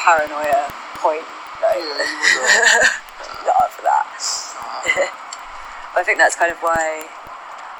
paranoia 0.00 0.72
point, 1.00 1.24
like, 1.60 1.80
Yeah, 1.80 1.84
you. 1.84 3.46
Not 3.46 3.56
up 3.66 3.70
for 3.72 3.82
that. 3.84 4.06
I 5.96 6.02
think 6.04 6.18
that's 6.18 6.36
kind 6.36 6.50
of 6.52 6.58
why. 6.60 7.04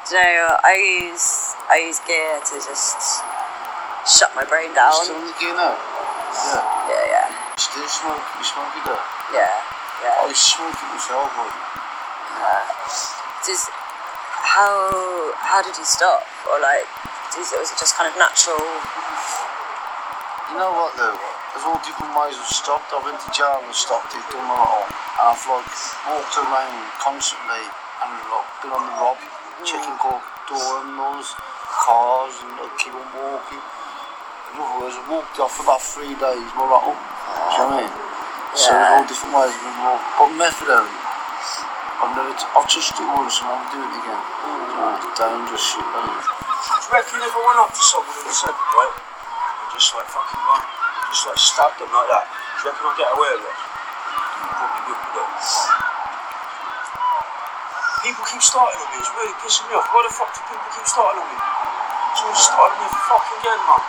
You 0.06 0.14
know, 0.22 0.54
I 0.62 1.10
use 1.10 1.58
I 1.66 1.82
use 1.82 1.98
gear 2.06 2.38
to 2.38 2.54
just 2.62 3.20
shut 4.06 4.30
my 4.38 4.46
brain 4.46 4.70
down. 4.74 4.94
still 5.02 5.18
in 5.18 5.26
the 5.26 5.36
gear 5.42 5.50
now? 5.56 5.74
Yeah. 5.74 6.62
Yeah, 6.86 7.04
yeah, 7.10 7.26
You 7.26 7.58
still 7.58 7.88
smoke? 7.90 8.22
You 8.38 8.44
smoke 8.46 8.70
it 8.76 8.84
though? 8.86 9.02
yeah, 9.34 9.50
yeah. 10.06 10.20
Oh, 10.22 10.30
I 10.30 10.34
smoke 10.36 10.78
it 10.78 10.88
myself, 10.94 11.26
but 11.34 11.50
Does 13.46 13.66
how 14.46 15.34
how 15.42 15.60
did 15.66 15.74
you 15.74 15.84
stop, 15.84 16.22
or 16.46 16.60
like, 16.62 16.86
is 17.34 17.50
it 17.50 17.58
was 17.58 17.74
it 17.74 17.78
just 17.82 17.96
kind 17.98 18.06
of 18.06 18.14
natural? 18.14 18.62
You 20.50 20.56
know 20.58 20.70
what 20.72 20.94
though? 20.94 21.18
There's 21.52 21.66
all 21.66 21.80
different 21.82 22.12
ways 22.14 22.36
of 22.36 22.46
stopped. 22.46 22.92
I 22.92 23.00
went 23.00 23.18
to 23.18 23.30
jail 23.32 23.64
and 23.64 23.72
stopped 23.74 24.12
it, 24.12 24.22
done 24.28 24.44
it 24.44 24.60
all. 24.60 24.84
And 24.86 25.24
I've 25.32 25.44
like 25.48 25.66
walked 26.06 26.36
around 26.36 26.76
constantly 27.00 27.64
and 27.64 28.10
like 28.28 28.48
been 28.60 28.72
on 28.76 28.84
the 28.84 28.94
rob, 29.00 29.18
checking 29.64 29.96
door, 29.98 30.20
door 30.46 30.84
handles, 30.84 31.32
cars 31.86 32.34
and 32.44 32.52
like 32.60 32.74
keep 32.76 32.92
on 32.94 33.08
walking. 33.16 33.62
In 34.52 34.62
other 34.62 34.76
words, 34.84 34.96
I 34.96 35.02
walked 35.08 35.36
off 35.40 35.52
for 35.56 35.64
about 35.64 35.82
three 35.82 36.14
days, 36.16 36.46
more 36.56 36.70
like, 36.70 36.84
oh, 36.84 36.96
do 36.96 37.00
you 37.00 37.60
know 37.60 37.66
what 37.66 37.76
I 37.76 37.84
mean? 37.84 37.92
So 38.56 38.72
there's 38.72 38.92
all 38.96 39.04
different 39.04 39.34
ways 39.36 39.52
of 39.52 39.60
being 39.60 39.80
walked. 39.84 40.06
But 40.16 40.30
methadone, 40.36 40.92
I've 42.00 42.12
never, 42.16 42.32
t- 42.36 42.52
I've 42.56 42.68
touched 42.68 42.96
it 42.96 43.08
once 43.16 43.36
and 43.40 43.48
I'll 43.52 43.68
do 43.68 43.80
it 43.80 43.92
again. 44.00 44.22
You 44.44 44.76
know, 44.80 44.96
dangerous 45.16 45.64
shit, 45.64 45.84
that 45.84 46.04
is. 46.08 46.24
Do 46.24 46.76
you 46.76 46.92
reckon 46.92 47.20
if 47.20 47.32
I 47.32 47.40
went 47.44 47.60
up 47.60 47.72
to 47.72 47.82
someone 47.84 48.16
and 48.16 48.36
said, 48.36 48.56
right, 48.56 48.94
and 48.96 49.15
just 49.76 49.92
like 49.92 50.08
fucking 50.08 50.40
like, 50.40 50.64
just 51.12 51.28
like 51.28 51.36
stabbed 51.36 51.76
them 51.76 51.92
like 51.92 52.08
that, 52.08 52.24
do 52.24 52.64
you 52.64 52.72
reckon 52.72 52.88
I'd 52.88 52.96
get 52.96 53.12
away 53.12 53.28
with 53.36 53.44
it? 53.44 53.58
Probably 54.56 54.80
wouldn't 54.88 55.12
do. 55.12 55.20
People 58.00 58.24
keep 58.24 58.40
starting 58.40 58.80
on 58.80 58.88
me, 58.88 58.96
it's 59.04 59.12
really 59.12 59.36
pissing 59.44 59.68
me 59.68 59.76
off. 59.76 59.84
Why 59.92 60.00
the 60.08 60.16
fuck 60.16 60.32
do 60.32 60.40
people 60.48 60.64
keep 60.72 60.88
starting 60.88 61.20
on 61.20 61.28
me? 61.28 61.36
Someone 62.16 62.40
started 62.40 62.72
on 62.72 62.80
me 62.80 62.88
fucking 62.88 63.36
again, 63.44 63.60
man. 63.68 63.82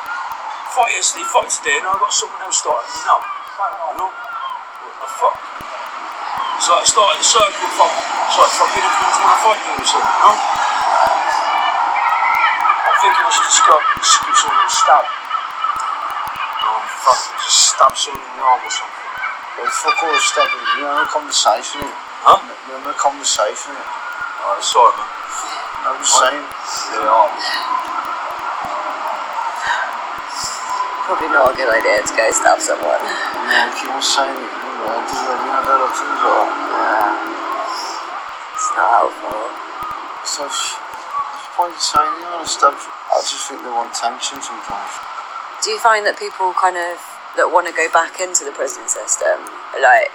Fight 0.75 0.91
yesterday, 0.91 1.23
fight 1.31 1.47
today, 1.55 1.79
and 1.79 1.87
I've 1.87 2.03
got 2.03 2.11
someone 2.11 2.43
else 2.43 2.59
starting 2.59 2.91
me 2.91 2.99
now. 3.07 3.23
You 3.23 3.95
know? 3.95 4.11
What 4.11 4.91
the 4.91 5.07
fuck? 5.07 5.39
It's 5.39 6.67
like 6.67 6.83
starting 6.83 7.23
a 7.23 7.27
circle, 7.31 7.71
fuck. 7.79 7.95
It's 7.95 8.35
like 8.35 8.53
fucking 8.59 8.83
everyone's 8.83 9.19
want 9.23 9.31
to 9.31 9.39
fight 9.39 9.61
me 9.63 9.71
or 9.71 9.87
something, 9.87 10.03
you 10.03 10.19
know? 10.19 10.35
I'm 12.75 12.97
thinking 12.99 13.23
I 13.23 13.31
should 13.31 13.47
just 13.47 13.63
go 13.63 13.75
and 13.79 14.03
just 14.03 14.19
give 14.27 14.35
someone 14.35 14.67
a 14.67 14.75
stab. 14.75 15.26
No, 17.77 17.85
fuck, 17.85 17.93
just 17.93 18.09
stab 18.09 18.17
someone 18.17 18.25
in 18.25 18.33
the 18.37 18.41
arm 18.41 18.61
or 18.65 18.73
something. 18.73 19.05
Well, 19.61 19.69
fuck 19.69 20.01
all 20.01 20.09
the 20.09 20.17
stuff, 20.17 20.49
you 20.49 20.81
know, 20.81 20.97
the 20.97 21.09
conversation, 21.13 21.85
innit? 21.85 21.93
Huh? 22.25 22.41
Remember 22.41 22.89
the 22.89 22.97
conversation, 22.97 23.77
innit? 23.77 23.85
Alright, 24.41 24.65
sorry, 24.65 24.97
man. 24.97 25.09
I'm 25.85 25.97
just 26.01 26.17
saying. 26.17 26.41
They 26.97 27.05
are. 27.05 27.29
Probably 31.05 31.29
not 31.29 31.53
a 31.53 31.55
good 31.55 31.69
idea 31.69 32.01
to 32.01 32.13
go 32.17 32.25
stab 32.33 32.57
someone. 32.57 32.97
You 32.97 33.45
know, 33.45 33.69
keep 33.77 33.93
on 33.93 34.01
saying 34.01 34.33
it, 34.33 34.53
you 34.57 34.73
know, 34.81 34.97
I 34.97 35.05
do 35.05 35.17
that, 35.21 35.37
you 35.37 35.49
know, 35.53 35.61
that 35.61 35.77
are 35.77 35.93
things 35.93 36.17
like 36.17 36.49
Yeah, 36.73 38.57
it's 38.57 38.69
not 38.73 38.89
helpful. 39.05 39.41
So, 40.25 40.43
sh- 40.49 40.81
what's 40.81 41.45
the 41.45 41.53
point 41.53 41.73
of 41.77 41.83
saying 41.85 42.13
you 42.25 42.25
want 42.25 42.41
to 42.41 42.49
stab 42.49 42.73
I 42.73 43.21
just 43.21 43.45
think 43.47 43.61
they 43.61 43.69
want 43.69 43.93
tension 43.93 44.41
sometimes. 44.41 44.93
Do 45.61 45.69
you 45.71 45.79
find 45.79 46.05
that 46.05 46.19
people 46.19 46.51
kind 46.57 46.75
of 46.75 47.16
that 47.37 47.45
want 47.45 47.69
to 47.69 47.73
go 47.77 47.85
back 47.93 48.17
into 48.17 48.43
the 48.43 48.51
prison 48.57 48.89
system, 48.89 49.37
like, 49.77 50.09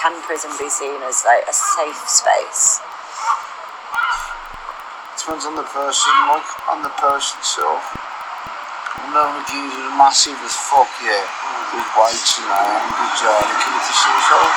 can 0.00 0.16
prison 0.24 0.48
be 0.56 0.66
seen 0.72 0.96
as 1.04 1.20
like 1.28 1.44
a 1.44 1.52
safe 1.52 2.02
space? 2.08 2.80
Depends 5.20 5.44
on 5.44 5.56
the 5.56 5.68
person, 5.68 6.12
like, 6.32 6.50
on 6.72 6.80
the 6.80 6.92
person 7.00 7.36
itself. 7.40 7.84
I 8.96 9.12
know 9.12 9.28
the 9.36 9.44
geezers 9.48 9.76
are 9.76 9.96
massive 10.00 10.36
as 10.40 10.56
fuck, 10.56 10.88
yeah. 11.04 11.24
With 11.72 11.88
weights 12.00 12.40
and 12.40 12.48
that, 12.48 12.64
and 12.64 12.92
good 12.96 13.14
job, 13.20 13.40
they 13.44 13.56
commit 13.60 13.84
to 13.84 13.94
suicide. 13.94 14.54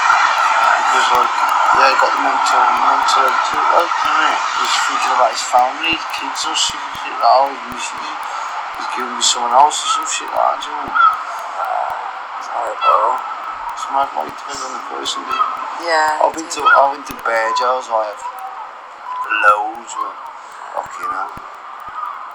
Because, 0.87 1.07
like, 1.11 1.33
yeah, 1.75 1.87
he 1.91 1.95
got 1.99 2.11
the 2.15 2.21
mental, 2.23 2.63
mental 2.87 3.27
like, 3.31 3.95
know, 4.15 4.35
he's 4.63 4.75
thinking 4.87 5.13
about 5.15 5.31
his 5.35 5.45
family, 5.47 5.93
his 5.95 6.07
kids 6.15 6.41
or 6.47 6.55
shit, 6.55 6.79
like 6.79 7.19
or 7.19 7.51
he's, 7.51 7.87
he's 8.79 8.89
giving 8.95 9.15
me 9.15 9.23
someone 9.23 9.55
else 9.55 9.75
or 9.83 9.89
some 9.99 10.07
shit 10.07 10.31
like 10.31 10.35
that, 10.35 10.63
do 10.63 10.71
you 10.71 10.79
know? 10.87 11.06
Horrible. 12.57 13.21
My 13.93 14.03
depend 14.09 14.59
on 14.65 14.71
the 14.73 14.83
person. 14.89 15.21
Yeah. 15.85 16.25
I've 16.25 16.33
been 16.33 16.49
to, 16.49 16.61
I've 16.65 16.97
been 16.97 17.05
to 17.05 17.15
bear 17.21 17.53
jails, 17.53 17.85
I 17.85 18.09
have. 18.09 18.23
Loads 19.45 19.93
of. 19.93 20.11
Fucking 20.73 21.11
hell. 21.13 21.31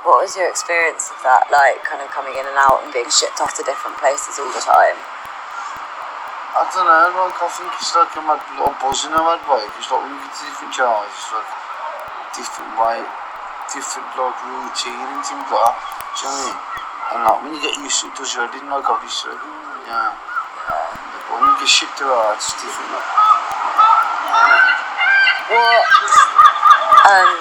What 0.07 0.23
was 0.23 0.33
your 0.39 0.47
experience 0.47 1.11
of 1.11 1.19
that, 1.27 1.51
like, 1.51 1.83
kind 1.83 2.01
of 2.01 2.09
coming 2.15 2.39
in 2.39 2.47
and 2.47 2.55
out 2.55 2.87
and 2.87 2.95
being 2.95 3.11
shipped 3.11 3.43
off 3.43 3.59
to 3.59 3.67
different 3.67 3.99
places 3.99 4.39
all 4.39 4.49
the 4.55 4.63
time? 4.63 4.95
I 6.55 6.71
don't 6.71 6.87
know, 6.87 7.19
like, 7.19 7.37
I 7.43 7.49
think 7.51 7.75
it's 7.75 7.91
like 7.99 8.15
a 8.15 8.23
mad 8.23 8.41
little 8.55 8.79
buzzing 8.79 9.11
I've 9.11 9.27
had, 9.27 9.43
like, 9.51 9.75
it's 9.75 9.91
like 9.91 10.07
when 10.07 10.15
you 10.15 10.23
get 10.23 10.35
to 10.39 10.43
different 10.47 10.73
jars, 10.73 11.11
it's 11.11 11.31
like 11.35 11.51
different 12.39 12.73
way, 12.79 13.03
different, 13.75 14.09
like, 14.15 14.39
routine 14.47 15.05
and 15.19 15.23
things 15.27 15.49
like 15.51 15.59
that, 15.59 15.77
do 16.15 16.23
you 16.23 16.31
know 16.31 16.39
what 16.39 16.39
I 16.39 16.47
mean? 16.47 16.59
And 17.11 17.21
like, 17.27 17.39
when 17.43 17.51
you 17.59 17.61
get 17.67 17.75
used 17.83 17.99
to 18.03 18.09
it, 18.09 18.15
does 18.15 18.31
your 18.31 18.47
head 18.47 18.55
in, 18.57 18.71
like, 18.71 18.87
obviously. 18.87 19.72
Like, 19.93 20.17
What 25.53 25.85
um 27.05 27.33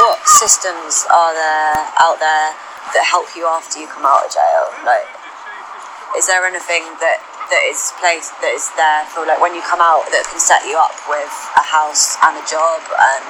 what 0.00 0.18
systems 0.24 1.04
are 1.12 1.36
there 1.36 1.76
out 2.00 2.16
there 2.24 2.56
that 2.96 3.04
help 3.04 3.28
you 3.36 3.44
after 3.44 3.84
you 3.84 3.86
come 3.86 4.08
out 4.08 4.24
of 4.24 4.32
jail? 4.32 4.72
Like 4.88 5.04
is 6.16 6.24
there 6.24 6.48
anything 6.48 6.88
that 7.04 7.20
that 7.52 7.62
is 7.68 7.92
placed 8.00 8.32
that 8.40 8.56
is 8.56 8.72
there 8.80 9.04
for 9.12 9.28
like 9.28 9.44
when 9.44 9.52
you 9.52 9.60
come 9.68 9.84
out 9.84 10.08
that 10.08 10.24
can 10.24 10.40
set 10.40 10.64
you 10.64 10.80
up 10.80 10.96
with 11.04 11.32
a 11.60 11.64
house 11.68 12.16
and 12.24 12.32
a 12.32 12.44
job 12.48 12.80
and 12.80 13.24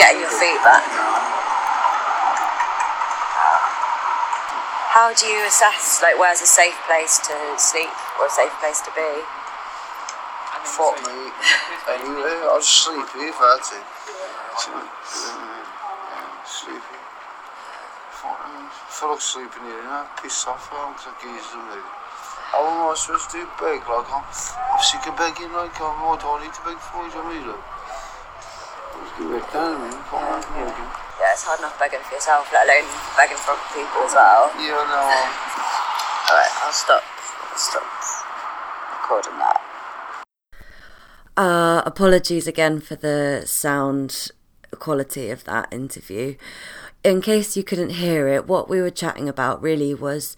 getting 0.00 0.24
your 0.24 0.32
feet 0.32 0.56
back? 0.64 1.27
How 4.98 5.14
do 5.14 5.30
you 5.30 5.46
assess 5.46 6.02
like 6.02 6.18
where's 6.18 6.42
a 6.42 6.50
safe 6.50 6.74
place 6.90 7.22
to 7.22 7.30
sleep 7.54 7.86
or 8.18 8.26
a 8.26 8.34
safe 8.34 8.50
place 8.58 8.82
to 8.82 8.90
be? 8.98 9.06
fuck 10.74 10.98
me, 11.06 11.30
anyway, 11.86 12.34
I'll 12.50 12.58
just 12.58 12.82
sleep 12.82 13.06
here 13.14 13.30
if 13.30 13.38
I 13.38 13.46
had 13.46 13.62
to. 13.62 13.78
So, 14.58 14.74
sleep 16.50 16.82
here. 16.82 17.06
I 18.26 18.90
feel 18.90 19.14
like 19.14 19.22
sleeping 19.22 19.70
here, 19.70 19.78
you 19.78 19.86
know, 19.86 20.02
pissed 20.18 20.50
off, 20.50 20.66
I'm 20.74 20.90
because 20.98 21.06
I 21.06 21.22
geezed 21.22 21.46
them, 21.54 21.62
like. 21.70 21.86
How 22.50 22.66
am 22.66 22.90
I 22.90 22.98
supposed 22.98 23.30
to 23.38 23.46
beg? 23.62 23.86
Like, 23.86 24.10
I'm, 24.10 24.26
I'm 24.26 24.82
sick 24.82 25.06
of 25.06 25.14
begging, 25.14 25.54
like, 25.54 25.78
I'm 25.78 25.94
what 26.02 26.18
do 26.18 26.26
I 26.26 26.42
need 26.42 26.54
to 26.58 26.62
beg 26.66 26.82
for, 26.82 27.06
you 27.06 27.14
know 27.14 27.22
what 27.22 27.30
I 27.30 27.38
mean? 27.38 27.46
Like, 27.46 27.64
Let's 28.98 29.14
get 29.14 29.30
back 29.30 29.46
down, 29.54 29.78
man, 29.78 29.94
come 30.10 30.26
on, 30.26 30.42
come 30.42 30.74
on. 30.74 31.07
Yeah, 31.18 31.32
it's 31.34 31.42
hard 31.42 31.58
enough 31.58 31.78
begging 31.78 31.98
for 32.06 32.14
yourself, 32.14 32.46
let 32.52 32.62
alone 32.62 32.86
begging 33.18 33.36
for 33.42 33.58
other 33.58 33.68
people 33.74 34.06
as 34.06 34.14
well. 34.14 34.54
Yeah, 34.54 34.78
no, 34.86 35.02
um, 35.02 35.30
Alright, 36.30 36.54
I'll 36.62 36.72
stop. 36.72 37.02
I'll 37.50 37.58
stop 37.58 37.82
recording 39.02 39.38
that. 39.38 39.60
Uh, 41.36 41.82
apologies 41.86 42.46
again 42.46 42.80
for 42.80 42.94
the 42.94 43.42
sound 43.46 44.30
quality 44.78 45.30
of 45.30 45.44
that 45.44 45.72
interview. 45.72 46.36
In 47.02 47.20
case 47.20 47.56
you 47.56 47.64
couldn't 47.64 47.90
hear 47.90 48.28
it, 48.28 48.46
what 48.46 48.68
we 48.68 48.80
were 48.80 48.90
chatting 48.90 49.28
about 49.28 49.62
really 49.62 49.94
was, 49.94 50.36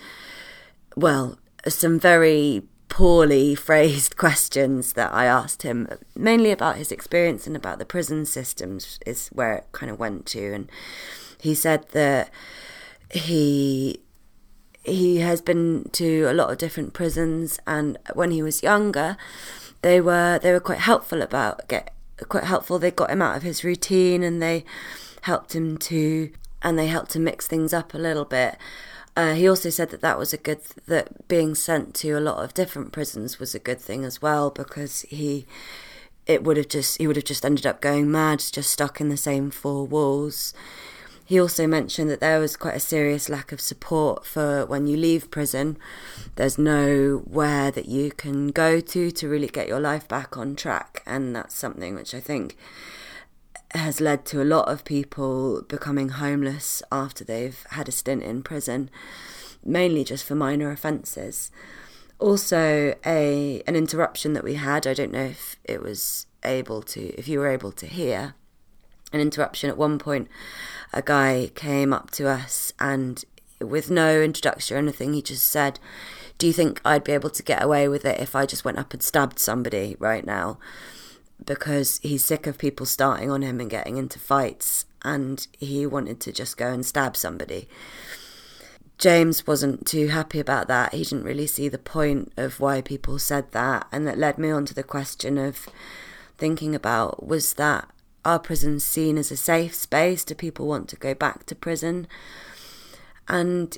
well, 0.97 1.39
some 1.67 1.99
very 1.99 2.63
poorly 2.91 3.55
phrased 3.55 4.17
questions 4.19 4.93
that 4.93 5.15
I 5.15 5.25
asked 5.25 5.63
him, 5.63 5.89
mainly 6.15 6.51
about 6.51 6.77
his 6.77 6.93
experience 6.93 7.47
and 7.47 7.57
about 7.57 7.79
the 7.79 7.87
prison 7.87 8.27
systems, 8.27 8.99
is 9.07 9.29
where 9.29 9.55
it 9.55 9.67
kind 9.73 9.91
of 9.91 9.99
went 9.99 10.27
to. 10.27 10.53
And 10.53 10.71
he 11.41 11.55
said 11.55 11.89
that 11.93 12.31
he 13.11 14.01
he 14.83 15.19
has 15.19 15.41
been 15.41 15.89
to 15.93 16.25
a 16.25 16.33
lot 16.33 16.51
of 16.51 16.59
different 16.59 16.95
prisons 16.95 17.59
and 17.67 17.99
when 18.15 18.31
he 18.31 18.43
was 18.43 18.63
younger 18.63 19.19
they 19.83 20.01
were 20.01 20.39
they 20.39 20.53
were 20.53 20.61
quite 20.61 20.79
helpful 20.79 21.21
about 21.21 21.69
get 21.69 21.93
quite 22.31 22.45
helpful 22.45 22.79
they 22.79 22.91
got 22.91 23.11
him 23.11 23.21
out 23.21 23.37
of 23.37 23.43
his 23.43 23.63
routine 23.63 24.23
and 24.23 24.41
they 24.41 24.65
helped 25.23 25.55
him 25.55 25.77
to 25.77 26.31
and 26.63 26.79
they 26.79 26.87
helped 26.87 27.11
to 27.13 27.19
mix 27.19 27.47
things 27.47 27.73
up 27.73 27.95
a 27.95 27.99
little 27.99 28.25
bit. 28.25 28.57
Uh, 29.17 29.35
he 29.35 29.49
also 29.49 29.71
said 29.71 29.91
that 29.91 30.01
that 30.01 30.19
was 30.19 30.33
a 30.33 30.37
good 30.37 30.61
that 30.87 31.27
being 31.29 31.55
sent 31.55 31.95
to 31.95 32.13
a 32.13 32.21
lot 32.21 32.43
of 32.43 32.55
different 32.55 32.93
prisons 32.93 33.39
was 33.39 33.55
a 33.55 33.59
good 33.59 33.81
thing 33.81 34.05
as 34.05 34.23
well 34.23 34.51
because 34.51 35.03
he 35.03 35.47
it 36.27 36.45
would 36.45 36.57
have 36.57 36.69
just 36.69 36.99
he 36.99 37.07
would 37.07 37.17
have 37.17 37.25
just 37.25 37.45
ended 37.45 37.67
up 37.67 37.81
going 37.81 38.11
mad 38.11 38.39
just 38.39 38.71
stuck 38.71 39.01
in 39.01 39.09
the 39.09 39.17
same 39.17 39.51
four 39.51 39.87
walls. 39.87 40.55
He 41.25 41.41
also 41.41 41.69
mentioned 41.69 42.11
that 42.11 42.19
there 42.19 42.41
was 42.41 42.57
quite 42.57 42.75
a 42.75 42.81
serious 42.81 43.29
lack 43.29 43.53
of 43.53 43.61
support 43.61 44.27
for 44.27 44.67
when 44.67 44.89
you 44.89 44.97
leave 44.97 45.31
prison. 45.31 45.77
There's 46.35 46.59
nowhere 46.59 47.71
that 47.71 47.87
you 47.87 48.11
can 48.11 48.49
go 48.49 48.81
to 48.81 49.11
to 49.13 49.29
really 49.29 49.47
get 49.47 49.69
your 49.69 49.79
life 49.79 50.09
back 50.09 50.37
on 50.37 50.57
track, 50.57 51.05
and 51.07 51.37
that's 51.37 51.55
something 51.55 51.95
which 51.95 52.15
I 52.15 52.21
think 52.21 52.57
has 53.73 54.01
led 54.01 54.25
to 54.27 54.43
a 54.43 54.45
lot 54.45 54.69
of 54.69 54.85
people 54.85 55.63
becoming 55.63 56.11
homeless 56.11 56.83
after 56.91 57.25
they've 57.25 57.65
had 57.71 57.89
a 57.89 57.93
stint 57.93 58.23
in 58.23 58.43
prison, 58.43 58.91
mainly 59.65 60.05
just 60.05 60.25
for 60.25 60.35
minor 60.35 60.71
offences. 60.71 61.51
Also, 62.19 62.95
a 63.07 63.63
an 63.67 63.77
interruption 63.77 64.33
that 64.35 64.45
we 64.45 64.55
had. 64.55 64.87
I 64.87 64.95
don't 64.95 65.13
know 65.13 65.25
if 65.25 65.57
it 65.65 65.83
was 65.83 66.27
able 66.45 66.83
to, 66.83 67.19
if 67.19 67.29
you 67.29 67.39
were 67.39 67.49
able 67.49 67.73
to 67.73 67.87
hear 67.87 68.35
an 69.13 69.21
interruption 69.21 69.71
at 69.71 69.79
one 69.79 69.99
point. 69.99 70.29
A 70.93 71.03
guy 71.03 71.51
came 71.55 71.93
up 71.93 72.11
to 72.13 72.29
us 72.29 72.73
and, 72.79 73.25
with 73.61 73.91
no 73.91 74.21
introduction 74.21 74.77
or 74.77 74.79
anything, 74.79 75.13
he 75.13 75.23
just 75.23 75.47
said, 75.47 75.79
"Do 76.39 76.47
you 76.47 76.53
think 76.53 76.81
I'd 76.85 77.05
be 77.05 77.13
able 77.13 77.31
to 77.31 77.43
get 77.43 77.63
away 77.63 77.89
with 77.89 78.05
it 78.05 78.21
if 78.21 78.35
I 78.35 78.47
just 78.47 78.65
went 78.65 78.79
up 78.79 78.93
and 78.93 79.03
stabbed 79.03 79.39
somebody 79.39 79.97
right 79.99 80.27
now?" 80.27 80.59
Because 81.45 82.01
he's 82.03 82.25
sick 82.25 82.47
of 82.47 82.59
people 82.59 82.87
starting 82.87 83.31
on 83.31 83.43
him 83.43 83.61
and 83.61 83.71
getting 83.71 83.97
into 83.97 84.19
fights, 84.19 84.87
and 85.03 85.47
he 85.59 85.87
wanted 85.87 86.21
to 86.21 86.33
just 86.33 86.57
go 86.57 86.69
and 86.69 86.85
stab 86.85 87.17
somebody. 87.17 87.69
James 88.99 89.47
wasn't 89.47 89.87
too 89.87 90.09
happy 90.09 90.39
about 90.39 90.69
that. 90.69 90.93
He 90.93 91.05
didn't 91.05 91.25
really 91.25 91.47
see 91.47 91.69
the 91.69 91.79
point 91.79 92.33
of 92.37 92.61
why 92.61 92.83
people 92.83 93.19
said 93.19 93.53
that, 93.53 93.87
and 93.91 94.07
that 94.07 94.19
led 94.19 94.37
me 94.39 94.51
on 94.51 94.67
to 94.67 94.75
the 94.75 94.83
question 94.83 95.39
of 95.39 95.67
thinking 96.37 96.75
about 96.75 97.27
was 97.27 97.55
that 97.55 97.89
are 98.25 98.39
prisons 98.39 98.85
seen 98.85 99.17
as 99.17 99.31
a 99.31 99.37
safe 99.37 99.75
space? 99.75 100.25
Do 100.25 100.35
people 100.35 100.67
want 100.67 100.89
to 100.91 100.97
go 100.97 101.15
back 101.15 101.47
to 101.47 101.55
prison? 101.55 102.07
And 103.29 103.77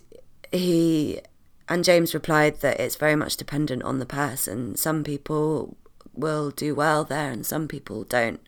he 0.51 1.21
and 1.69 1.85
James 1.85 2.13
replied 2.13 2.61
that 2.61 2.81
it's 2.81 2.97
very 2.97 3.15
much 3.15 3.37
dependent 3.37 3.83
on 3.85 3.99
the 3.99 4.07
person. 4.07 4.77
Some 4.77 5.05
people 5.05 5.77
will 6.15 6.51
do 6.51 6.75
well 6.75 7.05
there 7.05 7.31
and 7.31 7.45
some 7.45 7.69
people 7.69 8.05
don't. 8.05 8.41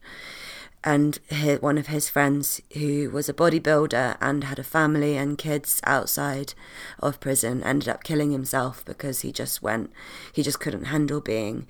And 0.87 1.19
his, 1.29 1.63
one 1.63 1.79
of 1.79 1.87
his 1.87 2.11
friends, 2.11 2.61
who 2.75 3.09
was 3.11 3.31
a 3.31 3.35
bodybuilder 3.35 4.19
and 4.21 4.45
had 4.45 4.59
a 4.59 4.63
family 4.63 5.17
and 5.17 5.39
kids 5.39 5.81
outside 5.85 6.53
of 7.01 7.21
prison, 7.21 7.63
ended 7.63 7.89
up 7.89 8.05
killing 8.05 8.33
himself 8.33 8.85
because 8.85 9.21
he 9.21 9.33
just 9.33 9.63
went, 9.63 9.91
he 10.31 10.43
just 10.43 10.61
couldn't 10.61 10.85
handle 10.85 11.23
being 11.23 11.67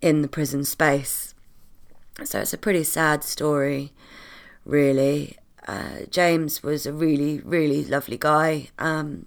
in 0.00 0.22
the 0.22 0.28
prison 0.28 0.64
space. 0.64 1.34
So 2.22 2.40
it's 2.40 2.54
a 2.54 2.58
pretty 2.58 2.84
sad 2.84 3.24
story, 3.24 3.92
really. 4.64 5.38
Uh, 5.66 6.06
James 6.08 6.62
was 6.62 6.86
a 6.86 6.92
really, 6.92 7.40
really 7.40 7.84
lovely 7.84 8.18
guy. 8.18 8.68
Um, 8.78 9.26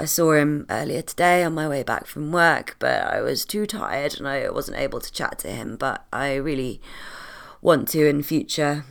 I 0.00 0.04
saw 0.04 0.32
him 0.32 0.64
earlier 0.70 1.02
today 1.02 1.42
on 1.42 1.54
my 1.54 1.66
way 1.68 1.82
back 1.82 2.06
from 2.06 2.30
work, 2.30 2.76
but 2.78 3.02
I 3.02 3.20
was 3.20 3.44
too 3.44 3.66
tired 3.66 4.16
and 4.16 4.28
I 4.28 4.48
wasn't 4.48 4.78
able 4.78 5.00
to 5.00 5.12
chat 5.12 5.40
to 5.40 5.48
him. 5.48 5.76
But 5.76 6.06
I 6.12 6.36
really 6.36 6.80
want 7.60 7.88
to 7.88 8.06
in 8.06 8.22
future 8.22 8.84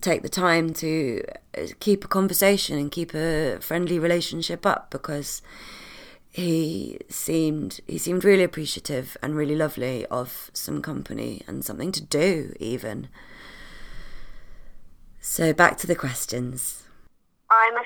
take 0.00 0.22
the 0.22 0.28
time 0.28 0.72
to 0.72 1.24
uh, 1.58 1.66
keep 1.80 2.04
a 2.04 2.08
conversation 2.08 2.78
and 2.78 2.92
keep 2.92 3.14
a 3.14 3.58
friendly 3.60 3.98
relationship 3.98 4.64
up 4.64 4.90
because 4.90 5.42
he 6.30 6.98
seemed 7.08 7.80
he 7.86 7.98
seemed 7.98 8.24
really 8.24 8.44
appreciative 8.44 9.16
and 9.22 9.36
really 9.36 9.56
lovely 9.56 10.06
of 10.06 10.50
some 10.54 10.80
company 10.80 11.42
and 11.48 11.64
something 11.64 11.90
to 11.92 12.02
do 12.02 12.54
even. 12.60 13.08
So 15.20 15.52
back 15.52 15.78
to 15.78 15.86
the 15.86 15.96
questions. 15.96 16.84
I'm 17.50 17.76
a 17.76 17.80
60 17.80 17.83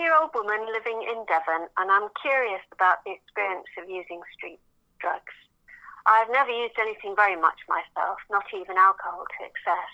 year 0.00 0.16
old 0.16 0.32
woman 0.32 0.64
living 0.72 1.04
in 1.04 1.28
Devon 1.28 1.68
and 1.76 1.92
I'm 1.92 2.08
curious 2.24 2.64
about 2.72 3.04
the 3.04 3.12
experience 3.12 3.68
of 3.76 3.88
using 3.88 4.24
street 4.32 4.58
drugs. 4.98 5.36
I've 6.08 6.32
never 6.32 6.50
used 6.50 6.80
anything 6.80 7.12
very 7.14 7.36
much 7.36 7.60
myself, 7.68 8.16
not 8.32 8.48
even 8.56 8.80
alcohol 8.80 9.28
to 9.28 9.38
excess. 9.44 9.92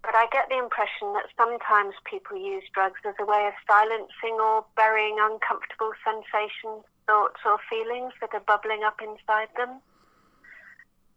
But 0.00 0.16
I 0.16 0.26
get 0.32 0.48
the 0.48 0.58
impression 0.58 1.12
that 1.12 1.30
sometimes 1.36 1.94
people 2.08 2.40
use 2.40 2.64
drugs 2.72 2.98
as 3.04 3.14
a 3.20 3.28
way 3.28 3.46
of 3.46 3.54
silencing 3.68 4.40
or 4.40 4.64
burying 4.74 5.20
uncomfortable 5.20 5.92
sensations, 6.02 6.82
thoughts, 7.06 7.44
or 7.44 7.60
feelings 7.68 8.16
that 8.24 8.34
are 8.34 8.42
bubbling 8.48 8.82
up 8.82 8.98
inside 8.98 9.52
them. 9.60 9.78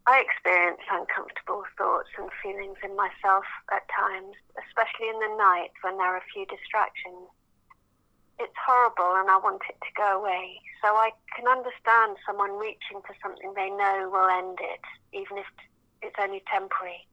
I 0.06 0.22
experience 0.22 0.84
uncomfortable 0.92 1.64
thoughts 1.80 2.14
and 2.20 2.30
feelings 2.44 2.78
in 2.84 2.94
myself 2.94 3.48
at 3.74 3.90
times, 3.90 4.38
especially 4.54 5.10
in 5.10 5.18
the 5.18 5.34
night 5.34 5.74
when 5.82 5.98
there 5.98 6.14
are 6.14 6.22
few 6.30 6.46
distractions. 6.46 7.32
It's 8.38 8.56
horrible 8.68 9.16
and 9.16 9.30
I 9.32 9.38
want 9.38 9.64
it 9.70 9.80
to 9.80 9.92
go 9.96 10.20
away, 10.20 10.60
so 10.84 10.92
I 10.92 11.12
can 11.36 11.48
understand 11.48 12.18
someone 12.28 12.60
reaching 12.60 13.00
for 13.08 13.16
something 13.24 13.54
they 13.56 13.70
know 13.70 14.10
will 14.12 14.28
end 14.28 14.60
it, 14.60 14.84
even 15.16 15.38
if 15.38 15.48
it's 16.02 16.20
only 16.20 16.44
temporary. 16.52 17.08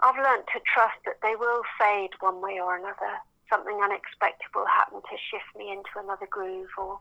I've 0.00 0.20
learnt 0.20 0.46
to 0.52 0.60
trust 0.60 1.00
that 1.06 1.22
they 1.22 1.34
will 1.34 1.62
fade 1.80 2.12
one 2.20 2.40
way 2.40 2.60
or 2.60 2.76
another. 2.76 3.18
Something 3.48 3.80
unexpected 3.82 4.52
will 4.54 4.68
happen 4.68 5.00
to 5.00 5.16
shift 5.16 5.56
me 5.56 5.72
into 5.72 5.96
another 5.96 6.28
groove, 6.28 6.70
or 6.76 7.00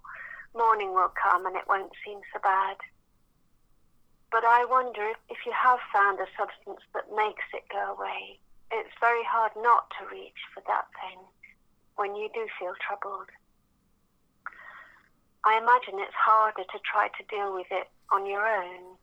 morning 0.55 0.93
will 0.93 1.11
come 1.11 1.45
and 1.45 1.55
it 1.55 1.67
won't 1.67 1.91
seem 2.05 2.21
so 2.31 2.39
bad. 2.39 2.77
But 4.31 4.45
I 4.45 4.63
wonder 4.63 5.03
if, 5.11 5.17
if 5.29 5.45
you 5.45 5.51
have 5.51 5.79
found 5.93 6.19
a 6.19 6.27
substance 6.39 6.81
that 6.95 7.11
makes 7.15 7.43
it 7.53 7.67
go 7.67 7.93
away, 7.93 8.39
it's 8.71 8.95
very 8.99 9.23
hard 9.23 9.51
not 9.59 9.91
to 9.99 10.07
reach 10.07 10.39
for 10.53 10.63
that 10.67 10.87
thing 10.99 11.19
when 11.97 12.15
you 12.15 12.29
do 12.33 12.47
feel 12.57 12.73
troubled. 12.79 13.29
I 15.43 15.57
imagine 15.57 15.99
it's 15.99 16.17
harder 16.17 16.63
to 16.63 16.79
try 16.81 17.09
to 17.09 17.23
deal 17.29 17.53
with 17.53 17.67
it 17.69 17.89
on 18.11 18.25
your 18.25 18.45
own. 18.45 18.97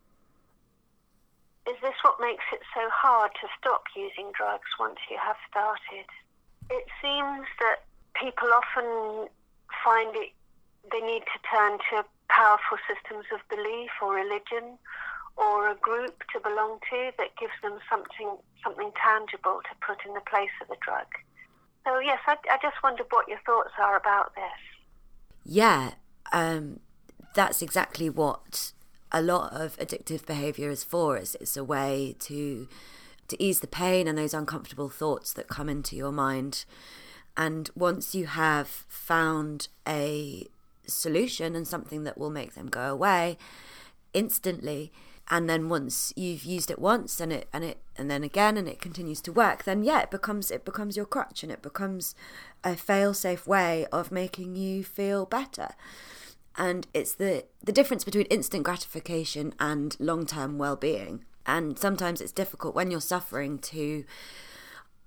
Is 1.66 1.76
this 1.80 1.97
what 2.03 2.20
makes 2.20 2.45
it 2.53 2.61
so 2.74 2.88
hard 2.92 3.32
to 3.40 3.49
stop 3.59 3.84
using 3.97 4.32
drugs 4.36 4.68
once 4.78 4.99
you 5.11 5.16
have 5.18 5.36
started? 5.49 6.09
It 6.70 6.84
seems 7.01 7.47
that 7.61 7.84
people 8.14 8.49
often 8.53 9.28
find 9.82 10.14
it 10.16 10.32
they 10.92 11.01
need 11.01 11.24
to 11.32 11.38
turn 11.49 11.78
to 11.90 12.05
powerful 12.28 12.76
systems 12.84 13.24
of 13.32 13.40
belief 13.49 13.90
or 14.03 14.14
religion 14.14 14.76
or 15.36 15.68
a 15.68 15.76
group 15.76 16.22
to 16.32 16.40
belong 16.40 16.78
to 16.90 17.11
that 17.18 17.36
gives 17.40 17.57
them 17.62 17.78
something 17.88 18.36
something 18.62 18.92
tangible 18.97 19.61
to 19.64 19.72
put 19.84 20.05
in 20.07 20.14
the 20.14 20.24
place 20.28 20.53
of 20.61 20.68
the 20.68 20.76
drug. 20.80 21.09
So 21.85 21.99
yes, 21.99 22.18
I, 22.26 22.37
I 22.51 22.59
just 22.62 22.82
wondered 22.82 23.07
what 23.11 23.28
your 23.28 23.39
thoughts 23.45 23.72
are 23.78 23.97
about 23.97 24.35
this. 24.35 24.45
Yeah, 25.45 25.93
um, 26.32 26.80
that's 27.35 27.61
exactly 27.61 28.09
what 28.09 28.72
a 29.12 29.22
lot 29.22 29.53
of 29.53 29.76
addictive 29.76 30.26
behaviour 30.26 30.70
is 30.70 30.82
for. 30.82 31.16
It's 31.16 31.57
a 31.57 31.64
way 31.64 32.16
to 32.20 32.68
to 33.28 33.43
ease 33.43 33.61
the 33.61 33.66
pain 33.66 34.07
and 34.07 34.18
those 34.18 34.35
uncomfortable 34.35 34.91
thoughts 34.91 35.32
that 35.32 35.49
come 35.49 35.68
into 35.68 35.97
your 35.97 36.12
mind. 36.12 36.64
And 37.37 37.70
once 37.74 38.14
you 38.14 38.26
have 38.26 38.68
found 38.68 39.68
a 39.89 40.47
solution 40.87 41.57
and 41.57 41.66
something 41.66 42.05
that 42.05 42.18
will 42.18 42.30
make 42.30 42.55
them 42.55 42.66
go 42.68 42.93
away 42.93 43.39
instantly, 44.12 44.93
and 45.30 45.49
then 45.49 45.68
once 45.68 46.12
you've 46.16 46.45
used 46.45 46.70
it 46.70 46.78
once 46.78 47.18
and 47.20 47.32
it 47.32 47.49
and 47.53 47.64
it 47.64 47.78
and 47.97 48.11
then 48.11 48.22
again 48.22 48.57
and 48.57 48.68
it 48.68 48.80
continues 48.80 49.20
to 49.20 49.32
work 49.32 49.64
then 49.64 49.84
yeah 49.84 50.01
it 50.01 50.11
becomes 50.11 50.51
it 50.51 50.64
becomes 50.64 50.97
your 50.97 51.07
crutch 51.07 51.42
and 51.42 51.53
it 51.53 51.62
becomes 51.62 52.14
a 52.64 52.74
fail 52.74 53.12
safe 53.14 53.47
way 53.47 53.86
of 53.92 54.11
making 54.11 54.57
you 54.57 54.82
feel 54.82 55.26
better. 55.26 55.74
And 56.57 56.86
it's 56.95 57.14
the 57.14 57.45
the 57.62 57.72
difference 57.72 58.05
between 58.05 58.26
instant 58.26 58.64
gratification 58.64 59.55
and 59.61 59.97
long-term 60.01 60.59
well-being. 60.59 61.24
And 61.47 61.78
sometimes 61.78 62.20
it's 62.20 62.32
difficult 62.32 62.74
when 62.74 62.90
you're 62.90 63.01
suffering 63.01 63.59
to 63.59 64.05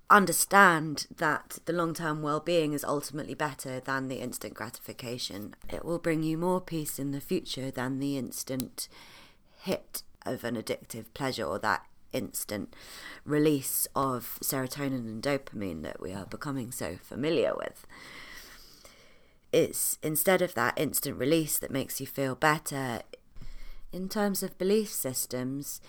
understand 0.08 1.06
that 1.16 1.58
the 1.66 1.72
long-term 1.72 2.22
well-being 2.22 2.72
is 2.72 2.84
ultimately 2.84 3.34
better 3.34 3.80
than 3.80 4.08
the 4.08 4.20
instant 4.20 4.54
gratification. 4.54 5.54
It 5.70 5.84
will 5.84 5.98
bring 5.98 6.22
you 6.22 6.38
more 6.38 6.60
peace 6.60 6.98
in 6.98 7.10
the 7.10 7.20
future 7.20 7.70
than 7.70 7.98
the 7.98 8.16
instant 8.16 8.88
hit 9.60 10.02
of 10.24 10.44
an 10.44 10.54
addictive 10.54 11.06
pleasure 11.12 11.44
or 11.44 11.58
that 11.58 11.84
instant 12.12 12.74
release 13.24 13.86
of 13.94 14.38
serotonin 14.42 15.06
and 15.06 15.22
dopamine 15.22 15.82
that 15.82 16.00
we 16.00 16.12
are 16.12 16.26
becoming 16.26 16.70
so 16.70 16.96
familiar 17.02 17.54
with. 17.56 17.86
It's 19.52 19.98
instead 20.02 20.42
of 20.42 20.54
that 20.54 20.78
instant 20.78 21.16
release 21.16 21.58
that 21.58 21.70
makes 21.70 22.00
you 22.00 22.06
feel 22.06 22.34
better, 22.34 23.02
in 23.92 24.08
terms 24.08 24.42
of 24.42 24.58
belief 24.58 24.90
systems, 24.90 25.80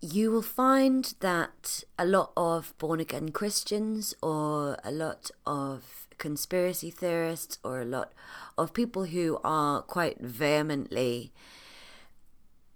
you 0.00 0.30
will 0.30 0.42
find 0.42 1.14
that 1.20 1.84
a 1.98 2.04
lot 2.06 2.32
of 2.36 2.74
born 2.78 3.00
again 3.00 3.30
Christians 3.30 4.14
or 4.22 4.78
a 4.84 4.90
lot 4.90 5.30
of 5.46 6.06
conspiracy 6.18 6.90
theorists 6.90 7.58
or 7.64 7.80
a 7.80 7.84
lot 7.86 8.12
of 8.56 8.74
people 8.74 9.04
who 9.04 9.38
are 9.42 9.82
quite 9.82 10.20
vehemently, 10.20 11.32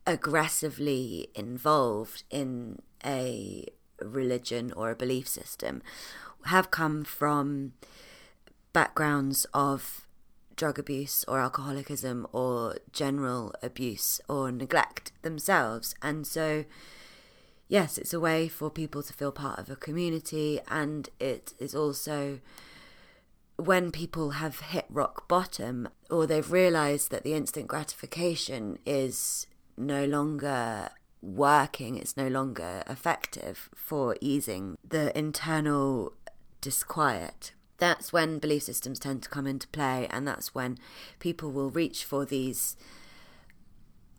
aggressively 0.06 1.28
involved 1.34 2.24
in 2.30 2.80
a 3.04 3.66
religion 4.00 4.72
or 4.72 4.90
a 4.90 4.96
belief 4.96 5.26
system 5.28 5.82
have 6.46 6.70
come 6.70 7.04
from 7.04 7.72
backgrounds 8.72 9.46
of 9.54 10.06
drug 10.56 10.78
abuse 10.78 11.24
or 11.26 11.40
alcoholism 11.40 12.26
or 12.32 12.76
general 12.92 13.54
abuse 13.62 14.20
or 14.28 14.52
neglect 14.52 15.12
themselves. 15.22 15.94
And 16.02 16.26
so, 16.26 16.64
yes, 17.68 17.98
it's 17.98 18.12
a 18.12 18.20
way 18.20 18.48
for 18.48 18.70
people 18.70 19.02
to 19.02 19.12
feel 19.12 19.32
part 19.32 19.58
of 19.58 19.70
a 19.70 19.76
community, 19.76 20.60
and 20.68 21.08
it 21.18 21.54
is 21.58 21.74
also 21.74 22.40
when 23.56 23.90
people 23.92 24.30
have 24.30 24.60
hit 24.60 24.86
rock 24.90 25.28
bottom 25.28 25.88
or 26.10 26.26
they've 26.26 26.50
realized 26.50 27.10
that 27.10 27.22
the 27.22 27.34
instant 27.34 27.68
gratification 27.68 28.78
is 28.84 29.46
no 29.76 30.04
longer 30.04 30.90
working, 31.22 31.96
it's 31.96 32.16
no 32.16 32.28
longer 32.28 32.82
effective 32.86 33.70
for 33.74 34.16
easing 34.20 34.76
the 34.86 35.16
internal 35.16 36.12
disquiet. 36.60 37.52
That's 37.78 38.12
when 38.12 38.38
belief 38.38 38.64
systems 38.64 38.98
tend 38.98 39.22
to 39.22 39.28
come 39.28 39.46
into 39.46 39.68
play, 39.68 40.06
and 40.10 40.26
that's 40.28 40.54
when 40.54 40.78
people 41.18 41.50
will 41.50 41.70
reach 41.70 42.04
for 42.04 42.24
these 42.24 42.76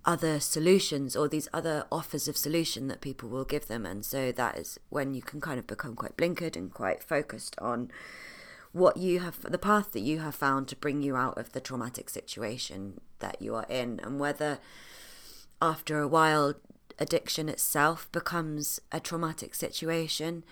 other 0.04 0.40
solutions 0.40 1.16
or 1.16 1.28
these 1.28 1.48
other 1.52 1.86
offers 1.92 2.28
of 2.28 2.38
solution 2.38 2.88
that 2.88 3.02
people 3.02 3.28
will 3.28 3.46
give 3.46 3.68
them. 3.68 3.86
And 3.86 4.06
so 4.06 4.32
that 4.32 4.58
is 4.58 4.80
when 4.90 5.14
you 5.14 5.22
can 5.22 5.42
kind 5.42 5.58
of 5.58 5.66
become 5.66 5.96
quite 5.96 6.16
blinkered 6.16 6.56
and 6.56 6.72
quite 6.72 7.02
focused 7.02 7.56
on 7.60 7.92
what 8.72 8.98
you 8.98 9.22
have, 9.22 9.42
the 9.42 9.58
path 9.58 9.94
that 9.94 10.02
you 10.02 10.20
have 10.20 10.36
found 10.36 10.68
to 10.68 10.76
bring 10.76 11.02
you 11.02 11.16
out 11.16 11.38
of 11.38 11.54
the 11.54 11.62
traumatic 11.62 12.10
situation 12.10 13.00
that 13.20 13.42
you 13.42 13.56
are 13.56 13.66
in, 13.70 14.00
and 14.04 14.20
whether 14.20 14.60
after 15.62 16.00
a 16.00 16.08
while 16.08 16.54
addiction 17.00 17.50
itself 17.50 18.10
becomes 18.12 18.80
a 18.92 19.00
traumatic 19.00 19.54
situation 19.54 20.44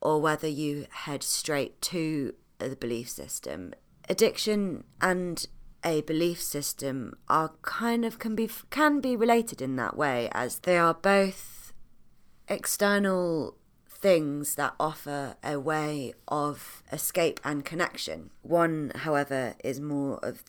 or 0.00 0.20
whether 0.20 0.48
you 0.48 0.86
head 0.90 1.22
straight 1.22 1.80
to 1.80 2.34
the 2.58 2.76
belief 2.76 3.08
system. 3.08 3.74
Addiction 4.08 4.84
and 5.00 5.46
a 5.84 6.00
belief 6.02 6.40
system 6.42 7.14
are 7.28 7.52
kind 7.62 8.04
of 8.04 8.18
can 8.18 8.34
be 8.34 8.48
can 8.70 9.00
be 9.00 9.16
related 9.16 9.60
in 9.60 9.76
that 9.76 9.96
way 9.96 10.28
as 10.32 10.60
they 10.60 10.78
are 10.78 10.94
both 10.94 11.72
external 12.48 13.56
things 13.88 14.54
that 14.56 14.74
offer 14.78 15.36
a 15.42 15.58
way 15.58 16.12
of 16.28 16.82
escape 16.92 17.40
and 17.42 17.64
connection. 17.64 18.30
One, 18.42 18.92
however, 18.94 19.54
is 19.64 19.80
more 19.80 20.18
of 20.22 20.44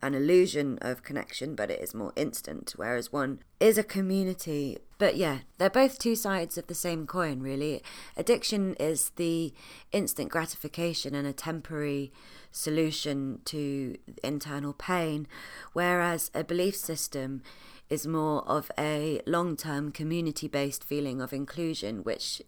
an 0.00 0.14
illusion 0.14 0.78
of 0.80 1.02
connection, 1.02 1.54
but 1.54 1.70
it 1.70 1.80
is 1.80 1.94
more 1.94 2.12
instant, 2.14 2.72
whereas 2.76 3.12
one 3.12 3.40
is 3.58 3.76
a 3.76 3.82
community. 3.82 4.78
But 4.98 5.16
yeah, 5.16 5.38
they're 5.58 5.70
both 5.70 5.98
two 5.98 6.14
sides 6.14 6.56
of 6.56 6.68
the 6.68 6.74
same 6.74 7.06
coin, 7.06 7.40
really. 7.40 7.82
Addiction 8.16 8.74
is 8.74 9.10
the 9.16 9.52
instant 9.92 10.30
gratification 10.30 11.14
and 11.14 11.26
a 11.26 11.32
temporary 11.32 12.12
solution 12.52 13.40
to 13.46 13.96
internal 14.22 14.72
pain, 14.72 15.26
whereas 15.72 16.30
a 16.34 16.44
belief 16.44 16.76
system 16.76 17.42
is 17.90 18.06
more 18.06 18.46
of 18.46 18.70
a 18.78 19.20
long 19.26 19.56
term 19.56 19.90
community 19.90 20.46
based 20.46 20.84
feeling 20.84 21.20
of 21.20 21.32
inclusion, 21.32 22.04
which 22.04 22.40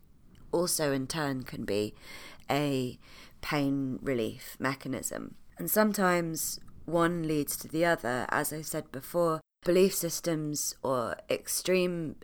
also 0.53 0.93
in 0.93 1.07
turn 1.07 1.43
can 1.43 1.65
be 1.65 1.95
a 2.51 2.99
pain 3.41 3.99
relief 4.03 4.57
mechanism. 4.59 5.35
And 5.59 5.71
sometimes 5.71 6.59
one 6.91 7.27
leads 7.27 7.57
to 7.59 7.69
the 7.69 7.85
other. 7.85 8.27
As 8.29 8.53
I 8.53 8.63
said 8.63 8.91
before, 8.93 9.41
belief 9.65 9.95
systems 9.95 10.75
or 10.83 11.17
extreme 11.31 12.17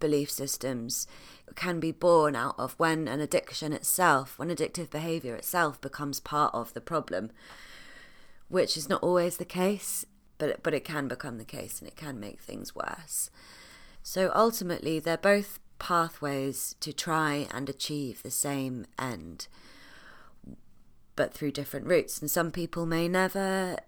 belief 0.00 0.30
systems 0.30 1.06
can 1.54 1.80
be 1.80 1.92
born 1.92 2.36
out 2.36 2.54
of 2.58 2.74
when 2.78 3.08
an 3.08 3.20
addiction 3.20 3.72
itself, 3.72 4.38
when 4.38 4.48
addictive 4.48 4.90
behavior 4.90 5.34
itself 5.34 5.80
becomes 5.80 6.20
part 6.20 6.54
of 6.54 6.72
the 6.74 6.80
problem, 6.80 7.30
which 8.48 8.76
is 8.76 8.88
not 8.88 9.02
always 9.02 9.36
the 9.36 9.44
case, 9.44 10.04
but 10.38 10.62
but 10.62 10.74
it 10.74 10.84
can 10.84 11.08
become 11.08 11.38
the 11.38 11.44
case 11.44 11.80
and 11.80 11.88
it 11.88 11.96
can 11.96 12.20
make 12.20 12.40
things 12.40 12.74
worse. 12.74 13.30
So 14.02 14.30
ultimately, 14.34 14.98
they're 15.00 15.16
both 15.16 15.60
pathways 15.78 16.76
to 16.80 16.92
try 16.92 17.46
and 17.52 17.68
achieve 17.68 18.22
the 18.22 18.30
same 18.30 18.86
end, 18.98 19.48
but 21.16 21.34
through 21.34 21.52
different 21.52 21.86
routes. 21.86 22.20
And 22.20 22.30
some 22.30 22.50
people 22.50 22.86
may 22.86 23.08
never 23.08 23.78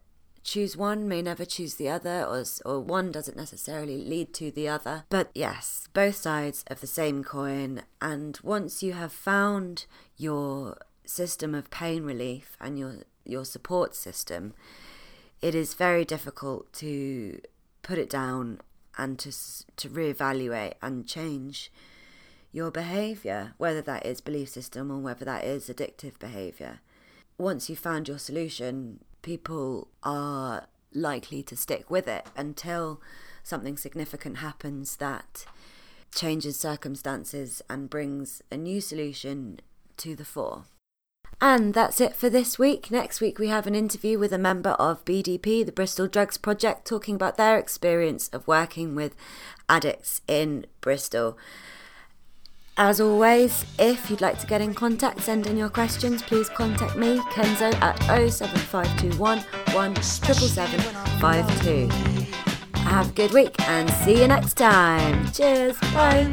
choose 0.43 0.77
one 0.77 1.07
may 1.07 1.23
never 1.23 1.45
choose 1.45 1.75
the 1.75 1.89
other 1.89 2.25
or, 2.25 2.45
or 2.65 2.81
one 2.81 3.13
doesn't 3.13 3.37
necessarily 3.37 3.99
lead 3.99 4.33
to 4.35 4.51
the 4.51 4.69
other. 4.69 5.05
But 5.09 5.31
yes 5.35 5.89
both 5.93 6.17
sides 6.17 6.65
of 6.69 6.81
the 6.81 6.87
same 6.87 7.25
coin. 7.25 7.83
And 8.01 8.39
once 8.43 8.83
you 8.83 8.93
have 8.93 9.13
found 9.13 9.87
your 10.17 10.79
system 11.05 11.55
of 11.55 11.71
pain 11.71 12.05
relief 12.05 12.57
and 12.61 12.79
your 12.79 12.95
your 13.25 13.45
support 13.45 13.95
system 13.95 14.55
it 15.43 15.55
is 15.55 15.75
very 15.75 16.05
difficult 16.05 16.73
to 16.73 17.41
put 17.83 17.99
it 17.99 18.09
down 18.09 18.61
and 18.97 19.19
to 19.19 19.31
to 19.77 19.89
reevaluate 19.89 20.75
and 20.83 21.07
change 21.07 21.73
your 22.53 22.71
behavior 22.71 23.55
whether 23.59 23.83
that 23.83 24.05
is 24.07 24.21
belief 24.21 24.49
system 24.49 24.91
or 24.91 24.99
whether 24.99 25.25
that 25.25 25.45
is 25.45 25.69
addictive 25.69 26.19
behavior. 26.19 26.81
Once 27.39 27.69
you've 27.69 27.79
found 27.79 28.07
your 28.07 28.19
solution 28.19 29.01
people 29.23 29.89
are 30.03 30.67
likely 30.93 31.43
to 31.45 31.57
stick 31.57 31.91
with 31.91 32.09
it 32.09 32.27
until 32.37 33.01
something 33.43 33.77
significant 33.77 34.39
happens 34.39 34.97
that 34.97 35.47
changes 36.15 36.59
circumstances 36.59 37.63
and 37.71 37.91
brings 37.91 38.43
a 38.51 38.57
new 38.57 38.81
solution 38.81 39.61
to 39.97 40.17
the 40.17 40.25
fore. 40.25 40.65
And 41.41 41.73
that's 41.73 42.03
it 42.03 42.15
for 42.15 42.29
this 42.29 42.59
week. 42.59 42.91
Next 42.91 43.21
week, 43.21 43.39
we 43.39 43.49
have 43.49 43.67
an 43.67 43.75
interview 43.75 44.19
with 44.19 44.33
a 44.33 44.39
member 44.39 44.71
of 44.71 45.05
BDP, 45.07 45.65
the 45.65 45.73
Bristol 45.73 46.07
Drugs 46.07 46.37
Project, 46.37 46.87
talking 46.87 47.15
about 47.15 47.39
their 47.39 47.57
experience 47.57 48.29
of 48.29 48.47
working 48.47 48.95
with 48.95 49.17
addicts 49.69 50.21
in 50.29 50.67
Bristol. 50.83 51.39
As 52.83 52.99
always, 52.99 53.67
if 53.79 54.09
you'd 54.09 54.23
like 54.23 54.39
to 54.39 54.47
get 54.47 54.63
in 54.63 54.73
contact, 54.73 55.21
send 55.21 55.47
in 55.47 55.59
your 55.59 55.69
questions, 55.69 56.23
please 56.23 56.49
contact 56.49 56.97
me, 56.97 57.19
Kenzo, 57.35 57.75
at 57.83 58.03
07521 58.31 59.41
17752. 60.03 61.91
Have 62.81 63.11
a 63.11 63.13
good 63.13 63.33
week 63.33 63.55
and 63.69 63.91
see 63.91 64.23
you 64.23 64.29
next 64.29 64.55
time. 64.55 65.31
Cheers. 65.31 65.79
Bye. 65.93 66.25